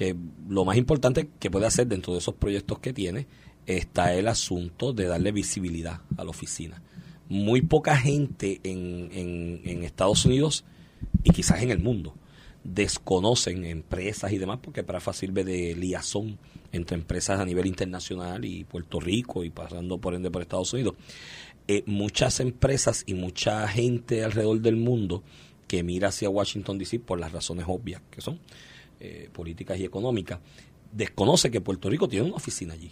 que 0.00 0.16
lo 0.48 0.64
más 0.64 0.78
importante 0.78 1.28
que 1.38 1.50
puede 1.50 1.66
hacer 1.66 1.86
dentro 1.86 2.14
de 2.14 2.20
esos 2.20 2.34
proyectos 2.34 2.78
que 2.78 2.94
tiene 2.94 3.26
está 3.66 4.14
el 4.14 4.28
asunto 4.28 4.94
de 4.94 5.04
darle 5.04 5.30
visibilidad 5.30 6.00
a 6.16 6.24
la 6.24 6.30
oficina. 6.30 6.80
Muy 7.28 7.60
poca 7.60 7.98
gente 7.98 8.60
en, 8.62 9.84
Estados 9.84 10.24
Unidos 10.24 10.64
y 11.22 11.32
quizás 11.32 11.60
en 11.60 11.70
el 11.70 11.80
mundo 11.80 12.14
desconocen 12.64 13.66
empresas 13.66 14.32
y 14.32 14.38
demás 14.38 14.60
porque 14.62 14.82
para 14.82 15.00
fácil 15.00 15.32
ver 15.32 15.44
de 15.44 15.74
liazón 15.76 16.38
entre 16.72 16.96
empresas 16.96 17.38
a 17.38 17.44
nivel 17.44 17.66
internacional 17.66 18.46
y 18.46 18.64
Puerto 18.64 19.00
Rico 19.00 19.44
y 19.44 19.50
pasando 19.50 19.98
por 19.98 20.14
ende 20.14 20.30
por 20.30 20.40
Estados 20.40 20.72
Unidos. 20.72 20.94
Eh, 21.68 21.82
muchas 21.84 22.40
empresas 22.40 23.02
y 23.04 23.12
mucha 23.12 23.68
gente 23.68 24.24
alrededor 24.24 24.60
del 24.62 24.76
mundo 24.76 25.22
que 25.68 25.82
mira 25.82 26.08
hacia 26.08 26.30
Washington 26.30 26.78
DC 26.78 27.00
por 27.00 27.20
las 27.20 27.32
razones 27.32 27.66
obvias 27.68 28.00
que 28.10 28.22
son 28.22 28.40
eh, 29.00 29.28
políticas 29.32 29.78
y 29.78 29.84
económicas, 29.84 30.40
desconoce 30.92 31.50
que 31.50 31.60
Puerto 31.60 31.88
Rico 31.88 32.08
tiene 32.08 32.26
una 32.26 32.36
oficina 32.36 32.74
allí 32.74 32.90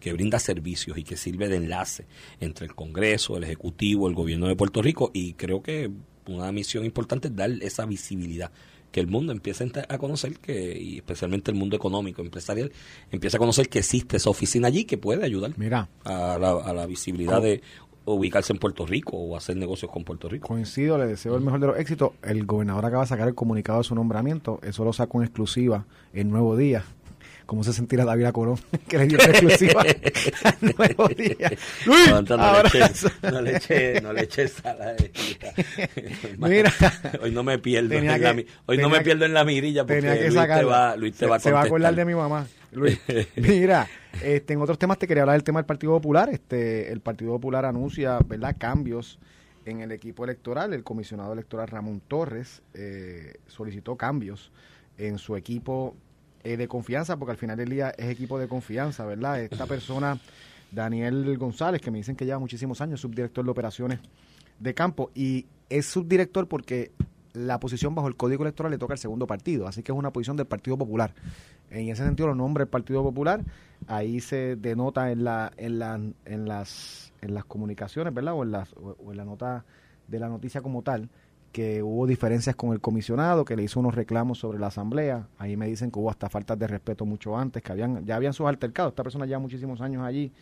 que 0.00 0.12
brinda 0.14 0.38
servicios 0.38 0.96
y 0.96 1.04
que 1.04 1.16
sirve 1.16 1.48
de 1.48 1.56
enlace 1.56 2.06
entre 2.40 2.66
el 2.66 2.74
Congreso, 2.74 3.36
el 3.36 3.44
Ejecutivo, 3.44 4.08
el 4.08 4.14
Gobierno 4.14 4.48
de 4.48 4.56
Puerto 4.56 4.80
Rico 4.82 5.10
y 5.12 5.34
creo 5.34 5.62
que 5.62 5.90
una 6.26 6.50
misión 6.52 6.84
importante 6.84 7.28
es 7.28 7.36
dar 7.36 7.50
esa 7.60 7.84
visibilidad 7.84 8.50
que 8.90 9.00
el 9.00 9.06
mundo 9.06 9.32
empiece 9.32 9.70
a 9.88 9.98
conocer 9.98 10.38
que 10.38 10.76
y 10.78 10.96
especialmente 10.96 11.50
el 11.50 11.56
mundo 11.56 11.76
económico 11.76 12.22
empresarial 12.22 12.72
empieza 13.10 13.36
a 13.36 13.38
conocer 13.38 13.68
que 13.68 13.78
existe 13.78 14.16
esa 14.16 14.30
oficina 14.30 14.68
allí 14.68 14.84
que 14.84 14.98
puede 14.98 15.24
ayudar 15.24 15.52
Mira, 15.56 15.88
a, 16.04 16.38
la, 16.38 16.86
visibilidad 16.86 17.40
de 17.40 17.62
ubicarse 18.04 18.52
en 18.52 18.58
Puerto 18.58 18.86
Rico 18.86 19.16
o 19.16 19.36
hacer 19.36 19.56
negocios 19.56 19.90
con 19.90 20.04
Puerto 20.04 20.28
Rico. 20.28 20.48
Coincido, 20.48 20.98
le 20.98 21.06
deseo 21.06 21.36
el 21.36 21.42
mejor 21.42 21.60
de 21.60 21.66
los 21.68 21.78
éxitos. 21.78 22.12
El 22.22 22.44
gobernador 22.46 22.86
acaba 22.86 23.02
de 23.04 23.08
sacar 23.08 23.28
el 23.28 23.34
comunicado 23.34 23.78
de 23.78 23.84
su 23.84 23.94
nombramiento. 23.94 24.60
Eso 24.62 24.84
lo 24.84 24.92
sacó 24.92 25.18
en 25.18 25.24
exclusiva 25.24 25.84
el 26.12 26.30
Nuevo 26.30 26.56
Día. 26.56 26.84
¿Cómo 27.50 27.64
se 27.64 27.72
sentirá 27.72 28.04
David 28.04 28.28
Corón 28.28 28.60
que 28.88 28.96
le 28.96 29.08
dio 29.08 29.18
exclusiva 29.18 29.82
al 29.82 30.56
Nuevo 30.78 31.08
Día? 31.08 31.50
Luis, 31.84 32.08
no, 32.08 32.22
no, 32.22 33.42
le 33.42 33.56
eché, 33.56 34.00
no 34.00 34.12
le 34.12 34.22
eché 34.22 34.46
sala 34.46 34.94
Mira, 36.38 36.72
hoy 37.20 37.32
no 37.32 37.42
me 37.42 37.58
pierdo, 37.58 37.94
en, 37.94 38.06
la, 38.06 38.36
hoy 38.66 38.78
no 38.78 38.88
me 38.88 39.00
pierdo 39.00 39.24
en 39.24 39.34
la 39.34 39.44
mirilla 39.44 39.84
porque 39.84 40.30
Luis, 40.30 40.46
te 40.46 40.64
va, 40.64 40.94
Luis 40.94 41.16
te 41.16 41.26
va 41.26 41.36
a 41.36 41.40
Se 41.40 41.50
va 41.50 41.62
a 41.62 41.64
acordar 41.64 41.92
de 41.92 42.04
mi 42.04 42.14
mamá. 42.14 42.46
Luis, 42.70 43.00
mira, 43.34 43.88
este, 44.22 44.52
en 44.52 44.60
otros 44.60 44.78
temas 44.78 44.98
te 44.98 45.06
quería 45.06 45.22
hablar 45.22 45.36
del 45.36 45.44
tema 45.44 45.60
del 45.60 45.66
Partido 45.66 45.92
Popular. 45.92 46.28
Este, 46.30 46.92
el 46.92 47.00
Partido 47.00 47.32
Popular 47.32 47.64
anuncia, 47.64 48.18
¿verdad?, 48.26 48.56
cambios 48.58 49.18
en 49.64 49.80
el 49.80 49.92
equipo 49.92 50.24
electoral. 50.24 50.72
El 50.72 50.84
comisionado 50.84 51.32
electoral 51.32 51.68
Ramón 51.68 52.02
Torres 52.06 52.62
eh, 52.74 53.34
solicitó 53.46 53.96
cambios 53.96 54.52
en 54.98 55.18
su 55.18 55.36
equipo 55.36 55.94
eh, 56.42 56.56
de 56.56 56.68
confianza, 56.68 57.16
porque 57.16 57.32
al 57.32 57.38
final 57.38 57.56
del 57.56 57.70
día 57.70 57.90
es 57.90 58.10
equipo 58.10 58.38
de 58.38 58.48
confianza, 58.48 59.04
¿verdad? 59.04 59.40
Esta 59.40 59.66
persona, 59.66 60.18
Daniel 60.70 61.36
González, 61.38 61.80
que 61.80 61.90
me 61.90 61.98
dicen 61.98 62.16
que 62.16 62.24
lleva 62.24 62.38
muchísimos 62.38 62.80
años, 62.80 63.00
subdirector 63.00 63.44
de 63.44 63.50
operaciones 63.50 64.00
de 64.58 64.74
campo, 64.74 65.10
y 65.14 65.46
es 65.68 65.86
subdirector 65.86 66.48
porque 66.48 66.92
la 67.32 67.60
posición 67.60 67.94
bajo 67.94 68.08
el 68.08 68.16
Código 68.16 68.42
Electoral 68.42 68.72
le 68.72 68.78
toca 68.78 68.94
al 68.94 68.98
segundo 68.98 69.26
partido, 69.26 69.66
así 69.66 69.82
que 69.82 69.92
es 69.92 69.98
una 69.98 70.12
posición 70.12 70.36
del 70.36 70.46
Partido 70.46 70.76
Popular. 70.76 71.14
En 71.70 71.88
ese 71.88 72.04
sentido 72.04 72.28
lo 72.28 72.34
nombra 72.34 72.62
el 72.64 72.68
Partido 72.68 73.02
Popular, 73.02 73.44
ahí 73.86 74.20
se 74.20 74.56
denota 74.56 75.12
en 75.12 75.24
la, 75.24 75.52
en 75.56 76.14
en 76.24 76.48
las 76.48 77.12
en 77.20 77.34
las 77.34 77.44
comunicaciones, 77.44 78.12
¿verdad? 78.14 78.34
O 78.34 78.42
en, 78.42 78.52
las, 78.52 78.72
o 78.74 79.10
en 79.10 79.16
la 79.16 79.24
nota 79.24 79.64
de 80.08 80.18
la 80.18 80.28
noticia 80.28 80.62
como 80.62 80.82
tal, 80.82 81.08
que 81.52 81.82
hubo 81.82 82.06
diferencias 82.06 82.56
con 82.56 82.72
el 82.72 82.80
comisionado, 82.80 83.44
que 83.44 83.56
le 83.56 83.62
hizo 83.62 83.80
unos 83.80 83.94
reclamos 83.94 84.38
sobre 84.38 84.58
la 84.58 84.68
asamblea. 84.68 85.28
Ahí 85.38 85.56
me 85.56 85.66
dicen 85.66 85.90
que 85.90 85.98
hubo 85.98 86.10
hasta 86.10 86.28
faltas 86.28 86.58
de 86.58 86.66
respeto 86.66 87.04
mucho 87.04 87.36
antes, 87.36 87.62
que 87.62 87.72
habían 87.72 88.04
ya 88.04 88.16
habían 88.16 88.32
sus 88.32 88.46
altercados. 88.46 88.92
Esta 88.92 89.02
persona 89.02 89.26
lleva 89.26 89.40
muchísimos 89.40 89.80
años 89.80 90.02
allí. 90.02 90.32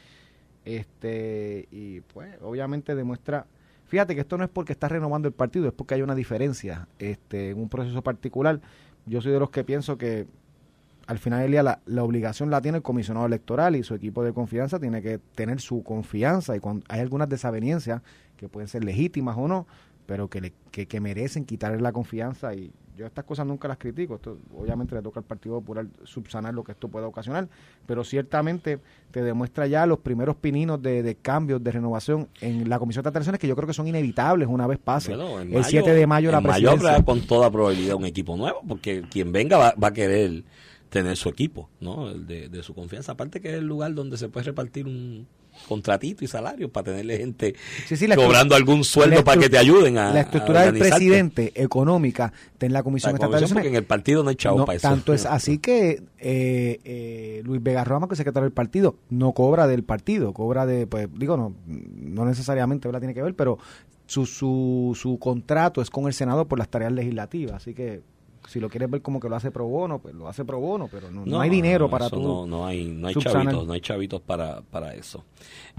Este, 0.64 1.66
y 1.70 2.00
pues 2.00 2.36
obviamente 2.42 2.94
demuestra 2.94 3.46
Fíjate 3.88 4.14
que 4.14 4.20
esto 4.20 4.36
no 4.36 4.44
es 4.44 4.50
porque 4.50 4.72
está 4.72 4.88
renovando 4.88 5.28
el 5.28 5.34
partido, 5.34 5.66
es 5.66 5.72
porque 5.72 5.94
hay 5.94 6.02
una 6.02 6.14
diferencia 6.14 6.86
este, 6.98 7.50
en 7.50 7.58
un 7.58 7.70
proceso 7.70 8.02
particular. 8.02 8.60
Yo 9.06 9.22
soy 9.22 9.32
de 9.32 9.40
los 9.40 9.50
que 9.50 9.64
pienso 9.64 9.96
que 9.96 10.26
al 11.06 11.18
final 11.18 11.40
del 11.40 11.52
día 11.52 11.62
la, 11.62 12.04
obligación 12.04 12.50
la 12.50 12.60
tiene 12.60 12.76
el 12.76 12.82
comisionado 12.82 13.24
electoral 13.24 13.76
y 13.76 13.82
su 13.82 13.94
equipo 13.94 14.22
de 14.22 14.34
confianza 14.34 14.78
tiene 14.78 15.00
que 15.00 15.18
tener 15.34 15.58
su 15.58 15.82
confianza 15.82 16.54
y 16.54 16.60
cuando 16.60 16.84
hay 16.90 17.00
algunas 17.00 17.30
desavenencias 17.30 18.02
que 18.36 18.46
pueden 18.46 18.68
ser 18.68 18.84
legítimas 18.84 19.38
o 19.38 19.48
no, 19.48 19.66
pero 20.04 20.28
que, 20.28 20.42
le, 20.42 20.52
que, 20.70 20.86
que 20.86 21.00
merecen 21.00 21.46
quitarle 21.46 21.80
la 21.80 21.92
confianza 21.92 22.54
y 22.54 22.70
yo 22.98 23.06
estas 23.06 23.24
cosas 23.24 23.46
nunca 23.46 23.68
las 23.68 23.78
critico. 23.78 24.16
Esto, 24.16 24.38
obviamente 24.54 24.94
le 24.94 25.02
toca 25.02 25.20
al 25.20 25.24
Partido 25.24 25.60
Popular 25.60 25.86
subsanar 26.04 26.52
lo 26.52 26.64
que 26.64 26.72
esto 26.72 26.88
pueda 26.88 27.06
ocasionar, 27.06 27.48
pero 27.86 28.02
ciertamente 28.02 28.80
te 29.12 29.22
demuestra 29.22 29.66
ya 29.68 29.86
los 29.86 30.00
primeros 30.00 30.36
pininos 30.36 30.82
de, 30.82 31.02
de 31.04 31.14
cambios, 31.14 31.62
de 31.62 31.70
renovación 31.70 32.28
en 32.40 32.68
la 32.68 32.78
Comisión 32.78 33.04
de 33.04 33.10
Elecciones 33.10 33.40
que 33.40 33.46
yo 33.46 33.54
creo 33.54 33.68
que 33.68 33.74
son 33.74 33.86
inevitables 33.86 34.48
una 34.48 34.66
vez 34.66 34.78
pase. 34.78 35.12
el 35.12 35.64
7 35.64 35.94
de 35.94 36.06
mayo 36.06 36.32
la 36.32 36.40
presidencia. 36.40 36.92
Mayo 36.92 37.04
con 37.04 37.20
toda 37.20 37.50
probabilidad 37.50 37.94
un 37.94 38.04
equipo 38.04 38.36
nuevo, 38.36 38.60
porque 38.66 39.02
quien 39.08 39.30
venga 39.30 39.56
va, 39.56 39.74
va 39.82 39.88
a 39.88 39.92
querer 39.92 40.42
tener 40.90 41.16
su 41.16 41.28
equipo, 41.28 41.68
¿no? 41.80 42.12
De, 42.12 42.48
de 42.48 42.62
su 42.62 42.74
confianza. 42.74 43.12
Aparte 43.12 43.40
que 43.40 43.50
es 43.50 43.54
el 43.54 43.66
lugar 43.66 43.94
donde 43.94 44.16
se 44.16 44.28
puede 44.28 44.46
repartir 44.46 44.86
un 44.86 45.26
contratito 45.66 46.24
y 46.24 46.28
salario 46.28 46.70
para 46.70 46.84
tenerle 46.84 47.18
gente 47.18 47.54
cobrando 48.14 48.54
algún 48.54 48.84
sueldo 48.84 49.24
para 49.24 49.40
que 49.40 49.48
te 49.48 49.58
ayuden 49.58 49.98
a 49.98 50.12
la 50.12 50.20
estructura 50.20 50.70
del 50.70 50.78
presidente 50.78 51.52
económica 51.54 52.32
en 52.60 52.72
la 52.72 52.82
comisión 52.82 53.14
estatal 53.14 53.44
porque 53.52 53.68
en 53.68 53.74
el 53.74 53.84
partido 53.84 54.22
no 54.22 54.30
hay 54.30 54.36
chavo 54.36 54.64
para 54.64 54.76
eso. 54.76 54.88
tanto 54.88 55.14
es 55.14 55.26
así 55.26 55.58
que 55.58 56.02
eh, 56.18 56.80
eh, 56.84 57.42
Luis 57.44 57.62
Vega 57.62 57.84
Roma 57.84 58.08
que 58.08 58.14
es 58.14 58.18
secretario 58.18 58.44
del 58.44 58.52
partido 58.52 58.96
no 59.10 59.32
cobra 59.32 59.66
del 59.66 59.84
partido 59.84 60.32
cobra 60.32 60.66
de 60.66 60.86
pues 60.86 61.08
digo 61.16 61.36
no 61.36 61.54
no 61.66 62.24
necesariamente 62.24 62.90
la 62.90 63.00
tiene 63.00 63.14
que 63.14 63.22
ver 63.22 63.34
pero 63.34 63.58
su, 64.08 64.24
su, 64.26 64.96
su 65.00 65.18
contrato 65.18 65.82
es 65.82 65.90
con 65.90 66.06
el 66.06 66.14
Senado 66.14 66.48
por 66.48 66.58
las 66.58 66.68
tareas 66.68 66.92
legislativas. 66.92 67.56
Así 67.56 67.74
que 67.74 68.00
si 68.48 68.60
lo 68.60 68.70
quieres 68.70 68.90
ver 68.90 69.02
como 69.02 69.20
que 69.20 69.28
lo 69.28 69.36
hace 69.36 69.50
pro 69.50 69.66
bono, 69.66 69.98
pues 69.98 70.14
lo 70.14 70.26
hace 70.26 70.44
pro 70.44 70.58
bono, 70.58 70.88
pero 70.90 71.10
no, 71.10 71.26
no 71.26 71.40
hay 71.40 71.50
dinero 71.50 71.90
para 71.90 72.08
tú. 72.08 72.22
No, 72.22 72.46
no 72.46 72.66
hay, 72.66 72.86
no 72.86 73.08
hay 73.08 73.14
subsanar. 73.14 73.44
chavitos, 73.44 73.66
no 73.66 73.72
hay 73.74 73.80
chavitos 73.82 74.20
para, 74.22 74.62
para 74.62 74.94
eso. 74.94 75.24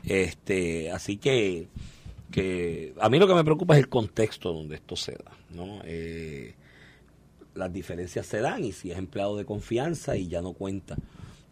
Este, 0.03 0.91
así 0.91 1.17
que, 1.17 1.67
que 2.29 2.93
a 2.99 3.09
mí 3.09 3.17
lo 3.17 3.27
que 3.27 3.33
me 3.33 3.43
preocupa 3.43 3.73
es 3.73 3.79
el 3.79 3.89
contexto 3.89 4.53
donde 4.53 4.75
esto 4.75 4.95
se 4.95 5.13
da, 5.13 5.31
¿no? 5.49 5.79
Eh, 5.83 6.53
las 7.55 7.73
diferencias 7.73 8.27
se 8.27 8.39
dan 8.39 8.63
y 8.63 8.71
si 8.71 8.91
es 8.91 8.99
empleado 8.99 9.35
de 9.35 9.45
confianza 9.45 10.15
y 10.15 10.27
ya 10.27 10.41
no 10.41 10.53
cuenta 10.53 10.95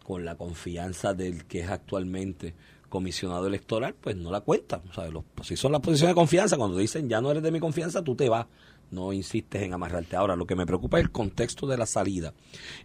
con 0.04 0.24
la 0.24 0.36
confianza 0.36 1.14
del 1.14 1.46
que 1.46 1.60
es 1.60 1.68
actualmente 1.68 2.54
comisionado 2.88 3.48
electoral, 3.48 3.94
pues 4.00 4.16
no 4.16 4.30
la 4.30 4.40
cuenta. 4.40 4.80
O 4.88 4.94
sea, 4.94 5.08
los, 5.08 5.24
si 5.42 5.56
son 5.56 5.72
las 5.72 5.80
posiciones 5.80 6.14
de 6.14 6.18
confianza, 6.18 6.56
cuando 6.56 6.78
dicen 6.78 7.08
ya 7.08 7.20
no 7.20 7.30
eres 7.30 7.42
de 7.42 7.50
mi 7.50 7.58
confianza, 7.60 8.02
tú 8.02 8.14
te 8.14 8.28
vas. 8.28 8.46
No 8.90 9.12
insistes 9.12 9.62
en 9.62 9.72
amarrarte. 9.74 10.16
Ahora, 10.16 10.34
lo 10.36 10.46
que 10.46 10.56
me 10.56 10.64
preocupa 10.66 10.98
es 10.98 11.04
el 11.04 11.10
contexto 11.10 11.66
de 11.66 11.76
la 11.76 11.86
salida 11.86 12.32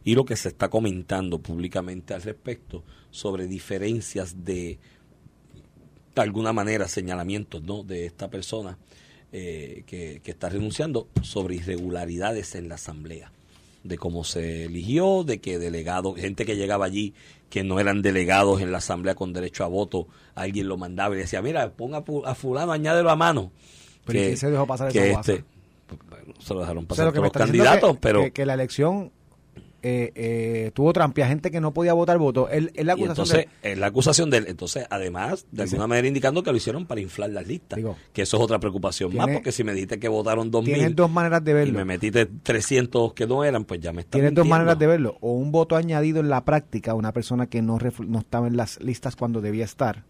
y 0.03 0.15
lo 0.15 0.25
que 0.25 0.35
se 0.35 0.49
está 0.49 0.69
comentando 0.69 1.39
públicamente 1.39 2.13
al 2.13 2.21
respecto 2.21 2.83
sobre 3.11 3.47
diferencias 3.47 4.43
de, 4.43 4.79
de 6.15 6.21
alguna 6.21 6.53
manera, 6.53 6.87
señalamientos 6.87 7.63
¿no? 7.63 7.83
de 7.83 8.05
esta 8.05 8.29
persona 8.29 8.77
eh, 9.31 9.83
que, 9.87 10.21
que 10.23 10.31
está 10.31 10.49
renunciando 10.49 11.07
sobre 11.21 11.55
irregularidades 11.55 12.55
en 12.55 12.69
la 12.69 12.75
asamblea 12.75 13.31
de 13.83 13.97
cómo 13.97 14.23
se 14.23 14.65
eligió, 14.65 15.23
de 15.25 15.39
que 15.41 15.59
delegados, 15.59 16.17
gente 16.17 16.45
que 16.45 16.55
llegaba 16.55 16.85
allí 16.85 17.13
que 17.49 17.63
no 17.63 17.79
eran 17.79 18.01
delegados 18.01 18.61
en 18.61 18.71
la 18.71 18.77
asamblea 18.79 19.13
con 19.15 19.33
derecho 19.33 19.63
a 19.63 19.67
voto, 19.67 20.07
alguien 20.35 20.67
lo 20.67 20.77
mandaba 20.77 21.15
y 21.15 21.19
decía, 21.19 21.41
mira, 21.41 21.71
ponga 21.73 21.97
a 21.99 22.01
fu- 22.01 22.25
a 22.25 22.33
fulano, 22.33 22.71
añádelo 22.71 23.09
a 23.11 23.15
mano. 23.15 23.51
Pero 24.05 24.19
¿y 24.19 24.23
quién 24.23 24.37
se 24.37 24.49
dejó 24.51 24.65
pasar 24.65 24.89
esa 24.89 24.99
guasa? 25.11 25.33
este, 25.33 25.45
se 26.39 26.53
lo 26.53 26.59
dejaron 26.61 26.86
O 26.86 26.88
pasar 26.88 27.03
sea, 27.03 27.05
lo 27.05 27.11
que 27.13 27.19
todos 27.19 27.34
los 27.36 27.45
candidatos, 27.45 27.91
que, 27.93 27.99
pero 27.99 28.21
que, 28.23 28.31
que 28.31 28.45
la 28.45 28.53
elección 28.55 29.11
eh, 29.86 30.13
eh, 30.15 30.71
tuvo 30.73 30.93
trampia, 30.93 31.27
gente 31.27 31.51
que 31.51 31.59
no 31.59 31.73
podía 31.73 31.91
votar 31.91 32.17
votó. 32.17 32.47
Es 32.47 32.63
la 32.63 32.93
y 32.97 33.03
acusación 33.03 33.09
entonces 33.09 33.45
de- 33.61 33.71
es 33.73 33.77
la 33.77 33.88
acusación 33.88 34.29
de 34.29 34.38
él. 34.38 34.45
Entonces, 34.47 34.86
además, 34.89 35.45
de 35.51 35.63
alguna 35.63 35.88
manera 35.88 36.07
indicando 36.07 36.41
que 36.41 36.51
lo 36.51 36.55
hicieron 36.57 36.86
para 36.86 37.01
inflar 37.01 37.31
las 37.31 37.45
listas. 37.45 37.75
Digo, 37.75 37.97
que 38.13 38.21
eso 38.21 38.38
es 38.38 38.43
otra 38.43 38.59
preocupación 38.59 39.13
más, 39.13 39.27
porque 39.29 39.51
si 39.51 39.65
me 39.65 39.73
dijiste 39.73 39.99
que 39.99 40.07
votaron 40.07 40.49
2.000 40.53 40.63
Tienes 40.63 40.95
dos 40.95 41.11
maneras 41.11 41.43
de 41.43 41.51
y 41.51 41.53
verlo. 41.55 41.77
me 41.79 41.84
metiste 41.84 42.25
300 42.27 43.11
que 43.13 43.27
no 43.27 43.43
eran, 43.43 43.65
pues 43.65 43.81
ya 43.81 43.91
me 43.91 44.01
está 44.01 44.11
Tienes 44.11 44.34
dos 44.34 44.47
maneras 44.47 44.79
de 44.79 44.88
verlo. 44.88 45.17
O 45.19 45.34
un 45.34 45.51
voto 45.51 45.75
añadido 45.75 46.21
en 46.21 46.29
la 46.29 46.45
práctica 46.45 46.91
a 46.91 46.93
una 46.93 47.11
persona 47.11 47.47
que 47.47 47.61
no, 47.61 47.77
no 48.07 48.19
estaba 48.19 48.47
en 48.47 48.55
las 48.55 48.81
listas 48.81 49.17
cuando 49.17 49.41
debía 49.41 49.65
estar. 49.65 50.05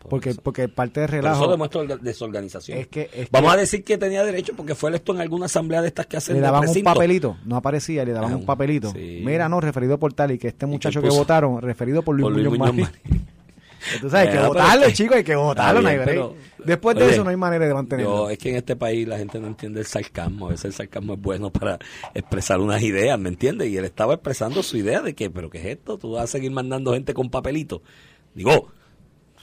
Por 0.00 0.08
Porque, 0.10 0.34
porque 0.34 0.68
parte 0.68 1.00
de 1.00 1.06
Pero 1.08 1.22
relajo 1.22 1.42
eso 1.42 1.50
demuestra 1.50 1.82
orga- 1.82 1.98
desorganización. 2.00 2.78
es 2.78 2.86
que, 2.88 3.10
es 3.12 3.30
Vamos 3.30 3.50
que 3.52 3.56
a 3.58 3.60
decir 3.60 3.84
que 3.84 3.98
tenía 3.98 4.24
derecho 4.24 4.54
porque 4.56 4.74
fue 4.74 4.88
electo 4.90 5.12
en 5.14 5.20
alguna 5.20 5.44
asamblea 5.46 5.82
de 5.82 5.88
estas 5.88 6.06
que 6.06 6.16
hacen 6.16 6.36
le 6.36 6.40
daban 6.40 6.66
un 6.68 6.82
papelito, 6.82 7.36
no 7.44 7.56
aparecía, 7.56 8.04
le 8.04 8.12
daban 8.12 8.32
Ah, 8.32 8.36
un 8.36 8.46
papelito. 8.46 8.90
sí. 8.92 9.22
Mira, 9.24 9.48
no, 9.50 9.60
referido 9.60 9.98
por 9.98 10.14
tal, 10.14 10.30
y 10.32 10.38
que 10.38 10.48
este 10.48 10.64
muchacho 10.66 11.02
que 11.02 11.08
puso? 11.08 11.18
votaron, 11.20 11.60
referido 11.60 12.02
por 12.02 12.14
Luis, 12.16 12.24
Por 12.24 12.32
Luis 12.32 12.46
Muñoz 12.46 12.58
Muñoz 12.74 12.88
Marín. 12.90 13.00
Marín. 13.10 13.26
Entonces 13.94 14.18
hay 14.20 14.26
que 14.28 14.34
pero 14.34 14.48
votarlo, 14.48 14.82
es 14.82 14.88
que- 14.88 14.94
chicos, 14.94 15.16
hay 15.16 15.24
que 15.24 15.34
votarlo, 15.36 15.80
no 15.82 15.88
hay 15.88 15.98
pero- 16.04 16.34
Después 16.64 16.94
de 16.96 17.04
Oye, 17.04 17.12
eso 17.14 17.24
no 17.24 17.30
hay 17.30 17.36
manera 17.36 17.66
de 17.66 17.72
mantenerlo. 17.72 18.24
Yo, 18.26 18.30
es 18.30 18.36
que 18.38 18.50
en 18.50 18.56
este 18.56 18.76
país 18.76 19.08
la 19.08 19.16
gente 19.16 19.38
no 19.40 19.46
entiende 19.46 19.80
el 19.80 19.86
sarcasmo. 19.86 20.46
A 20.46 20.50
veces 20.50 20.66
el 20.66 20.72
sarcasmo 20.74 21.14
es 21.14 21.20
bueno 21.22 21.50
para 21.50 21.78
expresar 22.14 22.60
unas 22.60 22.82
ideas, 22.82 23.18
¿me 23.18 23.30
entiendes? 23.30 23.68
Y 23.68 23.78
él 23.78 23.86
estaba 23.86 24.12
expresando 24.14 24.62
su 24.62 24.76
idea 24.76 25.00
de 25.00 25.14
que, 25.14 25.30
¿pero 25.30 25.48
qué 25.48 25.58
es 25.58 25.64
esto? 25.66 25.96
¿Tú 25.96 26.12
vas 26.12 26.24
a 26.24 26.26
seguir 26.26 26.50
mandando 26.50 26.92
gente 26.92 27.14
con 27.14 27.30
papelito? 27.30 27.80
Digo, 28.34 28.68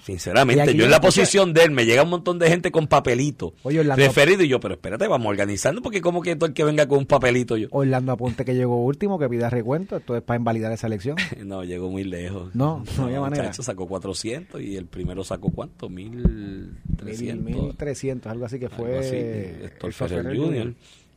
sinceramente, 0.07 0.73
yo 0.73 0.85
en 0.85 0.91
la 0.91 1.01
posición 1.01 1.53
de 1.53 1.63
él, 1.63 1.71
me 1.71 1.85
llega 1.85 2.03
un 2.03 2.09
montón 2.09 2.39
de 2.39 2.47
gente 2.49 2.71
con 2.71 2.87
papelito 2.87 3.53
Oye, 3.63 3.81
Orlando- 3.81 4.03
referido 4.03 4.41
y 4.43 4.47
yo, 4.47 4.59
pero 4.59 4.73
espérate, 4.75 5.07
vamos 5.07 5.27
organizando 5.27 5.81
porque 5.81 5.99
como 6.01 6.21
que 6.21 6.35
todo 6.35 6.45
el 6.47 6.53
que 6.53 6.63
venga 6.63 6.87
con 6.87 6.99
un 6.99 7.05
papelito 7.05 7.57
yo. 7.57 7.67
Orlando 7.71 8.13
Aponte 8.13 8.45
que 8.45 8.55
llegó 8.55 8.83
último, 8.83 9.19
que 9.19 9.27
pida 9.29 9.49
recuento, 9.49 9.97
esto 9.97 10.15
es 10.15 10.23
para 10.23 10.37
invalidar 10.37 10.71
esa 10.71 10.87
elección. 10.87 11.17
No, 11.45 11.63
llegó 11.63 11.89
muy 11.89 12.03
lejos. 12.03 12.53
No, 12.55 12.83
no 12.97 13.03
había 13.05 13.19
manera. 13.21 13.53
sacó 13.53 13.87
400 13.87 14.61
y 14.61 14.75
el 14.75 14.85
primero 14.85 15.23
sacó 15.23 15.49
¿cuánto? 15.51 15.89
Mil- 15.89 16.77
1300. 16.99 17.63
1300, 17.63 18.31
algo 18.31 18.45
así 18.45 18.59
que 18.59 18.65
Algo 18.65 18.77
fue 18.77 18.97
así, 18.99 19.09
eh, 19.13 19.61
Héctor 19.65 19.87
el 19.89 19.93
Ferrer. 19.93 20.37
Jr. 20.37 20.73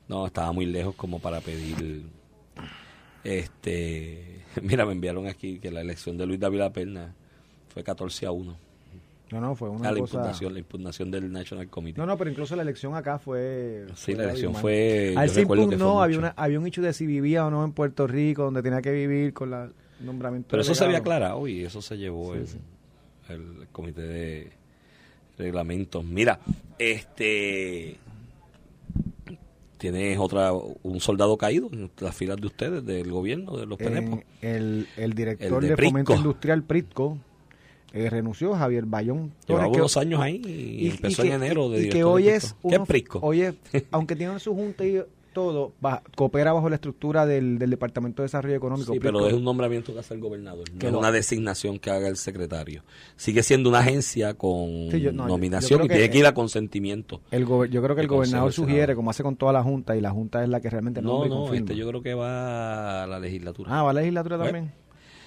No, 0.09 0.27
estaba 0.27 0.53
muy 0.53 0.67
lejos 0.67 0.95
como 0.97 1.19
para 1.21 1.41
pedir. 1.41 2.03
Este. 3.25 4.41
Mira, 4.63 4.85
me 4.87 4.93
enviaron 4.93 5.27
aquí 5.27 5.59
que 5.59 5.71
la 5.71 5.81
elección 5.81 6.17
de 6.17 6.27
Luis 6.27 6.41
David 6.41 6.63
Perna 6.73 7.15
fue 7.73 7.83
14 7.85 8.27
a 8.27 8.33
1. 8.33 8.57
No, 9.33 9.41
no, 9.41 9.55
fue 9.55 9.69
una 9.69 9.89
Ah, 9.89 9.93
la 9.93 10.01
cosa... 10.01 10.17
impugnación, 10.17 10.53
la 10.55 10.59
impugnación 10.59 11.11
del 11.11 11.31
National 11.31 11.69
Committee. 11.69 12.01
No, 12.01 12.07
no, 12.07 12.17
pero 12.17 12.31
incluso 12.31 12.57
la 12.57 12.63
elección 12.63 12.95
acá 12.97 13.19
fue... 13.19 13.87
sí, 13.95 14.13
fue 14.13 14.15
la 14.17 14.25
elección 14.25 14.53
mal. 14.53 14.61
fue. 14.63 15.15
A 15.17 15.23
él 15.23 15.29
yo 15.29 15.35
se 15.35 15.41
recuerdo 15.43 15.63
que 15.63 15.67
fue 15.69 15.75
impugnó, 15.77 16.03
había, 16.03 16.19
una, 16.19 16.35
había 16.37 16.59
un 16.59 16.67
hecho 16.67 16.83
de 16.83 16.93
si 16.93 17.07
vivía 17.07 17.47
o 17.47 17.51
no 17.51 17.65
en 17.65 17.73
Puerto 17.73 18.07
Rico, 18.07 18.43
donde 18.45 18.63
tenía 18.63 18.83
que 18.83 18.93
vivir 18.93 19.33
con 19.33 19.51
la 19.51 19.71
el 20.01 20.07
nombramiento 20.07 20.49
Pero 20.51 20.63
eso 20.63 20.75
se 20.75 20.85
había 20.85 20.99
aclarado 20.99 21.47
y 21.47 21.63
eso 21.63 21.81
se 21.83 21.97
llevó 21.99 22.33
Sí, 22.35 22.39
el, 22.41 22.47
sí. 22.49 22.59
el 23.29 23.69
comité 23.71 24.01
de 24.03 24.51
reglamentos. 25.39 26.05
Mira, 26.05 26.41
este. 26.79 27.99
¿Tienes 29.79 30.19
otra, 30.19 30.53
un 30.53 31.01
soldado 31.01 31.39
caído 31.39 31.71
en 31.73 31.91
las 32.01 32.15
filas 32.15 32.37
de 32.39 32.47
ustedes, 32.47 32.85
del 32.85 33.11
gobierno, 33.11 33.57
de 33.57 33.65
los? 33.65 33.81
Eh, 33.81 34.25
el, 34.43 34.87
el 34.99 35.13
director 35.15 35.63
El 35.65 35.71
de 35.71 35.77
de, 35.77 35.89
Fomento 35.89 36.13
Prisco. 36.13 36.15
Industrial 36.17 36.63
Pritco 36.65 37.19
eh, 37.93 38.09
renunció, 38.11 38.55
Javier 38.55 38.85
Bayón. 38.87 39.33
Llevaba 39.47 39.71
que- 39.73 39.79
unos 39.79 39.97
años 39.97 40.21
ahí 40.21 40.41
y, 40.45 40.89
empezó 40.91 41.23
que- 41.23 41.29
en 41.29 41.35
enero 41.43 41.69
de 41.71 41.87
y 41.87 41.89
que 41.89 42.05
hoy 42.05 42.29
es 42.29 42.55
Prisco. 42.55 42.69
¿Qué 42.69 42.75
es 42.75 42.81
uno- 43.15 43.21
hoy 43.29 43.43
es- 43.43 43.55
aunque 43.91 44.17
tienen 44.17 44.39
su 44.41 44.55
junta 44.55 44.85
y 44.85 45.01
todo, 45.33 45.73
va- 45.85 46.03
coopera 46.17 46.53
bajo 46.53 46.69
la 46.69 46.75
estructura 46.75 47.25
del, 47.25 47.57
del 47.57 47.71
Departamento 47.71 48.21
de 48.21 48.25
Desarrollo 48.25 48.57
Económico. 48.57 48.93
Sí, 48.93 48.99
pero 48.99 49.29
es 49.29 49.33
un 49.33 49.45
nombramiento 49.45 49.93
que 49.93 50.01
hace 50.01 50.15
el 50.15 50.19
gobernador, 50.21 50.69
no 50.73 50.79
Que 50.81 50.87
es 50.87 50.93
lo- 50.93 50.99
una 50.99 51.13
designación 51.13 51.79
que 51.79 51.89
haga 51.91 52.09
el 52.09 52.17
secretario. 52.17 52.83
Sigue 53.15 53.45
siendo 53.45 53.69
una 53.69 53.79
agencia 53.79 54.35
con 54.35 54.89
Sí, 54.91 55.01
yo- 55.01 55.13
no, 55.13 55.29
nominación 55.29 55.79
yo 55.79 55.85
y 55.85 55.89
creo 55.89 55.97
tiene 55.99 56.09
que- 56.09 56.13
que 56.15 56.19
ir 56.19 56.27
a 56.27 56.35
consentimiento. 56.35 57.21
El 57.31 57.47
gober- 57.47 57.71
yo 57.71 57.81
creo 57.81 57.95
que 57.95 58.03
el 58.03 58.09
gobernador 58.09 58.53
sugiere, 58.53 58.97
como 58.97 59.11
hace 59.11 59.23
con 59.23 59.37
toda 59.37 59.53
la 59.53 59.63
junta, 59.63 59.97
y 59.97 60.01
la 60.01 60.11
junta 60.11 60.43
es 60.43 60.49
la 60.49 60.61
que 60.61 60.69
realmente 60.69 61.01
No, 61.01 61.25
no, 61.25 61.29
confirma. 61.29 61.59
este 61.59 61.77
yo 61.77 61.87
creo 61.89 62.03
que 62.03 62.15
va 62.15 63.05
a 63.05 63.07
la 63.07 63.21
legislatura. 63.21 63.71
Ah, 63.73 63.83
va 63.85 63.91
a 63.91 63.93
la 63.93 64.01
legislatura 64.01 64.37
Bueno. 64.37 64.69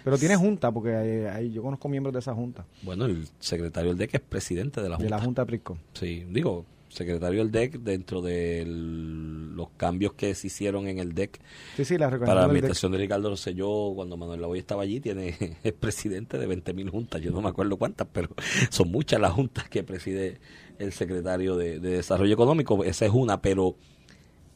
Pero 0.03 0.17
tiene 0.17 0.35
junta, 0.35 0.71
porque 0.71 0.95
hay- 0.95 1.25
hay- 1.25 1.51
yo 1.51 1.61
conozco 1.63 1.87
miembros 1.89 2.13
de 2.13 2.19
esa 2.19 2.33
junta, 2.33 2.65
Bueno, 2.81 3.05
el 3.05 3.27
secretario 3.39 3.89
del 3.91 3.97
DEC 3.97 4.15
es 4.15 4.21
presidente 4.21 4.81
de 4.81 4.89
la 4.89 4.97
de 4.97 5.03
Junta. 5.03 5.17
la 5.17 5.23
junta 5.23 5.41
de 5.43 5.45
Prisco. 5.47 5.77
Sí, 5.93 6.25
digo, 6.29 6.65
secretario 6.89 7.39
del 7.39 7.51
DEC 7.51 7.79
dentro 7.79 8.21
de 8.21 8.65
los 8.67 9.69
cambios 9.77 10.13
que 10.13 10.35
se 10.35 10.47
hicieron 10.47 10.87
en 10.87 10.99
el 10.99 11.13
DEC 11.15 11.39
Sí, 11.75 11.85
sí, 11.85 11.97
la 11.97 12.09
para 12.11 12.19
la 12.25 12.33
DEC. 12.41 12.45
administración 12.49 12.91
de 12.91 12.97
Ricardo 12.99 13.29
Rosselló, 13.29 13.93
cuando 13.95 14.15
Manuel 14.17 14.41
Lavoy 14.41 14.59
estaba 14.59 14.83
allí, 14.83 14.99
tiene 14.99 15.35
es 15.63 15.73
presidente 15.73 16.37
de 16.37 16.47
20.000 16.47 16.89
juntas. 16.89 17.21
Yo 17.21 17.31
no 17.31 17.41
me 17.41 17.49
acuerdo 17.49 17.77
cuántas, 17.77 18.07
pero 18.11 18.29
son 18.69 18.91
muchas 18.91 19.19
las 19.19 19.31
juntas 19.31 19.67
que 19.69 19.83
preside 19.83 20.39
el 20.79 20.91
secretario 20.91 21.55
de, 21.55 21.79
de 21.79 21.89
Desarrollo 21.91 22.33
Económico. 22.33 22.83
Esa 22.83 23.05
es 23.05 23.11
una, 23.11 23.41
pero 23.41 23.75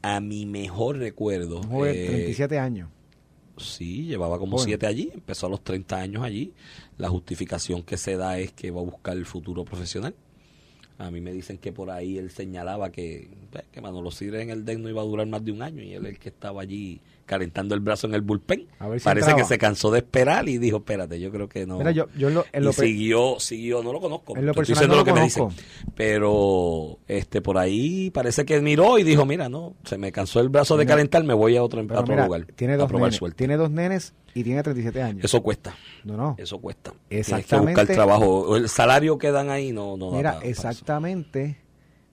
a 0.01 0.19
mi 0.19 0.45
mejor 0.45 0.97
recuerdo. 0.97 1.63
Joven, 1.63 1.95
eh, 1.95 2.05
37 2.07 2.59
años. 2.59 2.89
Sí, 3.58 4.03
llevaba 4.05 4.38
como 4.39 4.53
Bueno. 4.53 4.66
siete 4.66 4.86
allí, 4.88 5.10
empezó 5.14 5.47
a 5.47 5.49
los 5.49 5.64
30 5.64 5.97
años 5.97 6.24
allí. 6.24 6.53
La 6.97 7.10
justificación 7.10 7.84
que 7.84 7.97
se 7.97 8.16
da 8.16 8.38
es 8.39 8.51
que 8.53 8.72
va 8.72 8.82
a 8.82 8.84
buscar 8.84 9.18
el 9.18 9.26
futuro 9.26 9.66
profesional. 9.66 10.14
A 10.99 11.12
mí 11.12 11.22
me 11.22 11.32
dicen 11.32 11.58
que 11.60 11.72
por 11.72 11.91
ahí 11.91 12.18
él 12.18 12.32
señalaba 12.32 12.91
que, 12.91 13.30
pues, 13.51 13.66
que 13.72 13.82
Manolo 13.82 14.10
Sidre 14.12 14.41
en 14.41 14.49
el 14.49 14.66
DEC 14.66 14.80
no 14.80 14.89
iba 14.89 15.01
a 15.01 15.05
durar 15.05 15.28
más 15.28 15.43
de 15.45 15.51
un 15.51 15.62
año 15.62 15.84
y 15.84 15.93
él 15.93 16.05
el 16.08 16.18
que 16.18 16.30
estaba 16.30 16.62
allí 16.62 17.01
calentando 17.28 17.75
el 17.75 17.82
brazo 17.82 18.07
en 18.07 18.15
el 18.15 18.21
bullpen. 18.21 18.61
Si 18.61 18.67
Parece 18.80 19.09
entraba. 19.09 19.36
que 19.36 19.43
se 19.43 19.57
cansó 19.59 19.91
de 19.91 19.99
esperar 19.99 20.49
y 20.49 20.57
dijo, 20.57 20.78
espérate, 20.78 21.19
yo 21.19 21.30
creo 21.30 21.47
que 21.47 21.67
no. 21.67 21.78
Mira, 21.78 21.91
yo, 21.91 22.07
yo 22.17 22.30
en 22.30 22.34
lo, 22.34 22.45
en 22.51 22.63
y 22.63 22.65
lo 22.65 22.73
siguió, 22.73 23.39
siguió, 23.39 23.84
no 23.84 23.93
lo 23.93 23.99
conozco. 24.01 24.36
En 24.36 24.45
lo 24.45 24.51
estoy 24.53 24.65
diciendo 24.65 24.95
no 24.95 25.01
lo 25.01 25.05
que 25.05 25.13
me 25.13 25.21
dicen. 25.21 25.49
Pero 25.95 26.99
este 27.07 27.41
por 27.41 27.57
ahí 27.57 28.09
parece 28.11 28.45
que 28.45 28.59
miró 28.61 28.97
y 28.97 29.03
dijo, 29.03 29.25
mira, 29.25 29.49
no, 29.49 29.75
se 29.84 29.97
me 29.97 30.11
cansó 30.11 30.39
el 30.39 30.49
brazo 30.49 30.78
de 30.78 30.86
Mira, 30.86 30.95
calentar, 30.95 31.23
me 31.23 31.34
voy 31.34 31.57
a 31.57 31.63
otro, 31.63 31.82
a 31.82 31.84
otro 31.84 32.05
mira, 32.07 32.25
lugar. 32.25 32.45
tiene 32.55 32.78
dos, 32.78 32.91
nenes, 32.91 33.15
suerte. 33.15 33.38
tiene 33.38 33.57
dos 33.57 33.69
nenes 33.69 34.13
y 34.34 34.43
tiene 34.43 34.63
37 34.63 35.01
años. 35.01 35.25
Eso 35.25 35.41
cuesta. 35.43 35.75
no, 36.05 36.15
no. 36.15 36.36
Eso 36.38 36.59
cuesta. 36.59 36.91
Tienes 37.09 37.28
que 37.28 37.34
Exactamente. 37.36 37.82
buscar 37.82 37.95
trabajo. 37.95 38.55
El 38.55 38.69
salario 38.69 39.17
que 39.17 39.32
dan 39.32 39.49
ahí 39.49 39.71
no, 39.73 39.97
no 39.97 40.11
da 40.11 40.17
Mira, 40.17 40.39
exactamente, 40.43 41.57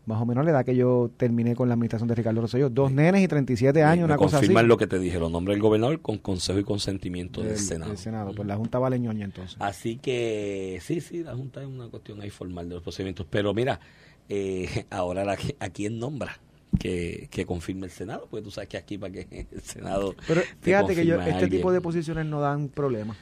más 0.07 0.21
o 0.21 0.27
menos 0.27 0.45
la 0.45 0.51
edad 0.51 0.65
que 0.65 0.77
yo 0.77 1.11
terminé 1.17 1.55
con 1.55 1.69
la 1.69 1.75
administración 1.75 2.09
de 2.09 2.15
Ricardo 2.15 2.41
Rosselló. 2.43 2.69
Dos 2.69 2.93
nenes 2.93 3.23
y 3.23 3.29
37 3.29 3.83
años, 3.83 4.01
Me 4.01 4.05
una 4.05 4.17
cosa 4.17 4.37
así. 4.37 4.47
confirman 4.47 4.69
lo 4.69 4.77
que 4.77 4.87
te 4.87 4.99
dije, 4.99 5.19
los 5.19 5.31
nombres 5.31 5.55
del 5.57 5.63
gobernador 5.63 6.01
con 6.01 6.19
consejo 6.19 6.59
y 6.59 6.65
consentimiento 6.65 7.41
del, 7.41 7.51
del, 7.51 7.59
Senado. 7.59 7.91
del 7.91 7.99
Senado. 7.99 8.33
Pues 8.35 8.47
la 8.47 8.57
Junta 8.57 8.79
vale 8.79 8.99
ñoña 8.99 9.25
entonces. 9.25 9.57
Así 9.61 9.97
que 9.97 10.79
sí, 10.83 11.01
sí, 11.01 11.23
la 11.23 11.35
Junta 11.35 11.61
es 11.63 11.67
una 11.67 11.89
cuestión 11.89 12.21
ahí 12.21 12.31
formal 12.31 12.69
de 12.69 12.75
los 12.75 12.83
procedimientos. 12.83 13.27
Pero 13.31 13.55
mira, 13.55 13.81
eh, 14.29 14.87
ahora 14.91 15.25
la, 15.25 15.39
¿a 15.61 15.69
quién 15.71 15.99
nombra? 15.99 16.39
Que, 16.79 17.29
que 17.31 17.47
confirme 17.47 17.87
el 17.87 17.93
Senado, 17.93 18.27
porque 18.29 18.43
tú 18.43 18.51
sabes 18.51 18.69
que 18.69 18.77
aquí 18.77 18.99
para 18.99 19.13
que 19.13 19.47
el 19.53 19.61
Senado. 19.63 20.17
Pero 20.27 20.41
te 20.41 20.47
fíjate 20.61 20.97
que 20.97 21.07
yo, 21.07 21.21
este 21.21 21.47
tipo 21.47 21.71
de 21.71 21.81
posiciones 21.81 22.27
no 22.27 22.41
dan 22.41 22.69
problema. 22.69 23.17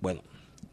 Bueno, 0.00 0.22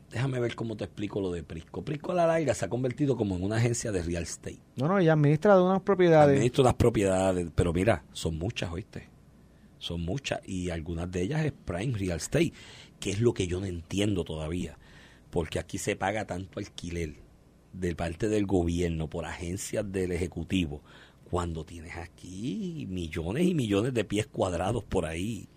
déjame 0.10 0.40
ver 0.40 0.56
cómo 0.56 0.76
te 0.76 0.86
explico 0.86 1.22
lo 1.22 1.32
de 1.32 1.44
Prisco. 1.44 1.84
Prisco 1.84 2.12
a 2.12 2.16
la 2.16 2.28
larga 2.28 2.54
se 2.54 2.66
ha 2.66 2.70
convertido 2.70 3.16
como 3.16 3.36
en 3.36 3.44
una 3.44 3.58
agencia 3.58 3.92
de 3.92 4.02
real 4.02 4.24
estate. 4.24 4.60
No, 4.76 4.88
no, 4.88 5.00
ella 5.00 5.14
administra 5.14 5.56
de 5.56 5.64
unas 5.64 5.82
propiedades. 5.82 6.36
Administra 6.36 6.64
unas 6.64 6.74
propiedades, 6.76 7.48
pero 7.56 7.74
mira, 7.74 8.04
son 8.12 8.38
muchas, 8.38 8.72
¿oíste? 8.72 9.10
Son 9.78 10.02
muchas 10.02 10.42
y 10.48 10.70
algunas 10.70 11.10
de 11.12 11.22
ellas 11.22 11.46
es 11.46 11.54
prime 11.54 11.98
real 11.98 12.18
estate, 12.18 12.54
que 13.00 13.12
es 13.12 13.22
lo 13.22 13.34
que 13.34 13.48
yo 13.48 13.60
no 13.60 13.66
entiendo 13.66 14.24
todavía, 14.24 14.78
porque 15.30 15.60
aquí 15.60 15.78
se 15.78 15.96
paga 15.96 16.26
tanto 16.26 16.60
alquiler 16.60 17.16
de 17.72 17.96
parte 17.96 18.28
del 18.28 18.46
gobierno 18.46 19.10
por 19.10 19.26
agencias 19.26 19.90
del 19.90 20.12
ejecutivo 20.12 20.82
cuando 21.30 21.64
tienes 21.64 21.96
aquí 21.96 22.88
millones 22.90 23.46
y 23.46 23.54
millones 23.54 23.94
de 23.94 24.04
pies 24.04 24.26
cuadrados 24.26 24.84
por 24.84 25.06
ahí 25.06 25.48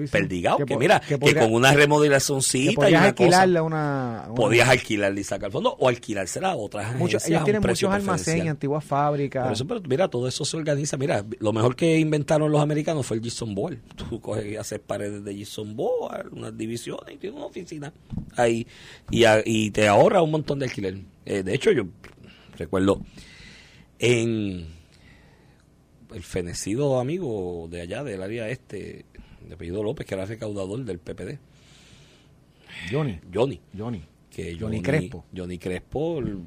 desperdigado. 0.00 0.64
Que 0.66 0.76
mira, 0.76 1.00
que 1.00 1.18
con 1.18 1.52
una 1.52 1.70
Que 1.70 1.76
remodelacioncita 1.76 2.90
y 2.90 2.94
una 2.94 3.04
alquilarle 3.04 3.58
a 3.58 3.62
cosa, 3.62 3.66
una, 3.66 4.24
una- 4.28 4.34
podías 4.34 4.68
alquilarle 4.68 5.20
y 5.20 5.24
sacar 5.24 5.50
fondo 5.50 5.74
o 5.78 5.88
alquilársela 5.88 6.50
a 6.50 6.56
otras 6.56 6.94
muchos, 6.96 7.26
ellos 7.26 7.44
tienen 7.44 7.62
muchos 7.62 7.90
almacenes, 7.90 8.48
antiguas 8.48 8.84
fábricas. 8.84 9.44
Por 9.44 9.52
eso, 9.52 9.66
pero 9.66 9.80
mira, 9.88 10.08
todo 10.08 10.28
eso 10.28 10.44
se 10.44 10.56
organiza. 10.56 10.96
Mira, 10.96 11.24
lo 11.38 11.52
mejor 11.52 11.76
que 11.76 11.98
inventaron 11.98 12.50
los 12.50 12.60
americanos 12.60 13.06
fue 13.06 13.16
el 13.18 13.22
Jason 13.24 13.54
Board. 13.54 13.78
Tú 13.96 14.20
coges 14.20 14.46
y 14.46 14.56
haces 14.56 14.78
paredes 14.80 15.24
de 15.24 15.38
Jason 15.38 15.76
Board, 15.76 16.32
unas 16.32 16.56
divisiones 16.56 17.14
y 17.14 17.16
tienes 17.18 17.36
una 17.36 17.46
oficina 17.46 17.92
ahí 18.36 18.66
y, 19.10 19.24
a- 19.24 19.42
y 19.44 19.70
te 19.70 19.88
ahorra 19.88 20.22
un 20.22 20.30
montón 20.30 20.58
de 20.58 20.66
alquiler. 20.66 20.98
Eh, 21.26 21.42
de 21.42 21.54
hecho, 21.54 21.70
yo 21.72 21.84
recuerdo 22.58 23.00
en 23.98 24.66
el 26.14 26.22
fenecido 26.22 27.00
amigo 27.00 27.66
de 27.70 27.80
allá, 27.80 28.04
del 28.04 28.22
área 28.22 28.48
este, 28.48 29.04
de 29.48 29.54
apellido 29.54 29.82
López, 29.82 30.06
que 30.06 30.14
era 30.14 30.24
recaudador 30.26 30.84
del 30.84 30.98
PPD, 30.98 31.38
Johnny, 32.90 33.18
Johnny. 33.32 33.60
Johnny. 33.76 34.02
que 34.30 34.56
Johnny 34.58 34.82
Crespo. 34.82 35.24
Johnny 35.36 35.58
Crespo, 35.58 36.18
el- 36.18 36.38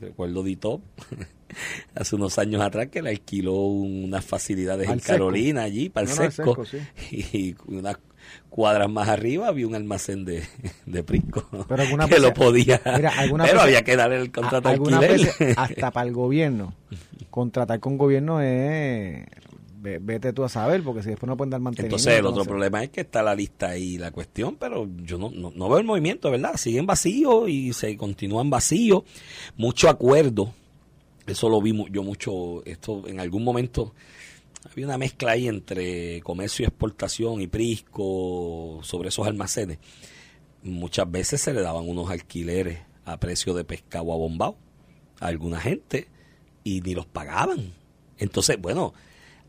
recuerdo 0.00 0.42
de 0.42 0.56
Top, 0.56 0.82
hace 1.94 2.16
unos 2.16 2.38
años 2.38 2.60
atrás 2.62 2.88
que 2.88 3.02
le 3.02 3.10
alquiló 3.10 3.54
unas 3.54 4.24
facilidades 4.24 4.88
Al 4.88 4.94
en. 4.94 5.00
Carolina 5.00 5.62
allí 5.62 5.88
para 5.88 6.06
el 6.08 6.14
No, 6.16 6.22
no, 6.24 6.30
sesco. 6.30 6.64
Sesco, 6.64 6.86
Y 7.10 7.54
unas 7.66 7.96
cuadras 8.50 8.90
más 8.90 9.08
arriba 9.08 9.48
había 9.48 9.66
un 9.66 9.74
almacén 9.74 10.24
de, 10.24 10.42
de 10.84 11.02
Prisco 11.04 11.48
Pero 11.68 11.82
alguna 11.82 12.04
que 12.08 12.14
vez- 12.14 12.22
lo 12.22 12.34
podía. 12.34 12.80
Mira, 12.96 13.12
pero 13.44 13.60
había 13.60 13.82
que 13.82 13.96
darle 13.96 14.20
el 14.20 14.30
contrato 14.30 14.68
A- 14.68 14.72
alquiler. 14.72 15.28
hasta 15.56 15.90
para 15.90 16.06
el 16.06 16.12
gobierno, 16.12 16.74
contratar 17.30 17.80
con 17.80 17.96
gobierno 17.98 18.40
es. 18.40 19.24
Ve- 19.86 19.98
Vete 20.00 20.32
tú 20.32 20.44
a 20.44 20.48
saber, 20.48 20.82
porque 20.82 21.02
si 21.02 21.10
después 21.10 21.28
no 21.28 21.36
pueden 21.36 21.50
dar 21.50 21.60
mantenimiento. 21.60 21.96
Entonces, 21.96 22.18
el 22.18 22.26
otro 22.26 22.38
no 22.38 22.44
sé. 22.44 22.48
problema 22.50 22.82
es 22.82 22.90
que 22.90 23.00
está 23.02 23.22
la 23.22 23.34
lista 23.34 23.70
ahí, 23.70 23.98
la 23.98 24.10
cuestión, 24.10 24.56
pero 24.56 24.88
yo 25.04 25.18
no, 25.18 25.30
no, 25.30 25.52
no 25.54 25.68
veo 25.68 25.78
el 25.78 25.84
movimiento, 25.84 26.30
¿verdad? 26.30 26.56
Siguen 26.56 26.86
vacíos 26.86 27.48
y 27.48 27.72
se 27.72 27.96
continúan 27.96 28.50
vacíos. 28.50 29.02
Mucho 29.56 29.88
acuerdo. 29.88 30.52
Eso 31.26 31.48
lo 31.48 31.60
vi 31.60 31.72
yo 31.90 32.02
mucho. 32.02 32.64
Esto 32.64 33.02
en 33.06 33.18
algún 33.20 33.42
momento 33.44 33.94
había 34.70 34.86
una 34.86 34.98
mezcla 34.98 35.32
ahí 35.32 35.48
entre 35.48 36.20
comercio 36.22 36.64
y 36.64 36.66
exportación 36.66 37.40
y 37.40 37.46
Prisco 37.46 38.80
sobre 38.82 39.08
esos 39.08 39.26
almacenes. 39.26 39.78
Muchas 40.62 41.10
veces 41.10 41.40
se 41.40 41.52
le 41.52 41.60
daban 41.62 41.88
unos 41.88 42.10
alquileres 42.10 42.78
a 43.04 43.18
precio 43.18 43.54
de 43.54 43.64
pescado 43.64 44.12
a 44.12 44.16
bombao 44.16 44.56
a 45.20 45.26
alguna 45.28 45.60
gente 45.60 46.08
y 46.64 46.80
ni 46.80 46.94
los 46.94 47.06
pagaban. 47.06 47.72
Entonces, 48.18 48.60
bueno, 48.60 48.92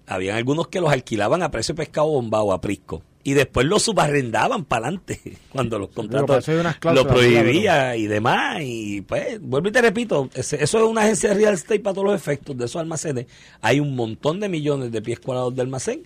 habían 0.07 0.37
algunos 0.37 0.69
que 0.69 0.81
los 0.81 0.91
alquilaban 0.91 1.43
a 1.43 1.51
precio 1.51 1.75
de 1.75 1.83
pescado 1.83 2.07
bombao 2.07 2.53
a 2.53 2.61
Prisco 2.61 3.03
y 3.23 3.33
después 3.33 3.67
los 3.67 3.83
subarrendaban 3.83 4.63
para 4.63 4.87
adelante 4.87 5.19
cuando 5.51 5.77
los 5.77 5.89
contratos 5.89 6.47
unas 6.47 6.77
lo 6.81 7.05
prohibía 7.05 7.97
y 7.97 8.07
demás 8.07 8.61
y 8.61 9.01
pues 9.01 9.41
vuelvo 9.41 9.67
y 9.67 9.71
te 9.73 9.81
repito 9.81 10.29
eso 10.33 10.55
es 10.55 10.73
una 10.75 11.01
agencia 11.01 11.29
de 11.29 11.35
real 11.35 11.53
estate 11.53 11.81
para 11.81 11.93
todos 11.93 12.07
los 12.07 12.15
efectos 12.15 12.57
de 12.57 12.65
esos 12.65 12.79
almacenes. 12.79 13.25
Hay 13.61 13.81
un 13.81 13.95
montón 13.95 14.39
de 14.39 14.47
millones 14.47 14.93
de 14.93 15.01
pies 15.01 15.19
cuadrados 15.19 15.53
de 15.55 15.61
almacén 15.61 16.03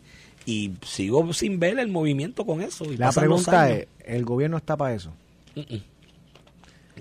y 0.48 0.72
sigo 0.84 1.32
sin 1.34 1.60
ver 1.60 1.78
el 1.78 1.90
movimiento 1.90 2.44
con 2.44 2.62
eso 2.62 2.86
y 2.86 2.98
La 2.98 3.12
pregunta 3.12 3.70
es: 3.70 3.88
¿el 4.04 4.26
gobierno 4.26 4.58
está 4.58 4.76
para 4.76 4.96
eso? 4.96 5.14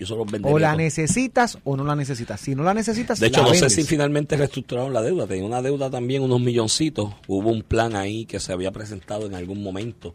Yo 0.05 0.25
vendería 0.25 0.55
¿O 0.55 0.59
la 0.59 0.77
necesitas 0.77 1.59
o 1.65 1.77
no 1.77 1.85
la 1.85 1.97
necesitas? 1.97 2.41
Si 2.41 2.55
no 2.55 2.63
la 2.63 2.75
necesitas, 2.75 3.21
De 3.21 3.29
hecho, 3.29 3.43
la 3.43 3.49
no 3.49 3.55
sé 3.55 3.71
si 3.71 3.85
finalmente 3.85 4.37
reestructuraron 4.37 4.93
la 4.93 5.03
deuda. 5.03 5.27
Tenía 5.27 5.45
una 5.45 5.63
deuda 5.63 5.91
también, 5.91 6.23
unos 6.23 6.41
milloncitos. 6.41 7.13
Hubo 7.27 7.51
un 7.51 7.63
plan 7.63 7.97
ahí 7.97 8.25
que 8.25 8.41
se 8.41 8.53
había 8.53 8.73
presentado 8.73 9.27
en 9.27 9.35
algún 9.35 9.63
momento 9.63 10.15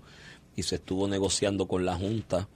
y 0.56 0.64
se 0.64 0.76
estuvo 0.76 1.08
negociando 1.08 1.68
con 1.68 1.86
la 1.86 1.96
Junta. 1.96 2.48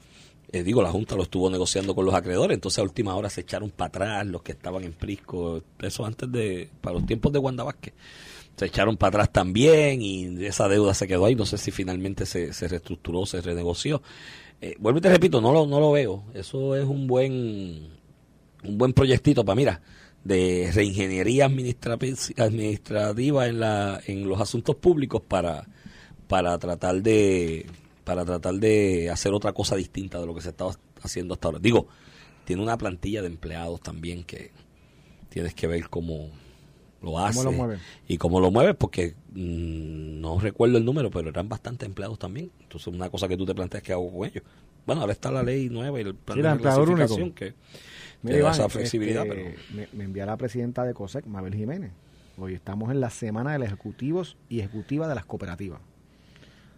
Eh, 0.51 0.63
digo, 0.63 0.81
la 0.81 0.91
Junta 0.91 1.15
lo 1.15 1.23
estuvo 1.23 1.49
negociando 1.49 1.93
con 1.93 2.05
los 2.05 2.15
acreedores. 2.15 2.55
Entonces, 2.55 2.79
a 2.79 2.83
última 2.83 3.15
hora 3.15 3.29
se 3.29 3.41
echaron 3.41 3.69
para 3.69 3.89
atrás 3.89 4.27
los 4.27 4.41
que 4.41 4.53
estaban 4.53 4.83
en 4.83 4.93
Prisco. 4.93 5.61
Eso 5.81 6.05
antes 6.05 6.31
de, 6.31 6.69
para 6.81 6.95
los 6.95 7.05
tiempos 7.05 7.31
de 7.31 7.39
Wanda 7.39 7.63
Vázquez. 7.63 7.93
Se 8.55 8.65
echaron 8.65 8.97
para 8.97 9.09
atrás 9.09 9.31
también 9.31 10.01
y 10.01 10.45
esa 10.45 10.67
deuda 10.67 10.93
se 10.93 11.07
quedó 11.07 11.25
ahí. 11.25 11.35
No 11.35 11.45
sé 11.45 11.57
si 11.57 11.71
finalmente 11.71 12.25
se, 12.25 12.51
se 12.51 12.67
reestructuró, 12.67 13.25
se 13.25 13.41
renegoció. 13.41 14.01
Eh, 14.61 14.75
vuelvo 14.79 14.99
y 14.99 15.01
te 15.01 15.09
repito, 15.09 15.39
no 15.41 15.53
lo, 15.53 15.65
no 15.65 15.79
lo 15.79 15.91
veo. 15.91 16.25
Eso 16.33 16.75
es 16.75 16.85
un 16.85 17.07
buen 17.07 17.89
un 18.63 18.77
buen 18.77 18.91
proyectito 18.93 19.45
para, 19.45 19.55
mira, 19.55 19.81
de 20.23 20.69
reingeniería 20.73 21.45
administra- 21.45 21.97
administrativa 22.37 23.47
en, 23.47 23.59
la, 23.61 24.01
en 24.05 24.27
los 24.27 24.41
asuntos 24.41 24.75
públicos 24.75 25.21
para, 25.21 25.65
para 26.27 26.57
tratar 26.57 27.01
de 27.01 27.65
para 28.03 28.25
tratar 28.25 28.55
de 28.55 29.09
hacer 29.11 29.33
otra 29.33 29.53
cosa 29.53 29.75
distinta 29.75 30.19
de 30.19 30.25
lo 30.25 30.33
que 30.33 30.41
se 30.41 30.49
estaba 30.49 30.73
haciendo 31.03 31.35
hasta 31.35 31.47
ahora. 31.47 31.59
Digo, 31.59 31.87
tiene 32.43 32.61
una 32.63 32.77
plantilla 32.77 33.21
de 33.21 33.27
empleados 33.27 33.81
también 33.81 34.23
que 34.23 34.51
tienes 35.29 35.53
que 35.53 35.67
ver 35.67 35.89
cómo 35.89 36.31
lo 37.01 37.19
hace 37.19 37.43
lo 37.43 37.51
mueve? 37.51 37.77
y 38.07 38.17
cómo 38.17 38.39
lo 38.39 38.51
mueve 38.51 38.73
porque 38.73 39.15
mm, 39.33 40.19
no 40.21 40.39
recuerdo 40.39 40.77
el 40.77 40.85
número, 40.85 41.09
pero 41.11 41.29
eran 41.29 41.47
bastantes 41.49 41.87
empleados 41.87 42.19
también. 42.19 42.51
Entonces, 42.61 42.87
una 42.87 43.09
cosa 43.09 43.27
que 43.27 43.37
tú 43.37 43.45
te 43.45 43.55
planteas 43.55 43.83
que 43.83 43.93
hago 43.93 44.11
con 44.11 44.27
ellos. 44.27 44.43
Bueno, 44.85 45.01
ahora 45.01 45.13
está 45.13 45.31
la 45.31 45.43
ley 45.43 45.69
nueva 45.69 45.99
y 45.99 46.03
el 46.03 46.15
plan 46.15 46.37
Sí, 46.37 46.41
de 46.41 46.47
único. 47.17 47.35
que 47.35 47.53
Mira, 48.23 48.23
te 48.23 48.29
da 48.31 48.37
Iván, 48.39 48.53
esa 48.53 48.69
flexibilidad, 48.69 49.23
este, 49.25 49.35
pero 49.35 49.55
me, 49.75 49.87
me 49.93 50.03
envía 50.05 50.25
la 50.25 50.35
presidenta 50.37 50.83
de 50.83 50.93
COSEC, 50.93 51.25
Mabel 51.25 51.53
Jiménez. 51.55 51.91
Hoy 52.37 52.53
estamos 52.53 52.89
en 52.91 52.99
la 53.01 53.09
semana 53.09 53.51
de 53.53 53.59
los 53.59 53.67
ejecutivos 53.67 54.35
y 54.49 54.59
ejecutivas 54.59 55.07
de 55.09 55.15
las 55.15 55.25
cooperativas. 55.25 55.79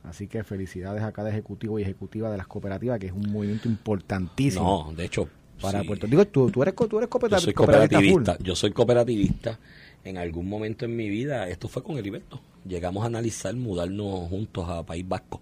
Así 0.04 0.28
que 0.28 0.44
felicidades 0.44 1.04
acá 1.04 1.24
de 1.24 1.30
ejecutivo 1.30 1.78
y 1.78 1.84
ejecutiva 1.84 2.32
de 2.32 2.38
las 2.38 2.48
cooperativas, 2.48 3.00
que 3.00 3.08
es 3.08 3.14
un 3.14 3.32
movimiento 3.32 3.68
importantísimo 3.68 4.86
no, 4.88 4.94
de 4.96 5.06
hecho, 5.06 5.30
para 5.62 5.82
sí, 5.82 5.88
Puerto 5.88 6.08
Digo, 6.08 6.26
tú, 6.26 6.50
tú 6.50 6.64
eres, 6.64 6.74
tú 6.76 6.98
eres 6.98 7.02
yo 7.02 7.08
coopera- 7.10 7.40
soy 7.40 7.54
cooperativista 7.54 7.96
cooperativista, 8.02 8.36
full. 8.36 8.44
yo 8.46 8.56
soy 8.56 8.72
cooperativista. 8.72 9.60
En 10.04 10.18
algún 10.18 10.50
momento 10.50 10.86
en 10.86 10.96
mi 10.96 11.10
vida, 11.10 11.48
esto 11.50 11.68
fue 11.68 11.84
con 11.84 11.98
Heriberto, 11.98 12.42
llegamos 12.68 13.04
a 13.04 13.08
analizar 13.08 13.56
mudarnos 13.56 14.30
juntos 14.30 14.68
a 14.68 14.84
País 14.84 15.08
Vasco. 15.08 15.42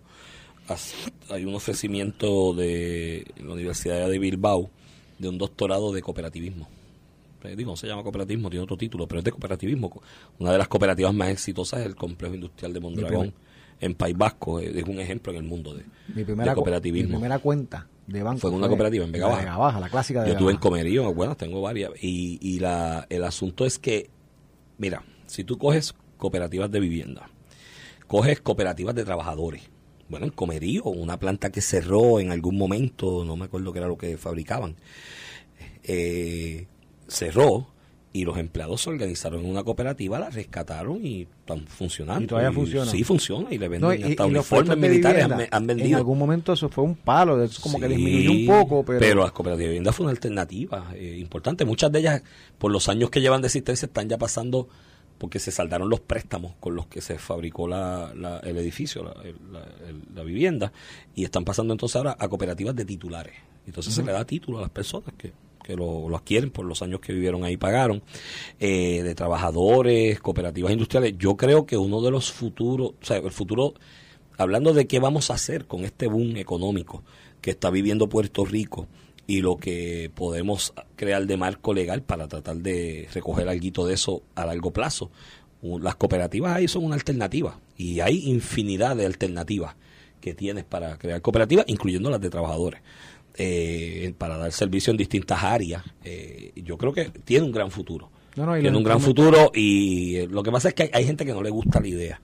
As- 0.68 0.94
Hay 1.30 1.46
un 1.46 1.56
ofrecimiento 1.56 2.54
de 2.54 3.26
la 3.44 3.54
Universidad 3.54 4.10
de 4.10 4.20
Bilbao 4.20 4.70
de 5.18 5.30
un 5.30 5.38
doctorado 5.38 5.92
de 5.94 6.02
cooperativismo. 6.02 6.68
Eh, 7.44 7.56
Digo, 7.56 7.72
no 7.72 7.78
se 7.78 7.88
llama 7.88 8.04
cooperativismo, 8.04 8.50
tiene 8.50 8.64
otro 8.64 8.76
título, 8.78 9.08
pero 9.08 9.20
es 9.20 9.26
de 9.26 9.32
cooperativismo. 9.32 10.02
Una 10.40 10.52
de 10.52 10.58
las 10.58 10.68
cooperativas 10.68 11.14
más 11.14 11.30
exitosas 11.30 11.80
es 11.82 11.86
el 11.86 11.96
Complejo 11.96 12.36
Industrial 12.36 12.74
de 12.74 12.80
Mondragón 12.82 13.34
en 13.80 13.96
País 13.96 14.18
Vasco. 14.18 14.60
Es 14.60 14.84
un 14.84 15.00
ejemplo 15.00 15.32
en 15.32 15.38
el 15.38 15.44
mundo 15.44 15.74
de, 15.74 15.84
Mi 16.14 16.24
primera, 16.26 16.52
de 16.52 16.56
co- 16.56 16.62
cooperativismo. 16.62 17.10
mi 17.12 17.16
primera 17.16 17.40
cuenta 17.40 17.88
de 18.08 18.24
banco 18.24 18.40
Fue 18.42 18.50
en 18.50 18.58
una 18.58 18.68
cooperativa 18.68 19.06
en 19.06 19.12
Vega 19.14 19.26
la 19.26 19.30
Baja. 19.30 19.40
de 19.42 19.46
Vega 19.46 19.58
Baja, 19.58 19.80
la 19.80 19.90
clásica 19.90 20.22
de 20.24 20.28
Yo 20.28 20.34
estuve 20.34 20.52
en. 20.52 20.58
Comerío, 20.58 21.14
bueno, 21.14 21.36
tengo 21.38 21.62
varias. 21.62 21.92
Y, 22.02 22.40
y 22.42 22.60
la, 22.60 23.06
el 23.10 23.24
asunto 23.24 23.66
es 23.66 23.80
que, 23.80 24.10
mira, 24.80 25.04
si 25.28 25.44
tú 25.44 25.60
coges 25.60 25.94
cooperativas 26.18 26.72
de 26.72 26.80
vivienda, 26.80 27.30
coges 28.08 28.42
cooperativas 28.42 28.96
de 28.96 29.06
trabajadores. 29.06 29.70
Bueno, 30.08 30.26
en 30.26 30.32
Comerío, 30.32 30.86
una 30.86 31.20
planta 31.20 31.52
que 31.52 31.62
cerró 31.62 32.20
en 32.20 32.32
algún 32.32 32.58
momento, 32.58 33.24
no 33.24 33.36
me 33.36 33.46
acuerdo 33.46 33.72
qué 33.72 33.78
era 33.78 33.88
lo 33.88 33.98
que 33.98 34.18
fabricaban, 34.18 34.76
eh, 35.84 36.66
cerró 37.08 37.68
y 38.12 38.26
los 38.26 38.38
empleados 38.40 38.82
se 38.82 38.90
organizaron 38.90 39.42
en 39.42 39.52
una 39.52 39.64
cooperativa, 39.64 40.18
la 40.18 40.30
rescataron 40.32 41.06
y 41.06 41.22
están 41.24 41.68
funcionando. 41.68 42.24
Y 42.24 42.28
todavía 42.28 42.52
funciona. 42.52 42.90
Sí, 42.90 43.04
funciona 43.04 43.48
y 43.54 43.58
le 43.60 43.68
venden 43.68 43.88
No, 43.88 43.94
y, 43.94 44.02
hasta 44.12 44.26
y 44.26 44.30
uniformes 44.32 44.78
militares. 44.78 45.24
Han, 45.26 45.30
vivienda, 45.32 45.56
han 45.58 45.62
en 45.64 45.68
vendido. 45.68 45.98
algún 45.98 46.18
momento 46.18 46.54
eso 46.54 46.70
fue 46.70 46.84
un 46.84 46.96
palo, 46.96 47.44
es 47.44 47.60
como 47.60 47.80
que 47.80 47.88
disminuyó 47.88 48.32
un 48.32 48.46
poco, 48.48 48.84
pero, 48.84 49.22
las 49.22 49.32
cooperativas 49.32 49.60
de 49.60 49.66
vivienda 49.68 49.92
fue 49.94 50.06
una 50.06 50.12
alternativa 50.12 50.92
eh, 50.96 51.18
importante. 51.20 51.66
Muchas 51.66 51.92
de 51.92 52.00
ellas, 52.00 52.24
por 52.58 52.72
los 52.72 52.90
años 52.90 53.12
que 53.12 53.22
llevan 53.22 53.42
de 53.42 53.48
existencia, 53.48 53.86
están 53.86 54.10
ya 54.10 54.18
pasando 54.18 54.68
porque 55.20 55.38
se 55.38 55.52
saldaron 55.52 55.90
los 55.90 56.00
préstamos 56.00 56.54
con 56.62 56.76
los 56.76 56.88
que 56.88 57.02
se 57.02 57.20
fabricó 57.20 57.68
la, 57.68 58.14
la- 58.16 58.40
el 58.40 58.58
edificio, 58.58 59.04
la, 59.04 59.14
la 60.16 60.24
vivienda, 60.24 60.72
y 61.14 61.26
están 61.26 61.44
pasando 61.44 61.74
entonces 61.74 61.98
ahora 61.98 62.16
a 62.18 62.28
cooperativas 62.30 62.74
de 62.76 62.86
titulares. 62.86 63.34
Entonces 63.68 63.94
se 63.94 64.02
le 64.02 64.14
da 64.14 64.24
título 64.26 64.58
a 64.60 64.62
las 64.62 64.70
personas 64.72 65.14
que, 65.18 65.34
que 65.70 65.76
lo, 65.76 66.10
lo 66.10 66.18
adquieren 66.18 66.50
por 66.50 66.66
los 66.66 66.82
años 66.82 67.00
que 67.00 67.14
vivieron 67.14 67.44
ahí 67.44 67.56
pagaron, 67.56 68.02
eh, 68.60 69.04
de 69.04 69.14
trabajadores, 69.14 70.20
cooperativas 70.20 70.72
industriales. 70.72 71.14
Yo 71.20 71.38
creo 71.38 71.68
que 71.68 71.78
uno 71.78 72.02
de 72.02 72.10
los 72.10 72.32
futuros, 72.32 72.94
o 73.00 73.06
sea, 73.06 73.18
el 73.18 73.30
futuro 73.30 73.76
hablando 74.40 74.74
de 74.74 74.88
qué 74.88 74.98
vamos 74.98 75.30
a 75.30 75.36
hacer 75.36 75.68
con 75.68 75.86
este 75.86 76.08
boom 76.08 76.38
económico 76.38 77.04
que 77.40 77.52
está 77.52 77.70
viviendo 77.70 78.10
Puerto 78.10 78.46
Rico 78.46 78.88
y 79.28 79.42
lo 79.42 79.58
que 79.58 80.10
podemos 80.16 80.74
crear 80.96 81.28
de 81.28 81.38
marco 81.38 81.72
legal 81.72 82.02
para 82.02 82.28
tratar 82.28 82.56
de 82.58 83.08
recoger 83.14 83.48
algo 83.48 83.86
de 83.86 83.94
eso 83.94 84.24
a 84.34 84.48
largo 84.48 84.72
plazo. 84.72 85.12
Las 85.62 85.98
cooperativas 85.98 86.56
ahí 86.56 86.68
son 86.68 86.84
una 86.84 86.96
alternativa 86.96 87.60
y 87.78 88.00
hay 88.00 88.28
infinidad 88.28 88.96
de 88.96 89.06
alternativas 89.06 89.76
que 90.20 90.34
tienes 90.34 90.64
para 90.64 90.98
crear 90.98 91.22
cooperativas, 91.22 91.66
incluyendo 91.68 92.10
las 92.10 92.22
de 92.22 92.32
trabajadores, 92.32 92.82
eh, 93.36 94.14
para 94.18 94.38
dar 94.38 94.52
servicio 94.52 94.92
en 94.92 94.98
distintas 94.98 95.44
áreas. 95.44 95.84
Eh, 96.04 96.52
yo 96.56 96.78
creo 96.78 96.94
que 96.94 97.06
tiene 97.06 97.46
un 97.46 97.52
gran 97.52 97.72
futuro. 97.72 98.10
tiene 98.34 98.78
un 98.78 98.84
gran 98.84 99.02
futuro 99.02 99.52
y 99.54 100.18
eh, 100.18 100.28
lo 100.28 100.44
que 100.44 100.52
pasa 100.52 100.70
es 100.70 100.74
que 100.74 100.90
hay 100.94 101.06
gente 101.06 101.26
que 101.26 101.34
no 101.34 101.42
le 101.42 101.50
gusta 101.50 101.80
la 101.80 101.88
idea 101.88 102.22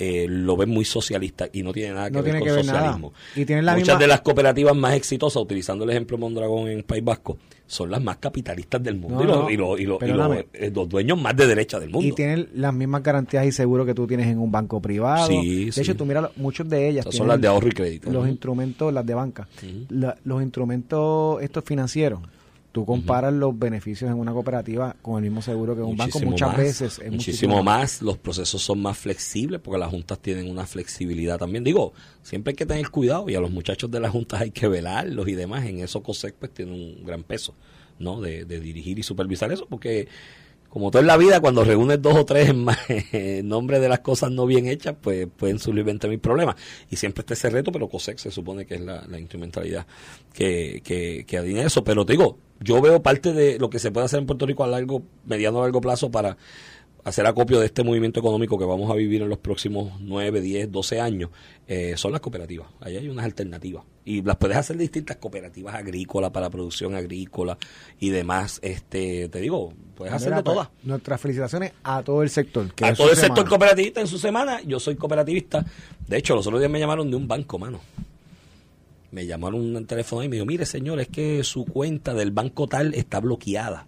eh, 0.00 0.26
lo 0.26 0.56
ven 0.56 0.70
muy 0.70 0.86
socialista 0.86 1.46
y 1.52 1.62
no 1.62 1.74
tiene 1.74 1.92
nada 1.92 2.10
que 2.10 2.22
ver 2.22 2.38
con 2.38 2.48
socialismo. 2.48 3.12
Y 3.36 3.44
Muchas 3.44 3.98
de 3.98 4.06
las 4.06 4.22
cooperativas 4.22 4.74
más 4.74 4.94
exitosas, 4.94 5.42
utilizando 5.42 5.84
el 5.84 5.90
ejemplo 5.90 6.16
Mondragón 6.16 6.68
en 6.68 6.82
País 6.84 7.04
Vasco, 7.04 7.36
son 7.70 7.88
las 7.88 8.02
más 8.02 8.16
capitalistas 8.16 8.82
del 8.82 8.96
mundo 8.96 9.48
y, 9.48 9.56
los, 9.56 9.78
eh, 9.80 10.72
los, 10.74 10.88
dueños 10.88 11.20
más 11.20 11.36
de 11.36 11.46
derecha 11.46 11.78
del 11.78 11.90
mundo. 11.90 12.08
Y 12.08 12.12
tienen 12.12 12.48
las 12.54 12.74
mismas 12.74 13.00
garantías 13.04 13.46
y 13.46 13.52
seguros 13.52 13.86
que 13.86 13.94
tú 13.94 14.08
tienes 14.08 14.26
en 14.26 14.38
un 14.38 14.50
banco 14.50 14.82
privado. 14.82 15.28
de 15.28 15.70
hecho, 15.74 15.96
tú 15.96 16.04
mira, 16.04 16.30
muchos 16.34 16.68
de 16.68 16.88
ellas. 16.88 17.06
son 17.10 17.28
las 17.28 17.40
de 17.40 17.46
ahorro 17.46 17.68
y 17.68 17.72
crédito. 17.72 18.10
Los 18.10 18.28
instrumentos, 18.28 18.92
las 18.92 19.06
de 19.06 19.14
banca. 19.14 19.48
los 20.24 20.42
instrumentos 20.42 21.40
estos 21.42 21.64
financieros 21.64 22.20
tú 22.72 22.84
comparas 22.84 23.32
los 23.32 23.58
beneficios 23.58 24.10
en 24.10 24.16
una 24.16 24.32
cooperativa 24.32 24.96
con 25.02 25.16
el 25.16 25.22
mismo 25.22 25.42
seguro 25.42 25.74
que 25.74 25.80
en 25.80 25.88
un 25.88 25.96
banco 25.96 26.20
muchas 26.20 26.56
veces 26.56 26.98
es 26.98 27.10
muchísimo, 27.10 27.62
más. 27.62 28.00
los 28.02 28.18
procesos 28.18 28.62
son 28.62 28.80
más 28.80 28.96
flexibles 28.96 29.60
porque 29.60 29.78
las 29.78 29.90
juntas 29.90 30.18
tienen 30.20 30.50
una 30.50 30.66
flexibilidad 30.66 31.38
también. 31.38 31.64
Digo 31.64 31.92
siempre 32.22 32.52
hay 32.52 32.56
que 32.56 32.66
tener 32.66 32.88
cuidado 32.90 33.28
y 33.28 33.34
a 33.34 33.40
los 33.40 33.50
muchachos 33.50 33.90
de 33.90 34.00
las 34.00 34.12
juntas 34.12 34.40
hay 34.40 34.50
que 34.50 34.68
velarlos 34.68 35.26
y 35.28 35.34
demás 35.34 35.64
en 35.66 35.80
eso 35.80 36.02
COSEC 36.02 36.34
pues 36.34 36.52
tiene 36.52 36.72
un 36.72 37.04
gran 37.04 37.22
peso 37.22 37.54
no 37.98 38.20
de, 38.20 38.44
de 38.44 38.60
dirigir 38.60 38.98
y 38.98 39.02
supervisar 39.02 39.50
eso 39.52 39.66
porque 39.68 40.08
como 40.70 40.90
todo 40.90 41.00
en 41.00 41.08
la 41.08 41.16
vida, 41.16 41.40
cuando 41.40 41.64
reúnes 41.64 42.00
dos 42.00 42.14
o 42.14 42.24
tres 42.24 42.48
en, 42.48 43.48
nombre 43.48 43.80
de 43.80 43.88
las 43.88 44.00
cosas 44.00 44.30
no 44.30 44.46
bien 44.46 44.68
hechas, 44.68 44.94
pues 45.00 45.26
pueden 45.36 45.58
surgir 45.58 45.84
20 45.84 46.08
mil 46.08 46.20
problemas. 46.20 46.54
Y 46.88 46.96
siempre 46.96 47.20
está 47.22 47.34
ese 47.34 47.50
reto, 47.50 47.72
pero 47.72 47.88
COSEC 47.88 48.18
se 48.18 48.30
supone 48.30 48.64
que 48.64 48.76
es 48.76 48.80
la, 48.80 49.04
instrumentalidad 49.18 49.86
que, 50.32 50.80
que, 50.84 51.24
que 51.26 51.60
eso. 51.60 51.82
Pero 51.82 52.06
te 52.06 52.12
digo, 52.12 52.38
yo 52.60 52.80
veo 52.80 53.02
parte 53.02 53.32
de 53.32 53.58
lo 53.58 53.68
que 53.68 53.80
se 53.80 53.90
puede 53.90 54.06
hacer 54.06 54.20
en 54.20 54.26
Puerto 54.26 54.46
Rico 54.46 54.62
a 54.62 54.68
largo, 54.68 55.02
mediano 55.26 55.58
a 55.58 55.62
largo 55.62 55.80
plazo 55.80 56.10
para 56.10 56.36
hacer 57.04 57.26
acopio 57.26 57.60
de 57.60 57.66
este 57.66 57.82
movimiento 57.82 58.20
económico 58.20 58.58
que 58.58 58.64
vamos 58.64 58.90
a 58.90 58.94
vivir 58.94 59.22
en 59.22 59.28
los 59.28 59.38
próximos 59.38 60.00
9, 60.00 60.40
10, 60.40 60.70
12 60.70 61.00
años, 61.00 61.30
eh, 61.66 61.94
son 61.96 62.12
las 62.12 62.20
cooperativas. 62.20 62.68
Ahí 62.80 62.96
hay 62.96 63.08
unas 63.08 63.24
alternativas. 63.24 63.84
Y 64.04 64.22
las 64.22 64.36
puedes 64.36 64.56
hacer 64.56 64.76
distintas 64.76 65.16
cooperativas 65.16 65.74
agrícolas 65.74 66.30
para 66.30 66.50
producción 66.50 66.94
agrícola 66.94 67.58
y 67.98 68.10
demás. 68.10 68.58
Este, 68.62 69.28
te 69.28 69.40
digo, 69.40 69.72
puedes 69.94 70.12
hacer 70.12 70.34
de 70.34 70.42
pues, 70.42 70.44
todas. 70.44 70.68
Nuestras 70.82 71.20
felicitaciones 71.20 71.72
a 71.82 72.02
todo 72.02 72.22
el 72.22 72.30
sector. 72.30 72.66
a 72.82 72.94
todo 72.94 73.10
el 73.10 73.16
sector 73.16 73.48
cooperativista 73.48 74.00
en 74.00 74.06
su 74.06 74.18
semana. 74.18 74.60
Yo 74.62 74.80
soy 74.80 74.96
cooperativista. 74.96 75.64
De 76.06 76.18
hecho, 76.18 76.34
los 76.34 76.46
otros 76.46 76.60
días 76.60 76.70
me 76.70 76.80
llamaron 76.80 77.10
de 77.10 77.16
un 77.16 77.28
banco, 77.28 77.58
mano. 77.58 77.80
Me 79.12 79.26
llamaron 79.26 79.76
un 79.76 79.86
teléfono 79.86 80.22
y 80.22 80.28
me 80.28 80.36
dijo, 80.36 80.46
mire 80.46 80.66
señor, 80.66 81.00
es 81.00 81.08
que 81.08 81.42
su 81.42 81.64
cuenta 81.64 82.14
del 82.14 82.30
banco 82.30 82.68
tal 82.68 82.94
está 82.94 83.20
bloqueada. 83.20 83.86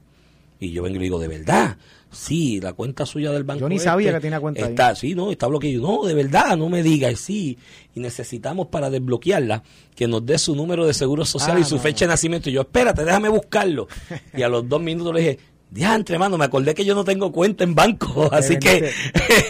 Y 0.59 0.71
yo 0.71 0.83
vengo 0.83 0.97
y 0.97 0.99
le 0.99 1.05
digo, 1.05 1.19
¿de 1.19 1.29
verdad? 1.29 1.77
Sí, 2.13 2.61
la 2.61 2.75
cuenta 2.75 3.07
suya 3.07 3.33
del 3.33 3.45
banco. 3.45 3.61
Yo 3.61 3.69
ni 3.69 3.79
sabía 3.79 4.09
este 4.09 4.19
que 4.19 4.23
tenía 4.23 4.41
cuenta 4.41 4.61
está, 4.69 4.95
Sí, 4.95 5.15
no, 5.15 5.31
está 5.31 5.47
bloqueada. 5.47 5.79
No, 5.79 6.05
de 6.05 6.15
verdad, 6.15 6.57
no 6.59 6.69
me 6.69 6.83
digas, 6.83 7.19
sí. 7.19 7.59
Y 7.95 8.01
necesitamos 8.01 8.67
para 8.69 8.91
desbloquearla 8.91 9.63
que 9.95 10.07
nos 10.07 10.25
dé 10.25 10.39
su 10.39 10.55
número 10.55 10.87
de 10.87 10.93
seguro 10.93 11.25
social 11.25 11.59
y 11.59 11.63
ah, 11.63 11.65
su 11.65 11.79
fecha 11.79 12.05
de 12.05 12.11
nacimiento. 12.11 12.51
Y 12.51 12.53
yo, 12.53 12.61
espérate, 12.61 13.05
déjame 13.05 13.31
buscarlo. 13.31 13.89
y 14.37 14.43
a 14.43 14.49
los 14.49 14.69
dos 14.69 14.83
minutos 14.83 15.15
le 15.15 15.21
dije, 15.21 15.39
Diantre, 15.73 16.16
hermano, 16.16 16.37
me 16.37 16.45
acordé 16.45 16.75
que 16.75 16.85
yo 16.85 16.95
no 16.95 17.03
tengo 17.03 17.33
cuenta 17.33 17.64
en 17.64 17.75
banco, 17.75 18.29
así 18.33 18.59
que 18.59 18.93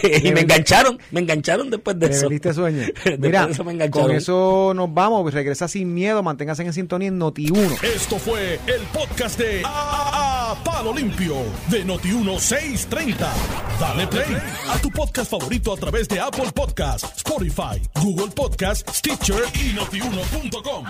y 0.23 0.31
me 0.31 0.41
engancharon, 0.41 0.97
me 1.11 1.19
engancharon 1.19 1.69
después 1.69 1.99
de 1.99 2.07
eso. 2.07 2.29
sueño. 2.53 2.87
Mira, 3.19 3.49
con 3.91 4.09
eso 4.11 4.71
nos 4.73 4.93
vamos, 4.93 5.33
regresa 5.33 5.67
sin 5.67 5.93
miedo, 5.93 6.23
manténgase 6.23 6.63
en 6.63 6.71
sintonía 6.71 7.09
en 7.09 7.19
Noti1. 7.19 7.83
Esto 7.83 8.17
fue 8.17 8.53
el 8.67 8.81
podcast 8.93 9.37
de 9.37 9.63
a, 9.65 10.55
Palo 10.63 10.93
Limpio 10.93 11.35
de 11.69 11.85
Noti1 11.85 12.39
630. 12.39 13.33
Dale 13.81 14.07
play 14.07 14.37
a 14.69 14.77
tu 14.77 14.89
podcast 14.91 15.29
favorito 15.29 15.73
a 15.73 15.77
través 15.77 16.07
de 16.07 16.21
Apple 16.21 16.51
Podcasts, 16.55 17.17
Spotify, 17.17 17.81
Google 18.01 18.31
Podcasts, 18.33 18.97
Stitcher 18.97 19.43
y 19.55 19.73
notiuno.com. 19.73 20.85